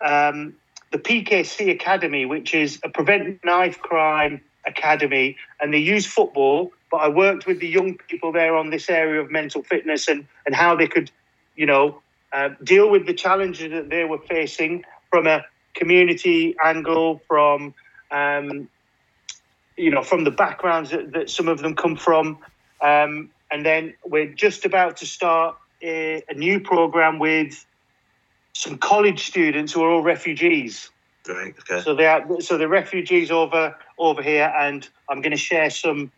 um, 0.00 0.54
the 0.92 0.98
PKC 0.98 1.70
Academy, 1.70 2.26
which 2.26 2.54
is 2.54 2.78
a 2.84 2.88
prevent 2.88 3.42
knife 3.44 3.80
crime 3.80 4.42
academy, 4.66 5.36
and 5.60 5.72
they 5.72 5.78
use 5.78 6.06
football. 6.06 6.70
But 6.90 6.98
I 6.98 7.08
worked 7.08 7.46
with 7.46 7.58
the 7.58 7.66
young 7.66 7.96
people 7.96 8.30
there 8.30 8.54
on 8.54 8.70
this 8.70 8.90
area 8.90 9.20
of 9.20 9.30
mental 9.30 9.62
fitness 9.62 10.06
and 10.06 10.26
and 10.44 10.54
how 10.54 10.76
they 10.76 10.86
could, 10.86 11.10
you 11.56 11.66
know, 11.66 12.02
uh, 12.32 12.50
deal 12.62 12.90
with 12.90 13.06
the 13.06 13.14
challenges 13.14 13.72
that 13.72 13.88
they 13.88 14.04
were 14.04 14.18
facing 14.18 14.84
from 15.10 15.26
a 15.26 15.44
community 15.74 16.54
angle, 16.62 17.22
from 17.26 17.74
um, 18.10 18.68
you 19.78 19.90
know, 19.90 20.02
from 20.02 20.24
the 20.24 20.30
backgrounds 20.30 20.90
that, 20.90 21.12
that, 21.12 21.30
some 21.30 21.48
of 21.48 21.60
them 21.60 21.74
come 21.74 21.96
from, 21.96 22.38
um, 22.82 23.30
and 23.50 23.64
then 23.64 23.94
we're 24.04 24.26
just 24.26 24.66
about 24.66 24.98
to 24.98 25.06
start 25.06 25.56
a, 25.82 26.22
a, 26.28 26.34
new 26.34 26.60
program 26.60 27.18
with 27.18 27.64
some 28.52 28.78
college 28.78 29.26
students 29.26 29.72
who 29.72 29.82
are 29.82 29.90
all 29.90 30.02
refugees. 30.02 30.90
Right. 31.28 31.54
Okay. 31.58 31.82
So 31.82 31.94
they 31.94 32.06
are 32.06 32.40
so 32.40 32.58
the 32.58 32.68
refugees 32.68 33.30
over 33.30 33.76
over 33.98 34.22
here, 34.22 34.52
and 34.58 34.88
I'm 35.08 35.20
going 35.20 35.32
to 35.32 35.36
share 35.36 35.70
some 35.70 36.10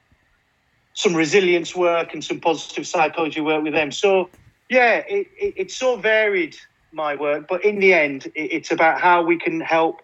some 0.95 1.15
resilience 1.15 1.75
work 1.75 2.15
and 2.15 2.25
some 2.25 2.41
positive 2.41 2.87
psychology 2.87 3.41
work 3.41 3.63
with 3.63 3.75
them. 3.75 3.91
So 3.91 4.31
yeah, 4.71 5.03
it, 5.09 5.27
it, 5.39 5.55
it's 5.57 5.77
so 5.77 5.97
varied 5.97 6.57
my 6.93 7.15
work. 7.17 7.47
But 7.49 7.65
in 7.65 7.81
the 7.81 7.93
end, 7.93 8.31
it's 8.35 8.71
about 8.71 9.01
how 9.01 9.23
we 9.23 9.39
can 9.39 9.61
help 9.61 10.01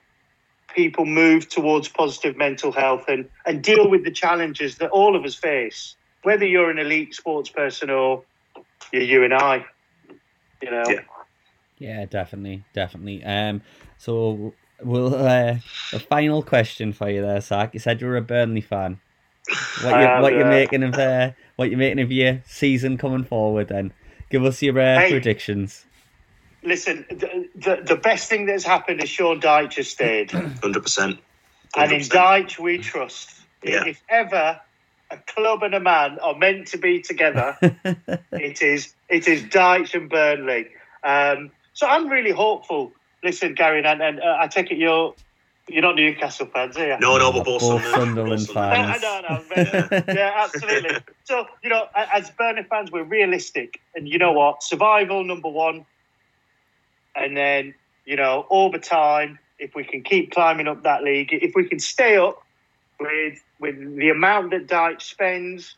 people 0.74 1.04
move 1.04 1.48
towards 1.48 1.88
positive 1.88 2.36
mental 2.36 2.72
health 2.72 3.04
and, 3.08 3.28
and 3.46 3.62
deal 3.62 3.88
with 3.88 4.04
the 4.04 4.10
challenges 4.10 4.78
that 4.78 4.90
all 4.90 5.16
of 5.16 5.24
us 5.24 5.34
face, 5.34 5.96
whether 6.22 6.44
you're 6.44 6.70
an 6.70 6.78
elite 6.78 7.14
sports 7.14 7.50
person 7.50 7.90
or 7.90 8.22
you're 8.92 9.02
you 9.02 9.24
and 9.24 9.34
I. 9.34 9.64
You 10.62 10.70
know. 10.70 10.84
Yeah, 10.88 11.00
yeah 11.78 12.04
definitely, 12.06 12.64
definitely. 12.72 13.24
Um, 13.24 13.62
so 13.98 14.54
we'll 14.82 15.14
uh, 15.14 15.56
a 15.92 15.98
final 15.98 16.42
question 16.42 16.92
for 16.92 17.08
you 17.08 17.22
there, 17.22 17.40
Zach. 17.40 17.74
You 17.74 17.80
said 17.80 18.00
you 18.00 18.06
were 18.06 18.16
a 18.16 18.22
Burnley 18.22 18.60
fan. 18.60 19.00
What 19.82 20.00
you 20.00 20.22
what 20.22 20.32
you're 20.34 20.46
making 20.46 20.82
of 20.82 20.94
uh, 20.94 21.32
what 21.56 21.70
you're 21.70 21.78
making 21.78 22.00
of 22.00 22.12
your 22.12 22.42
season 22.46 22.98
coming 22.98 23.24
forward? 23.24 23.68
Then 23.68 23.92
give 24.28 24.44
us 24.44 24.62
your 24.62 24.78
uh, 24.78 25.00
hey, 25.00 25.10
predictions 25.10 25.86
listen, 26.62 27.06
the, 27.08 27.48
the, 27.54 27.82
the, 27.84 27.96
best 27.96 28.28
thing 28.28 28.46
that's 28.46 28.64
happened 28.64 29.02
is 29.02 29.08
Sean 29.08 29.40
Dyche 29.40 29.74
has 29.74 29.88
stayed. 29.88 30.28
100%. 30.30 31.18
And 31.76 31.92
in 31.92 32.00
Dyche, 32.00 32.58
we 32.58 32.78
trust. 32.78 33.30
Yeah. 33.62 33.84
If 33.86 34.02
ever 34.08 34.60
a 35.10 35.18
club 35.18 35.62
and 35.62 35.74
a 35.74 35.80
man 35.80 36.18
are 36.20 36.36
meant 36.36 36.68
to 36.68 36.78
be 36.78 37.00
together, 37.00 37.56
it 38.32 38.62
is 38.62 38.94
it 39.08 39.28
is 39.28 39.42
Dyche 39.42 39.94
and 39.94 40.08
Burnley. 40.08 40.68
Um, 41.02 41.50
so 41.72 41.86
I'm 41.86 42.08
really 42.08 42.32
hopeful. 42.32 42.92
Listen, 43.22 43.54
Gary, 43.54 43.84
and, 43.84 44.02
and 44.02 44.20
uh, 44.20 44.36
I 44.38 44.48
take 44.48 44.70
it 44.70 44.78
you're 44.78 45.14
you're 45.68 45.82
not 45.82 45.94
Newcastle 45.94 46.46
fans, 46.46 46.76
are 46.76 46.86
you? 46.86 46.98
No, 46.98 47.16
no, 47.18 47.30
we're 47.30 47.44
both, 47.44 47.60
both 47.60 47.84
Sunderland 47.84 48.48
fans. 48.48 49.02
no, 49.02 49.20
no, 49.20 50.02
yeah, 50.08 50.32
absolutely. 50.36 50.96
So, 51.24 51.46
you 51.62 51.70
know, 51.70 51.86
as 51.94 52.28
Burnley 52.30 52.64
fans, 52.64 52.90
we're 52.90 53.04
realistic. 53.04 53.80
And 53.94 54.08
you 54.08 54.18
know 54.18 54.32
what? 54.32 54.64
Survival, 54.64 55.22
number 55.22 55.48
one 55.48 55.86
and 57.14 57.36
then 57.36 57.74
you 58.04 58.16
know 58.16 58.46
over 58.50 58.78
time, 58.78 59.38
if 59.58 59.74
we 59.74 59.84
can 59.84 60.02
keep 60.02 60.32
climbing 60.32 60.68
up 60.68 60.82
that 60.84 61.02
league, 61.02 61.30
if 61.32 61.52
we 61.54 61.68
can 61.68 61.78
stay 61.78 62.16
up 62.16 62.42
with 63.00 63.42
with 63.58 63.96
the 63.96 64.10
amount 64.10 64.50
that 64.50 64.66
Dyche 64.66 65.02
spends, 65.02 65.76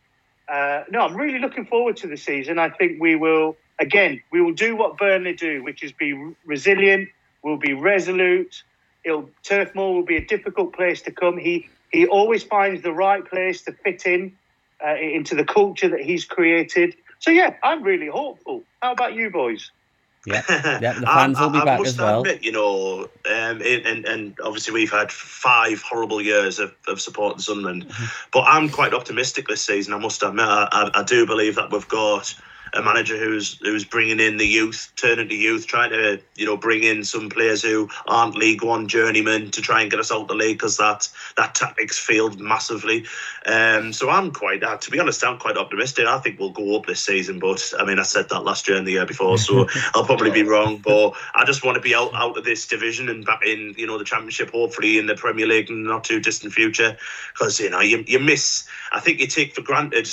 uh, 0.48 0.84
no, 0.90 1.00
I'm 1.00 1.16
really 1.16 1.38
looking 1.38 1.66
forward 1.66 1.96
to 1.98 2.06
the 2.06 2.16
season. 2.16 2.58
I 2.58 2.70
think 2.70 3.00
we 3.00 3.16
will 3.16 3.56
again 3.78 4.22
we 4.32 4.40
will 4.40 4.52
do 4.52 4.76
what 4.76 4.98
Burnley 4.98 5.34
do, 5.34 5.62
which 5.62 5.82
is 5.82 5.92
be 5.92 6.12
resilient. 6.44 7.08
We'll 7.42 7.56
be 7.56 7.72
resolute. 7.72 8.62
It'll, 9.04 9.28
Turf 9.42 9.74
Moor 9.74 9.94
will 9.94 10.04
be 10.04 10.16
a 10.16 10.24
difficult 10.24 10.74
place 10.74 11.02
to 11.02 11.12
come. 11.12 11.38
He 11.38 11.68
he 11.90 12.06
always 12.06 12.42
finds 12.42 12.82
the 12.82 12.92
right 12.92 13.24
place 13.24 13.62
to 13.62 13.72
fit 13.72 14.06
in 14.06 14.32
uh, 14.84 14.96
into 14.96 15.34
the 15.34 15.44
culture 15.44 15.88
that 15.88 16.00
he's 16.00 16.24
created. 16.24 16.94
So 17.18 17.30
yeah, 17.30 17.56
I'm 17.62 17.82
really 17.82 18.08
hopeful. 18.08 18.62
How 18.80 18.92
about 18.92 19.14
you 19.14 19.30
boys? 19.30 19.70
Yeah, 20.24 20.42
yeah, 20.80 20.92
the 20.92 21.06
fans 21.06 21.36
I, 21.38 21.44
will 21.44 21.50
be 21.50 21.58
I, 21.58 21.64
back 21.64 21.80
I 21.80 21.82
as 21.82 21.98
well. 21.98 22.20
Admit, 22.20 22.44
you 22.44 22.52
know, 22.52 23.08
um, 23.24 23.60
and 23.62 24.06
and 24.06 24.38
obviously 24.44 24.72
we've 24.72 24.90
had 24.90 25.10
five 25.10 25.82
horrible 25.82 26.20
years 26.20 26.60
of, 26.60 26.72
of 26.86 27.00
supporting 27.00 27.40
Sunderland, 27.40 27.88
mm-hmm. 27.88 28.04
but 28.32 28.42
I'm 28.42 28.68
quite 28.68 28.94
optimistic 28.94 29.48
this 29.48 29.62
season. 29.62 29.94
I 29.94 29.98
must 29.98 30.22
admit, 30.22 30.44
I, 30.46 30.90
I 30.94 31.02
do 31.02 31.26
believe 31.26 31.56
that 31.56 31.72
we've 31.72 31.88
got 31.88 32.34
a 32.74 32.82
manager 32.82 33.18
who's 33.18 33.58
who's 33.58 33.84
bringing 33.84 34.20
in 34.20 34.38
the 34.38 34.46
youth, 34.46 34.92
turning 34.96 35.28
to 35.28 35.34
youth, 35.34 35.66
trying 35.66 35.90
to 35.90 36.20
you 36.36 36.46
know 36.46 36.56
bring 36.56 36.82
in 36.82 37.04
some 37.04 37.28
players 37.28 37.62
who 37.62 37.88
aren't 38.06 38.36
League 38.36 38.62
One 38.62 38.88
journeymen 38.88 39.50
to 39.52 39.60
try 39.60 39.82
and 39.82 39.90
get 39.90 40.00
us 40.00 40.10
out 40.10 40.28
the 40.28 40.34
league 40.34 40.58
because 40.58 40.78
that 40.78 41.08
that 41.36 41.54
tactics 41.54 41.98
failed 41.98 42.40
massively. 42.40 43.04
Um, 43.44 43.92
so 43.92 44.08
I'm 44.08 44.30
quite, 44.30 44.62
uh, 44.62 44.76
to 44.78 44.90
be 44.90 45.00
honest, 45.00 45.24
I'm 45.24 45.38
quite 45.38 45.56
optimistic. 45.56 46.06
I 46.06 46.18
think 46.18 46.38
we'll 46.38 46.50
go 46.50 46.76
up 46.76 46.86
this 46.86 47.00
season, 47.00 47.38
but 47.38 47.72
I 47.78 47.84
mean 47.84 47.98
I 47.98 48.04
said 48.04 48.28
that 48.30 48.40
last 48.40 48.68
year 48.68 48.78
and 48.78 48.86
the 48.86 48.92
year 48.92 49.06
before, 49.06 49.36
so 49.36 49.66
I'll 49.94 50.04
probably 50.04 50.30
be 50.30 50.42
wrong. 50.42 50.78
But 50.78 51.14
I 51.34 51.44
just 51.44 51.64
want 51.64 51.74
to 51.74 51.82
be 51.82 51.94
out 51.94 52.14
out 52.14 52.38
of 52.38 52.44
this 52.44 52.66
division 52.66 53.08
and 53.08 53.24
back 53.24 53.44
in 53.44 53.74
you 53.76 53.86
know 53.86 53.98
the 53.98 54.04
Championship, 54.04 54.50
hopefully 54.50 54.98
in 54.98 55.06
the 55.06 55.14
Premier 55.14 55.46
League 55.46 55.68
in 55.68 55.84
the 55.84 55.90
not 55.90 56.04
too 56.04 56.20
distant 56.20 56.52
future, 56.52 56.96
because 57.32 57.60
you 57.60 57.70
know 57.70 57.80
you 57.80 58.04
you 58.06 58.18
miss. 58.18 58.66
I 58.92 59.00
think 59.00 59.20
you 59.20 59.26
take 59.26 59.54
for 59.54 59.62
granted 59.62 60.08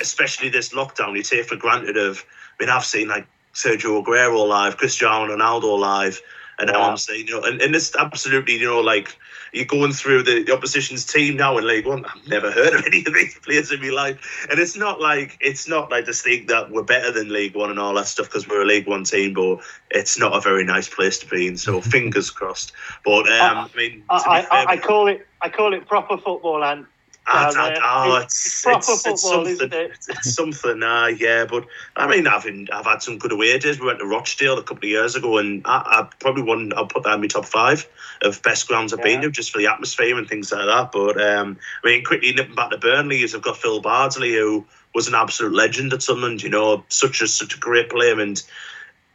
especially 0.00 0.48
this 0.48 0.70
lockdown, 0.72 1.16
you 1.16 1.22
take 1.22 1.46
for 1.46 1.56
granted 1.56 1.96
of. 1.96 2.24
I 2.58 2.64
mean, 2.64 2.70
I've 2.70 2.84
seen 2.84 3.08
like 3.08 3.26
Sergio 3.54 4.02
Aguero 4.02 4.46
live, 4.48 4.76
Cristiano 4.76 5.34
Ronaldo 5.34 5.78
live, 5.78 6.20
and 6.58 6.70
now 6.70 6.90
I'm 6.90 6.96
saying, 6.96 7.26
you 7.28 7.34
know, 7.34 7.46
and, 7.46 7.60
and 7.60 7.74
it's 7.74 7.94
absolutely, 7.96 8.54
you 8.58 8.66
know, 8.66 8.80
like 8.80 9.14
you're 9.52 9.66
going 9.66 9.92
through 9.92 10.22
the, 10.22 10.42
the, 10.42 10.52
opposition's 10.52 11.04
team 11.04 11.36
now 11.36 11.58
in 11.58 11.66
League 11.66 11.86
One. 11.86 12.04
I've 12.04 12.26
never 12.26 12.50
heard 12.50 12.74
of 12.74 12.84
any 12.86 13.04
of 13.06 13.12
these 13.12 13.38
players 13.38 13.70
in 13.70 13.80
my 13.80 13.88
life, 13.88 14.46
and 14.50 14.58
it's 14.58 14.76
not 14.76 15.00
like 15.00 15.36
it's 15.40 15.68
not 15.68 15.90
like 15.90 16.06
to 16.06 16.12
think 16.12 16.48
that 16.48 16.70
we're 16.70 16.82
better 16.82 17.12
than 17.12 17.32
League 17.32 17.54
One 17.54 17.70
and 17.70 17.78
all 17.78 17.94
that 17.94 18.06
stuff 18.06 18.26
because 18.26 18.48
we're 18.48 18.62
a 18.62 18.66
League 18.66 18.86
One 18.86 19.04
team, 19.04 19.34
but 19.34 19.60
it's 19.90 20.18
not 20.18 20.34
a 20.34 20.40
very 20.40 20.64
nice 20.64 20.88
place 20.88 21.18
to 21.20 21.26
be 21.26 21.46
in. 21.46 21.56
So 21.56 21.80
fingers 21.82 22.30
crossed. 22.30 22.72
But 23.04 23.28
um, 23.28 23.58
I 23.58 23.76
mean, 23.76 24.02
I, 24.08 24.16
I, 24.16 24.42
fair, 24.42 24.68
I, 24.68 24.76
call 24.78 25.08
it 25.08 25.26
I 25.42 25.48
call 25.48 25.74
it 25.74 25.86
proper 25.86 26.16
football, 26.16 26.64
and 26.64 26.86
I, 27.28 27.52
I, 27.56 27.80
oh, 27.82 28.16
it's, 28.22 28.46
it's, 28.46 28.62
proper 28.62 28.78
it's, 28.78 29.02
football, 29.02 29.46
it's 29.46 29.58
something. 29.58 29.78
It? 29.78 29.90
It's 30.08 30.34
something, 30.34 30.82
uh, 30.82 31.06
yeah. 31.06 31.44
But 31.44 31.66
I 31.96 32.06
mean, 32.06 32.26
I've 32.26 32.44
been, 32.44 32.68
I've 32.72 32.84
had 32.84 33.02
some 33.02 33.18
good 33.18 33.32
away 33.32 33.58
days. 33.58 33.80
We 33.80 33.86
went 33.86 33.98
to 33.98 34.06
Rochdale 34.06 34.58
a 34.58 34.62
couple 34.62 34.84
of 34.84 34.90
years 34.90 35.16
ago, 35.16 35.38
and 35.38 35.62
I, 35.64 35.78
I 35.84 36.08
probably 36.20 36.42
won. 36.42 36.72
I'll 36.76 36.86
put 36.86 37.02
that 37.02 37.14
in 37.14 37.20
my 37.20 37.26
top 37.26 37.44
five 37.44 37.88
of 38.22 38.40
best 38.42 38.68
grounds 38.68 38.92
I've 38.92 39.00
yeah. 39.00 39.04
been 39.04 39.22
to, 39.22 39.30
just 39.30 39.50
for 39.50 39.58
the 39.58 39.66
atmosphere 39.66 40.16
and 40.16 40.28
things 40.28 40.52
like 40.52 40.66
that. 40.66 40.92
But 40.92 41.20
um, 41.20 41.58
I 41.82 41.88
mean, 41.88 42.04
quickly 42.04 42.32
nipping 42.32 42.54
back 42.54 42.70
to 42.70 42.78
Burnley, 42.78 43.22
is 43.22 43.34
I've 43.34 43.42
got 43.42 43.56
Phil 43.56 43.80
Bardsley, 43.80 44.34
who 44.34 44.64
was 44.94 45.08
an 45.08 45.14
absolute 45.14 45.52
legend 45.52 45.92
at 45.92 46.02
Sunderland. 46.02 46.44
You 46.44 46.50
know, 46.50 46.84
such 46.88 47.20
a 47.22 47.26
such 47.26 47.56
a 47.56 47.58
great 47.58 47.90
player, 47.90 48.20
and 48.20 48.40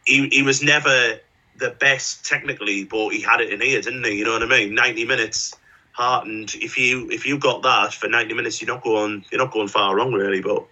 he 0.04 0.28
he 0.28 0.42
was 0.42 0.62
never 0.62 1.18
the 1.56 1.70
best 1.70 2.26
technically, 2.26 2.84
but 2.84 3.08
he 3.10 3.22
had 3.22 3.40
it 3.40 3.52
in 3.52 3.62
here, 3.62 3.80
didn't 3.80 4.04
he? 4.04 4.18
You 4.18 4.24
know 4.24 4.32
what 4.32 4.42
I 4.42 4.46
mean? 4.46 4.74
Ninety 4.74 5.06
minutes 5.06 5.54
heart, 5.92 6.26
and 6.26 6.52
if 6.54 6.78
you 6.78 7.10
if 7.10 7.26
you 7.26 7.38
got 7.38 7.62
that 7.62 7.94
for 7.94 8.08
ninety 8.08 8.34
minutes, 8.34 8.60
you're 8.60 8.74
not 8.74 8.82
going 8.82 9.24
you're 9.30 9.40
not 9.40 9.52
going 9.52 9.68
far 9.68 9.94
wrong 9.94 10.12
really. 10.12 10.40
But 10.40 10.66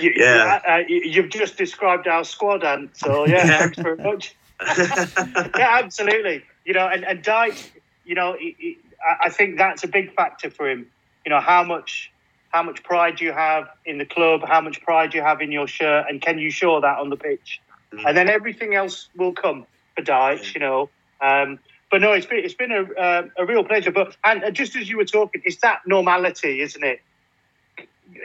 you, 0.00 0.12
yeah, 0.16 0.60
uh, 0.66 0.82
you've 0.88 1.30
just 1.30 1.56
described 1.56 2.06
our 2.06 2.24
squad, 2.24 2.64
and 2.64 2.90
so 2.94 3.26
yeah, 3.26 3.58
thanks 3.58 3.78
very 3.78 3.96
much. 3.96 4.34
yeah, 4.76 5.78
absolutely. 5.82 6.44
You 6.64 6.74
know, 6.74 6.86
and 6.86 7.04
and 7.04 7.22
Dyche, 7.22 7.70
you 8.04 8.14
know, 8.14 8.36
I 9.22 9.30
think 9.30 9.58
that's 9.58 9.84
a 9.84 9.88
big 9.88 10.14
factor 10.14 10.50
for 10.50 10.68
him. 10.68 10.86
You 11.24 11.30
know, 11.30 11.40
how 11.40 11.64
much 11.64 12.12
how 12.50 12.62
much 12.62 12.82
pride 12.82 13.20
you 13.20 13.32
have 13.32 13.68
in 13.84 13.98
the 13.98 14.04
club, 14.04 14.42
how 14.46 14.60
much 14.60 14.80
pride 14.82 15.14
you 15.14 15.22
have 15.22 15.40
in 15.40 15.52
your 15.52 15.66
shirt, 15.66 16.06
and 16.08 16.20
can 16.20 16.38
you 16.38 16.50
show 16.50 16.80
that 16.80 16.98
on 16.98 17.10
the 17.10 17.16
pitch? 17.16 17.60
Mm. 17.92 18.04
And 18.06 18.16
then 18.16 18.28
everything 18.28 18.74
else 18.74 19.08
will 19.16 19.32
come 19.32 19.66
for 19.96 20.02
Dyche. 20.02 20.54
You 20.54 20.60
know, 20.60 20.90
um, 21.20 21.58
but 21.90 22.00
no, 22.00 22.12
it's 22.12 22.26
been 22.26 22.44
it's 22.44 22.54
been 22.54 22.72
a 22.72 22.82
uh, 22.82 23.22
a 23.36 23.44
real 23.44 23.64
pleasure. 23.64 23.90
But 23.90 24.16
and 24.24 24.44
uh, 24.44 24.50
just 24.50 24.76
as 24.76 24.88
you 24.88 24.96
were 24.96 25.04
talking, 25.04 25.42
it's 25.44 25.56
that 25.58 25.80
normality, 25.86 26.60
isn't 26.60 26.84
it? 26.84 27.00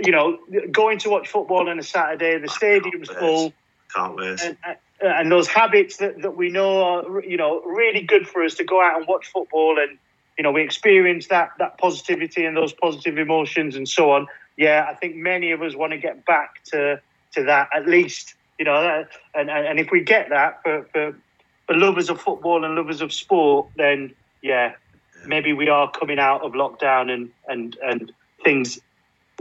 You 0.03 0.11
know, 0.11 0.39
going 0.71 0.99
to 0.99 1.09
watch 1.09 1.29
football 1.29 1.69
on 1.69 1.79
a 1.79 1.83
Saturday, 1.83 2.37
the 2.39 2.47
stadium's 2.47 3.09
full. 3.09 3.53
Can't 3.93 4.15
wait. 4.15 4.41
And, 4.41 4.57
uh, 4.67 4.73
uh, 5.03 5.07
and 5.07 5.31
those 5.31 5.47
habits 5.47 5.97
that, 5.97 6.21
that 6.21 6.35
we 6.35 6.49
know 6.49 6.81
are, 6.83 7.23
you 7.23 7.37
know, 7.37 7.61
really 7.61 8.01
good 8.01 8.27
for 8.27 8.43
us 8.43 8.55
to 8.55 8.63
go 8.63 8.81
out 8.81 8.97
and 8.97 9.07
watch 9.07 9.27
football 9.27 9.77
and, 9.77 9.97
you 10.37 10.43
know, 10.43 10.51
we 10.51 10.63
experience 10.63 11.27
that 11.27 11.51
that 11.59 11.77
positivity 11.77 12.45
and 12.45 12.55
those 12.57 12.73
positive 12.73 13.17
emotions 13.17 13.75
and 13.75 13.87
so 13.87 14.11
on. 14.11 14.27
Yeah, 14.57 14.85
I 14.89 14.95
think 14.95 15.15
many 15.15 15.51
of 15.51 15.61
us 15.61 15.75
want 15.75 15.91
to 15.91 15.97
get 15.97 16.25
back 16.25 16.63
to 16.65 16.99
to 17.33 17.43
that 17.43 17.69
at 17.75 17.87
least, 17.87 18.35
you 18.57 18.65
know, 18.65 19.05
and 19.33 19.49
and 19.49 19.79
if 19.79 19.91
we 19.91 20.01
get 20.01 20.29
that 20.29 20.63
for 20.63 20.83
for 20.91 21.15
lovers 21.73 22.09
of 22.09 22.21
football 22.21 22.63
and 22.63 22.75
lovers 22.75 23.01
of 23.01 23.11
sport, 23.11 23.67
then 23.75 24.13
yeah, 24.41 24.73
maybe 25.25 25.53
we 25.53 25.69
are 25.69 25.89
coming 25.89 26.19
out 26.19 26.41
of 26.41 26.53
lockdown 26.53 27.11
and 27.11 27.31
and 27.47 27.77
and 27.83 28.11
things 28.43 28.79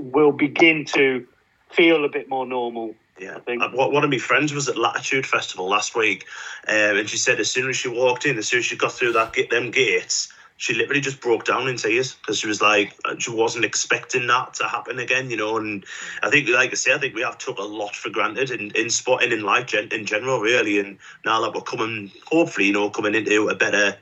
will 0.01 0.33
begin 0.33 0.85
to 0.85 1.27
feel 1.71 2.05
a 2.05 2.09
bit 2.09 2.29
more 2.29 2.47
normal. 2.47 2.95
Yeah, 3.19 3.39
uh, 3.47 3.69
one 3.71 4.03
of 4.03 4.11
my 4.11 4.19
friends 4.19 4.53
was 4.53 4.69
at 4.69 4.77
Latitude 4.77 5.25
Festival 5.25 5.69
last 5.69 5.95
week, 5.95 6.25
um, 6.67 6.97
and 6.97 7.09
she 7.09 7.17
said 7.17 7.39
as 7.39 7.49
soon 7.49 7.69
as 7.69 7.77
she 7.77 7.89
walked 7.89 8.27
in, 8.27 8.39
as 8.39 8.49
soon 8.49 8.59
as 8.59 8.65
she 8.65 8.77
got 8.77 8.93
through 8.93 9.13
that 9.13 9.33
get 9.33 9.51
them 9.51 9.71
gates, 9.71 10.33
she 10.57 10.75
literally 10.75 11.01
just 11.01 11.21
broke 11.21 11.45
down 11.45 11.69
in 11.69 11.77
tears 11.77 12.15
because 12.15 12.39
she 12.39 12.47
was 12.47 12.63
like 12.63 12.95
uh, 13.05 13.17
she 13.19 13.31
wasn't 13.31 13.65
expecting 13.65 14.27
that 14.29 14.55
to 14.55 14.65
happen 14.65 14.99
again, 14.99 15.31
you 15.31 15.37
know. 15.37 15.57
And 15.57 15.85
I 16.23 16.31
think, 16.31 16.49
like 16.49 16.71
I 16.71 16.75
say, 16.75 16.95
I 16.95 16.99
think 16.99 17.15
we 17.15 17.23
have 17.23 17.39
took 17.39 17.59
a 17.59 17.63
lot 17.63 17.97
for 17.97 18.11
granted 18.11 18.51
in, 18.51 18.71
in 18.73 18.91
sport 18.91 19.25
and 19.25 19.33
in 19.33 19.43
life 19.43 19.67
gen, 19.67 19.89
in 19.91 20.07
general, 20.07 20.41
really. 20.41 20.79
And 20.79 20.99
now 21.25 21.41
that 21.43 21.55
we're 21.55 21.63
coming, 21.63 22.13
hopefully, 22.27 22.69
you 22.69 22.73
know, 22.73 22.89
coming 22.89 23.15
into 23.15 23.49
a 23.49 23.55
better, 23.55 23.97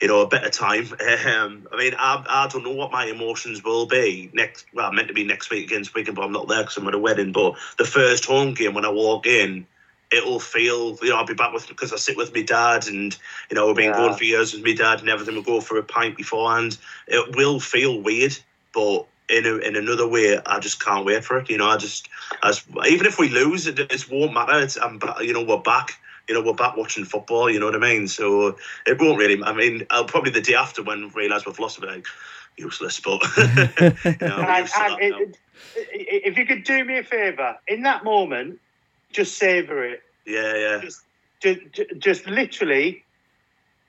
you 0.00 0.08
know, 0.08 0.20
a 0.20 0.28
better 0.28 0.50
time. 0.50 0.88
Um, 1.30 1.68
I 1.70 1.76
mean, 1.76 1.94
I, 1.98 2.24
I 2.28 2.48
don't 2.48 2.64
know 2.64 2.70
what 2.70 2.90
my 2.90 3.04
emotions 3.04 3.62
will 3.62 3.86
be 3.86 4.30
next. 4.32 4.64
Well, 4.72 4.86
I'm 4.86 4.96
meant 4.96 5.08
to 5.08 5.14
be 5.14 5.24
next 5.24 5.50
week 5.50 5.66
against 5.66 5.94
Wigan, 5.94 6.14
but 6.14 6.24
I'm 6.24 6.32
not 6.32 6.48
there 6.48 6.62
because 6.62 6.78
I'm 6.78 6.88
at 6.88 6.94
a 6.94 6.98
wedding. 6.98 7.32
But 7.32 7.56
the 7.78 7.84
first 7.84 8.24
home 8.24 8.54
game 8.54 8.74
when 8.74 8.86
I 8.86 8.90
walk 8.90 9.26
in 9.26 9.66
it'll 10.10 10.40
feel 10.40 10.96
you 11.02 11.10
know 11.10 11.16
I'll 11.16 11.26
be 11.26 11.34
back 11.34 11.52
with 11.52 11.68
because 11.68 11.92
I 11.92 11.96
sit 11.96 12.16
with 12.16 12.34
my 12.34 12.42
dad 12.42 12.88
and 12.88 13.16
you 13.50 13.54
know 13.54 13.66
we've 13.66 13.76
been 13.76 13.90
yeah. 13.90 13.96
going 13.96 14.14
for 14.14 14.24
years 14.24 14.52
with 14.52 14.64
my 14.64 14.74
dad 14.74 15.00
and 15.00 15.08
everything. 15.08 15.34
We 15.34 15.42
go 15.42 15.60
for 15.60 15.78
a 15.78 15.82
pint 15.82 16.16
beforehand. 16.16 16.78
It 17.06 17.36
will 17.36 17.60
feel 17.60 18.00
weird, 18.00 18.36
but 18.72 19.06
in 19.28 19.46
a, 19.46 19.56
in 19.56 19.76
another 19.76 20.08
way, 20.08 20.40
I 20.44 20.58
just 20.58 20.84
can't 20.84 21.04
wait 21.04 21.24
for 21.24 21.38
it. 21.38 21.48
You 21.48 21.58
know, 21.58 21.68
I 21.68 21.76
just 21.76 22.08
as 22.42 22.64
even 22.88 23.06
if 23.06 23.18
we 23.18 23.28
lose, 23.28 23.66
it, 23.66 23.78
it 23.78 24.10
won't 24.10 24.34
matter. 24.34 24.60
It's, 24.60 24.76
I'm 24.76 25.00
you 25.20 25.32
know 25.32 25.42
we're 25.42 25.58
back. 25.58 25.92
You 26.28 26.34
know, 26.34 26.42
we're 26.42 26.54
back 26.54 26.76
watching 26.76 27.04
football. 27.04 27.50
You 27.50 27.58
know 27.58 27.66
what 27.66 27.74
I 27.74 27.78
mean? 27.78 28.06
So 28.06 28.56
it 28.86 29.00
won't 29.00 29.18
really. 29.18 29.42
I 29.42 29.52
mean, 29.52 29.86
I'll 29.90 30.04
probably 30.04 30.30
the 30.30 30.40
day 30.40 30.54
after 30.54 30.82
when 30.82 31.02
we 31.02 31.22
realise 31.22 31.44
we've 31.44 31.58
lost, 31.58 31.82
i 31.82 31.86
like 31.86 32.06
useless. 32.56 33.00
But 33.00 33.20
you 33.36 34.28
know, 34.28 34.36
and, 34.38 34.70
and 34.78 35.20
it, 35.20 35.38
if 35.92 36.38
you 36.38 36.46
could 36.46 36.62
do 36.62 36.84
me 36.84 36.98
a 36.98 37.04
favour 37.04 37.58
in 37.66 37.82
that 37.82 38.04
moment 38.04 38.60
just 39.12 39.38
savor 39.38 39.84
it. 39.84 40.02
Yeah, 40.26 40.56
yeah. 40.56 40.80
Just, 40.80 41.02
just, 41.40 41.60
just 41.98 42.26
literally 42.26 43.04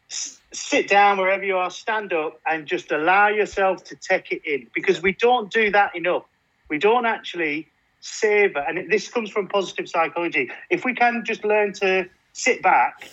sit 0.10 0.88
down 0.90 1.18
wherever 1.18 1.44
you 1.44 1.56
are, 1.56 1.70
stand 1.70 2.12
up, 2.12 2.40
and 2.46 2.66
just 2.66 2.92
allow 2.92 3.30
yourself 3.30 3.84
to 3.86 3.96
take 3.96 4.32
it 4.32 4.42
in 4.46 4.68
because 4.74 5.02
we 5.02 5.14
don't 5.14 5.52
do 5.52 5.72
that 5.72 5.96
enough. 5.96 6.26
We 6.70 6.78
don't 6.78 7.06
actually 7.06 7.68
savor, 8.02 8.60
and 8.60 8.92
this 8.92 9.10
comes 9.10 9.30
from 9.30 9.48
positive 9.48 9.88
psychology. 9.88 10.50
If 10.70 10.84
we 10.84 10.94
can 10.94 11.24
just 11.26 11.44
learn 11.46 11.74
to 11.74 12.10
sit 12.34 12.62
back 12.62 13.10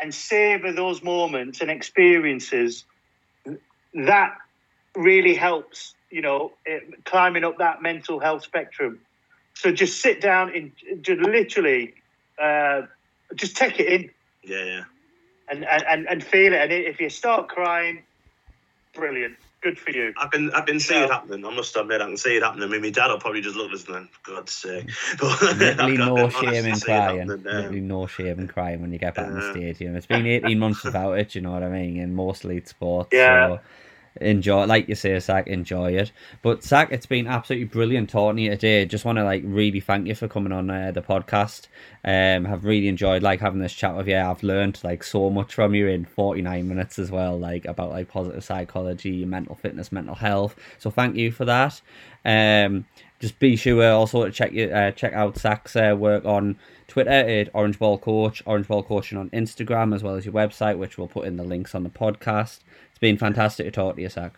and 0.00 0.14
savor 0.14 0.72
those 0.72 1.02
moments 1.02 1.60
and 1.60 1.70
experiences, 1.70 2.84
that 3.94 4.36
really 4.96 5.34
helps. 5.34 5.94
You 6.10 6.20
know, 6.20 6.52
climbing 7.04 7.42
up 7.42 7.56
that 7.58 7.80
mental 7.80 8.20
health 8.20 8.42
spectrum. 8.42 9.00
So 9.62 9.70
just 9.70 10.00
sit 10.00 10.20
down 10.20 10.52
and 10.56 10.72
just 11.02 11.20
literally 11.20 11.94
uh, 12.36 12.82
just 13.36 13.56
take 13.56 13.78
it 13.78 13.86
in. 13.86 14.10
Yeah, 14.42 14.64
yeah. 14.64 14.84
And, 15.48 15.64
and, 15.64 16.08
and 16.08 16.24
feel 16.24 16.52
it. 16.52 16.62
And 16.62 16.72
if 16.72 17.00
you 17.00 17.08
start 17.08 17.48
crying, 17.48 18.02
brilliant. 18.92 19.36
Good 19.60 19.78
for 19.78 19.90
you. 19.90 20.12
I 20.16 20.26
can 20.26 20.52
I 20.52 20.62
can 20.62 20.80
see 20.80 20.96
it 20.96 21.08
happening. 21.08 21.46
I 21.46 21.54
must 21.54 21.76
admit, 21.76 22.00
I 22.00 22.06
can 22.06 22.16
see 22.16 22.36
it 22.36 22.42
happening. 22.42 22.64
I 22.64 22.72
mean, 22.72 22.82
my 22.82 22.90
dad 22.90 23.06
will 23.06 23.20
probably 23.20 23.40
just 23.40 23.54
look 23.54 23.66
at 23.66 23.78
this 23.78 23.86
and 23.86 24.10
for 24.10 24.32
God's 24.34 24.52
sake. 24.52 24.90
Literally 25.22 25.96
no 25.96 26.28
shame 26.28 26.66
in 26.66 26.80
crying. 26.80 27.28
Literally 27.28 27.80
no 27.80 28.08
shame 28.08 28.40
in 28.40 28.48
crying 28.48 28.80
when 28.80 28.92
you 28.92 28.98
get 28.98 29.14
back 29.14 29.26
uh, 29.26 29.28
in 29.28 29.34
the 29.36 29.50
stadium. 29.52 29.94
It's 29.94 30.06
been 30.06 30.26
18 30.26 30.58
months 30.58 30.82
without 30.82 31.12
it, 31.20 31.36
you 31.36 31.40
know 31.40 31.52
what 31.52 31.62
I 31.62 31.68
mean? 31.68 32.00
And 32.00 32.16
mostly 32.16 32.56
elite 32.56 32.66
sports. 32.66 33.10
Yeah. 33.12 33.46
So 33.46 33.60
enjoy 34.20 34.66
like 34.66 34.88
you 34.88 34.94
say 34.94 35.18
Zach 35.18 35.46
enjoy 35.46 35.92
it. 35.92 36.12
But 36.42 36.62
Zach 36.62 36.92
it's 36.92 37.06
been 37.06 37.26
absolutely 37.26 37.66
brilliant 37.66 38.10
talking 38.10 38.36
to 38.36 38.42
you 38.42 38.50
today. 38.50 38.84
Just 38.84 39.04
want 39.04 39.16
to 39.18 39.24
like 39.24 39.42
really 39.44 39.80
thank 39.80 40.06
you 40.06 40.14
for 40.14 40.28
coming 40.28 40.52
on 40.52 40.70
uh, 40.70 40.92
the 40.92 41.02
podcast. 41.02 41.68
Um 42.04 42.44
have 42.44 42.64
really 42.64 42.88
enjoyed 42.88 43.22
like 43.22 43.40
having 43.40 43.60
this 43.60 43.72
chat 43.72 43.96
with 43.96 44.08
you. 44.08 44.18
I've 44.18 44.42
learned 44.42 44.80
like 44.84 45.02
so 45.02 45.30
much 45.30 45.54
from 45.54 45.74
you 45.74 45.88
in 45.88 46.04
49 46.04 46.68
minutes 46.68 46.98
as 46.98 47.10
well 47.10 47.38
like 47.38 47.64
about 47.64 47.90
like 47.90 48.08
positive 48.08 48.44
psychology 48.44 49.24
mental 49.24 49.54
fitness 49.54 49.92
mental 49.92 50.14
health. 50.14 50.56
So 50.78 50.90
thank 50.90 51.16
you 51.16 51.32
for 51.32 51.44
that. 51.46 51.80
Um 52.24 52.86
just 53.22 53.38
be 53.38 53.54
sure 53.54 53.92
also 53.92 54.24
to 54.24 54.32
check 54.32 54.52
you 54.52 54.66
uh, 54.66 54.90
check 54.90 55.12
out 55.12 55.38
Zach's 55.38 55.76
uh, 55.76 55.94
work 55.96 56.24
on 56.24 56.58
Twitter 56.88 57.10
at 57.10 57.48
Orange 57.54 57.78
Ball 57.78 57.96
Coach, 57.96 58.42
Orange 58.46 58.66
Ball 58.66 58.82
Coaching 58.82 59.16
on 59.16 59.30
Instagram, 59.30 59.94
as 59.94 60.02
well 60.02 60.16
as 60.16 60.26
your 60.26 60.34
website, 60.34 60.76
which 60.76 60.98
we'll 60.98 61.06
put 61.06 61.26
in 61.26 61.36
the 61.36 61.44
links 61.44 61.72
on 61.74 61.84
the 61.84 61.88
podcast 61.88 62.58
been 63.02 63.18
fantastic 63.18 63.66
to 63.66 63.70
talk 63.70 63.96
to 63.96 64.02
you, 64.02 64.08
Zach. 64.08 64.32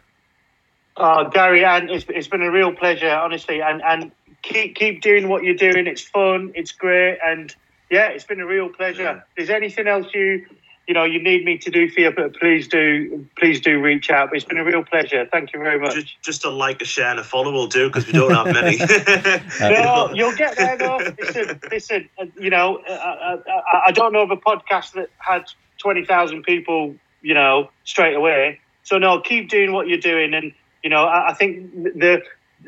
Oh, 0.96 1.28
Gary, 1.28 1.64
and 1.64 1.90
it's, 1.90 2.06
it's 2.08 2.28
been 2.28 2.42
a 2.42 2.50
real 2.50 2.72
pleasure, 2.72 3.10
honestly. 3.10 3.60
And 3.60 3.82
and 3.82 4.10
keep 4.42 4.74
keep 4.74 5.02
doing 5.02 5.28
what 5.28 5.44
you're 5.44 5.54
doing. 5.54 5.86
It's 5.86 6.02
fun. 6.02 6.50
It's 6.56 6.72
great. 6.72 7.18
And 7.24 7.54
yeah, 7.90 8.08
it's 8.08 8.24
been 8.24 8.40
a 8.40 8.46
real 8.46 8.70
pleasure. 8.70 9.02
Yeah. 9.02 9.20
Is 9.36 9.48
there 9.48 9.56
anything 9.56 9.86
else 9.86 10.06
you 10.14 10.46
you 10.86 10.94
know 10.94 11.04
you 11.04 11.22
need 11.22 11.44
me 11.44 11.58
to 11.58 11.70
do 11.70 11.90
for 11.90 12.00
you? 12.00 12.10
But 12.10 12.36
please 12.36 12.68
do 12.68 13.26
please 13.36 13.60
do 13.60 13.80
reach 13.80 14.08
out. 14.08 14.30
But 14.30 14.36
it's 14.36 14.46
been 14.46 14.58
a 14.58 14.64
real 14.64 14.84
pleasure. 14.84 15.26
Thank 15.30 15.52
you 15.52 15.60
very 15.60 15.78
much. 15.78 15.94
Just, 15.94 16.22
just 16.22 16.44
a 16.46 16.50
like, 16.50 16.80
a 16.80 16.86
share, 16.86 17.10
and 17.10 17.20
a 17.20 17.24
follow 17.24 17.52
will 17.52 17.66
do 17.66 17.88
because 17.88 18.06
we 18.06 18.12
don't 18.12 18.32
have 18.32 18.46
many. 18.46 18.78
no, 19.60 20.10
you'll 20.14 20.36
get 20.36 20.56
there 20.56 20.78
though. 20.78 21.00
Listen, 21.18 21.60
listen. 21.70 22.08
Uh, 22.18 22.26
you 22.38 22.50
know, 22.50 22.80
I, 22.88 22.92
uh, 22.92 22.96
I, 22.96 23.32
uh, 23.34 23.80
I 23.88 23.92
don't 23.92 24.12
know 24.12 24.22
of 24.22 24.30
a 24.30 24.36
podcast 24.36 24.92
that 24.92 25.10
had 25.18 25.44
twenty 25.76 26.04
thousand 26.06 26.44
people 26.44 26.94
you 27.25 27.35
know, 27.35 27.70
straight 27.85 28.14
away. 28.14 28.61
So 28.85 28.99
no, 28.99 29.20
keep 29.20 29.49
doing 29.49 29.72
what 29.72 29.89
you're 29.89 29.99
doing, 29.99 30.35
and 30.35 30.53
you 30.83 30.91
know, 30.91 31.05
I, 31.05 31.31
I 31.31 31.35
think 31.35 31.72
the 31.75 32.22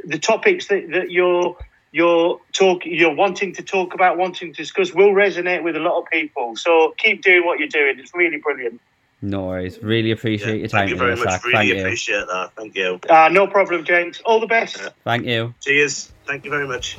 the 0.05 0.19
topics 0.19 0.67
that, 0.69 0.91
that 0.93 1.11
you're 1.11 1.57
you're 1.93 2.41
talk 2.53 2.83
you're 2.85 3.15
wanting 3.15 3.55
to 3.55 3.63
talk 3.63 3.95
about, 3.95 4.17
wanting 4.19 4.53
to 4.53 4.57
discuss 4.57 4.93
will 4.93 5.11
resonate 5.11 5.63
with 5.63 5.77
a 5.77 5.81
lot 5.81 6.01
of 6.01 6.05
people. 6.11 6.57
So 6.57 6.95
keep 6.97 7.23
doing 7.23 7.45
what 7.45 7.59
you're 7.59 7.69
doing. 7.69 7.99
It's 7.99 8.15
really 8.15 8.39
brilliant. 8.39 8.81
No 9.23 9.45
worries. 9.47 9.83
Really 9.83 10.11
appreciate 10.11 10.49
Yeah, 10.49 10.55
your 10.55 10.69
time. 10.69 10.81
thank 10.81 10.91
you 10.91 10.97
very 10.97 11.17
much. 11.17 11.31
Zach. 11.31 11.45
Really 11.45 11.57
Thank 11.57 11.69
you. 11.75 11.81
appreciate 11.81 12.27
that. 12.27 12.51
Thank 12.57 12.77
you. 12.77 13.01
Uh, 13.09 13.29
no 13.33 13.47
problem, 13.47 13.85
James. 13.85 14.21
All 14.25 14.41
the 14.41 14.47
best. 14.47 14.77
Thank 15.05 15.25
you. 15.25 15.55
Cheers. 15.63 16.13
Thank 16.27 16.45
you 16.45 16.51
very 16.51 16.69
much. 16.69 16.99